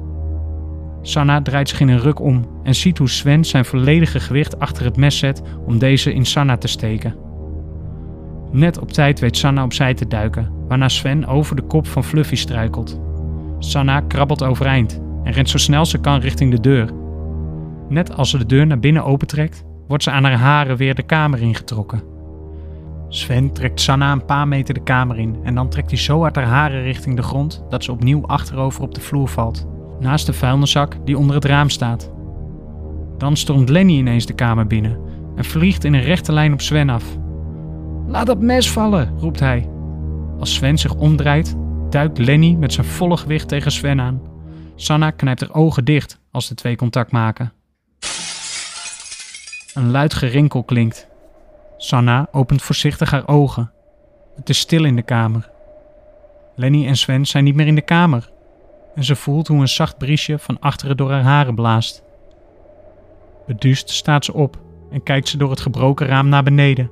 Sanna 1.03 1.43
draait 1.43 1.69
zich 1.69 1.81
in 1.81 1.89
een 1.89 2.01
ruk 2.01 2.21
om 2.21 2.45
en 2.63 2.75
ziet 2.75 2.99
hoe 2.99 3.09
Sven 3.09 3.45
zijn 3.45 3.65
volledige 3.65 4.21
gewicht 4.21 4.59
achter 4.59 4.85
het 4.85 4.97
mes 4.97 5.19
zet 5.19 5.43
om 5.67 5.79
deze 5.79 6.15
in 6.15 6.25
Sanna 6.25 6.57
te 6.57 6.69
steken. 6.69 7.15
Net 8.53 8.79
op 8.79 8.93
tijd 8.93 9.21
weet 9.21 9.37
Sanna 9.37 9.65
opzij 9.65 9.95
te 9.95 10.09
duiken, 10.09 10.53
waarna 10.69 10.89
Sven 10.89 11.27
over 11.27 11.57
de 11.57 11.63
kop 11.63 11.87
van 11.87 12.05
Fluffy 12.05 12.35
struikelt. 12.35 13.01
Sanna 13.59 14.01
krabbelt 14.01 14.43
overeind 14.43 15.01
en 15.25 15.33
rent 15.33 15.49
zo 15.49 15.59
snel 15.59 15.85
ze 15.85 15.99
kan 15.99 16.21
richting 16.21 16.51
de 16.51 16.61
deur. 16.61 16.91
Net 17.89 18.17
als 18.17 18.31
ze 18.31 18.39
de 18.39 18.47
deur 18.47 18.67
naar 18.67 18.79
binnen 18.79 19.05
opentrekt, 19.05 19.65
wordt 19.89 20.03
ze 20.03 20.11
aan 20.11 20.25
haar 20.25 20.39
haren 20.39 20.77
weer 20.77 20.95
de 20.95 21.03
kamer 21.03 21.41
ingetrokken. 21.43 22.03
Sven 23.09 23.53
trekt 23.53 23.81
Sanna 23.81 24.13
een 24.13 24.25
paar 24.25 24.49
meter 24.49 24.75
de 24.75 24.83
kamer 24.83 25.19
in 25.19 25.37
en 25.43 25.55
dan 25.55 25.69
trekt 25.69 25.91
hij 25.91 25.99
zo 25.99 26.25
uit 26.25 26.37
haar 26.37 26.45
haren 26.45 26.83
richting 26.83 27.17
de 27.17 27.23
grond 27.23 27.65
dat 27.69 27.85
ze 27.85 27.93
opnieuw 27.93 28.27
achterover 28.27 28.83
op 28.83 28.95
de 28.95 29.01
vloer 29.01 29.29
valt, 29.29 29.67
naast 30.01 30.27
de 30.27 30.33
vuilniszak 30.33 30.97
die 31.05 31.19
onder 31.19 31.35
het 31.35 31.45
raam 31.45 31.69
staat. 31.69 32.11
Dan 33.19 33.37
stormt 33.37 33.69
Lenny 33.69 33.93
ineens 33.93 34.27
de 34.27 34.33
kamer 34.33 34.67
binnen 34.67 34.99
en 35.37 35.45
vliegt 35.45 35.85
in 35.85 35.95
een 35.95 36.03
rechte 36.03 36.33
lijn 36.33 36.53
op 36.53 36.61
Sven 36.61 36.91
af. 36.91 37.05
Laat 38.07 38.27
dat 38.27 38.41
mes 38.41 38.71
vallen, 38.71 39.19
roept 39.19 39.41
hij. 39.41 39.69
Als 40.39 40.55
Sven 40.55 40.79
zich 40.79 40.95
omdraait, 40.95 41.57
duikt 41.91 42.19
Lenny 42.19 42.53
met 42.53 42.73
zijn 42.73 42.87
volle 42.87 43.17
gewicht 43.17 43.49
tegen 43.49 43.73
Sven 43.73 44.01
aan. 44.01 44.21
Sanna 44.75 45.11
knijpt 45.11 45.41
haar 45.41 45.55
ogen 45.55 45.85
dicht 45.85 46.21
als 46.31 46.49
de 46.49 46.55
twee 46.55 46.77
contact 46.77 47.13
maken. 47.13 47.53
Een 49.75 49.91
luid 49.91 50.15
gerinkel 50.15 50.63
klinkt. 50.63 51.09
Sanna 51.77 52.29
opent 52.33 52.63
voorzichtig 52.63 53.11
haar 53.11 53.29
ogen. 53.29 53.73
Het 54.37 54.49
is 54.49 54.59
stil 54.59 54.85
in 54.85 54.97
de 54.97 55.03
kamer. 55.03 55.51
Lenny 56.55 56.87
en 56.87 56.97
Sven 56.97 57.27
zijn 57.27 57.45
niet 57.45 57.55
meer 57.55 57.67
in 57.67 57.75
de 57.75 57.81
kamer. 57.81 58.31
En 58.95 59.05
ze 59.05 59.17
voelt 59.17 59.49
hoe 59.49 59.61
een 59.61 59.69
zacht 59.69 59.99
briesje 59.99 60.39
van 60.39 60.61
achteren 60.61 60.97
door 60.97 61.11
haar 61.11 61.23
haren 61.23 61.55
blaast. 61.55 62.03
Beduust 63.47 63.91
staat 63.91 64.25
ze 64.25 64.33
op 64.33 64.59
en 64.91 65.03
kijkt 65.03 65.29
ze 65.29 65.37
door 65.37 65.51
het 65.51 65.61
gebroken 65.61 66.07
raam 66.07 66.29
naar 66.29 66.43
beneden. 66.43 66.91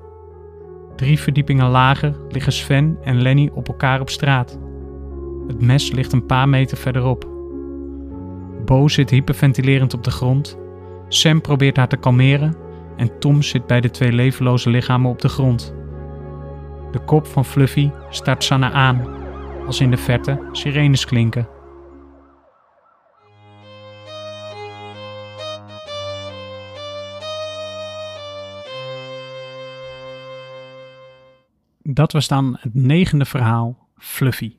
Drie 0.97 1.19
verdiepingen 1.19 1.69
lager 1.69 2.17
liggen 2.29 2.53
Sven 2.53 2.99
en 3.05 3.23
Lenny 3.23 3.51
op 3.55 3.69
elkaar 3.69 4.01
op 4.01 4.11
straat. 4.11 4.59
Het 5.47 5.63
mes 5.63 5.93
ligt 5.93 6.13
een 6.13 6.27
paar 6.27 6.49
meter 6.49 6.77
verderop. 6.77 7.29
Bo 8.65 8.89
zit 8.89 9.11
hyperventilerend 9.11 9.95
op 9.95 10.05
de 10.05 10.11
grond. 10.11 10.59
Sam 11.09 11.41
probeert 11.41 11.77
haar 11.77 11.89
te 11.89 11.97
kalmeren 11.97 12.57
en 12.97 13.19
Tom 13.19 13.43
zit 13.43 13.67
bij 13.67 13.81
de 13.81 13.91
twee 13.91 14.13
levenloze 14.13 14.71
lichamen 14.71 15.11
op 15.11 15.21
de 15.21 15.29
grond. 15.29 15.75
De 16.93 16.99
kop 16.99 17.27
van 17.27 17.45
Fluffy 17.45 17.91
staart 18.11 18.45
Sanna 18.45 18.73
aan, 18.73 19.09
als 19.67 19.81
in 19.81 19.91
de 19.91 19.97
verte 19.97 20.41
sirenes 20.53 21.05
klinken. 21.05 21.49
Dat 31.91 32.13
was 32.13 32.29
dan 32.29 32.57
het 32.61 32.75
negende 32.75 33.25
verhaal, 33.25 33.89
Fluffy. 33.97 34.57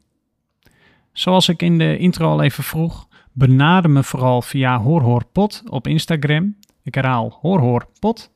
Zoals 1.12 1.50
ik 1.50 1.62
in 1.62 1.78
de 1.78 1.98
intro 1.98 2.30
al 2.30 2.42
even 2.42 2.64
vroeg, 2.64 3.08
benader 3.32 3.92
me 3.92 4.04
vooral 4.04 4.42
via 4.42 4.80
HoorHoorPot 4.80 5.64
op 5.70 5.88
Instagram. 5.88 6.56
Ik 6.84 6.96
herhaal 6.96 7.38
HoorHoorPot. 7.42 8.32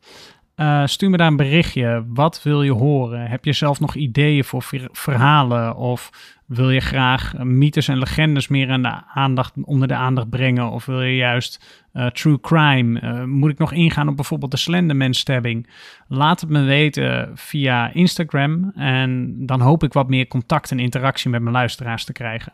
Uh, 0.56 0.86
stuur 0.86 1.10
me 1.10 1.18
daar 1.18 1.28
een 1.28 1.36
berichtje. 1.36 2.06
Wat 2.08 2.44
wil 2.44 2.64
je 2.64 2.72
horen? 2.72 3.28
Heb 3.28 3.46
je 3.46 3.54
zelf 3.54 3.80
nog 3.80 3.96
ideeën 3.96 4.44
voor 4.44 4.64
verhalen? 4.92 5.76
Of 5.76 6.10
wil 6.46 6.70
je 6.70 6.80
graag 6.80 7.34
mythes 7.38 7.88
en 7.88 7.98
legendes 7.98 8.48
meer 8.48 9.04
aandacht, 9.14 9.54
onder 9.62 9.88
de 9.88 9.96
aandacht 9.96 10.30
brengen? 10.30 10.70
Of 10.70 10.86
wil 10.86 11.02
je 11.02 11.16
juist 11.16 11.84
uh, 11.94 12.08
true 12.08 12.40
crime? 12.40 13.02
Uh, 13.02 13.24
moet 13.24 13.52
ik 13.52 13.58
nog 13.58 13.72
ingaan 13.72 14.08
op 14.08 14.16
bijvoorbeeld 14.16 14.52
de 14.52 14.58
Slenderman-stabbing? 14.58 15.70
Laat 16.08 16.42
het 16.42 16.50
me 16.50 16.62
weten 16.62 17.32
via 17.36 17.94
Instagram. 17.94 18.72
En 18.76 19.34
dan 19.46 19.62
hoop 19.62 19.84
ik 19.84 19.94
wat 19.94 20.10
meer 20.10 20.28
contact 20.28 20.72
en 20.72 20.80
interactie 20.80 21.30
met 21.30 21.42
mijn 21.42 21.56
luisteraars 21.56 22.06
te 22.06 22.14
krijgen. 22.14 22.54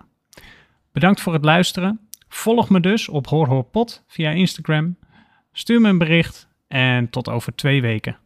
Bedankt 0.91 1.21
voor 1.21 1.33
het 1.33 1.45
luisteren. 1.45 1.99
Volg 2.29 2.69
me 2.69 2.79
dus 2.79 3.09
op 3.09 3.27
HoorHoorPot 3.27 4.03
via 4.07 4.29
Instagram. 4.29 4.97
Stuur 5.51 5.81
me 5.81 5.89
een 5.89 5.97
bericht 5.97 6.48
en 6.69 7.09
tot 7.09 7.29
over 7.29 7.55
twee 7.55 7.81
weken. 7.81 8.17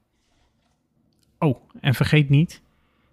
Oh, 1.40 1.70
en 1.80 1.94
vergeet 1.94 2.30
niet, 2.30 2.62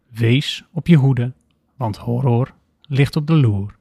wees 0.08 0.64
op 0.72 0.86
je 0.86 0.96
hoede, 0.96 1.32
want 1.76 1.96
horror 1.96 2.54
ligt 2.82 3.16
op 3.16 3.26
de 3.26 3.34
loer. 3.34 3.76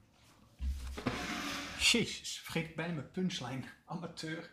Jezus, 1.80 2.40
vergeet 2.44 2.76
bijna 2.76 2.94
mijn 2.94 3.12
punchline. 3.12 3.64
Amateur. 3.86 4.50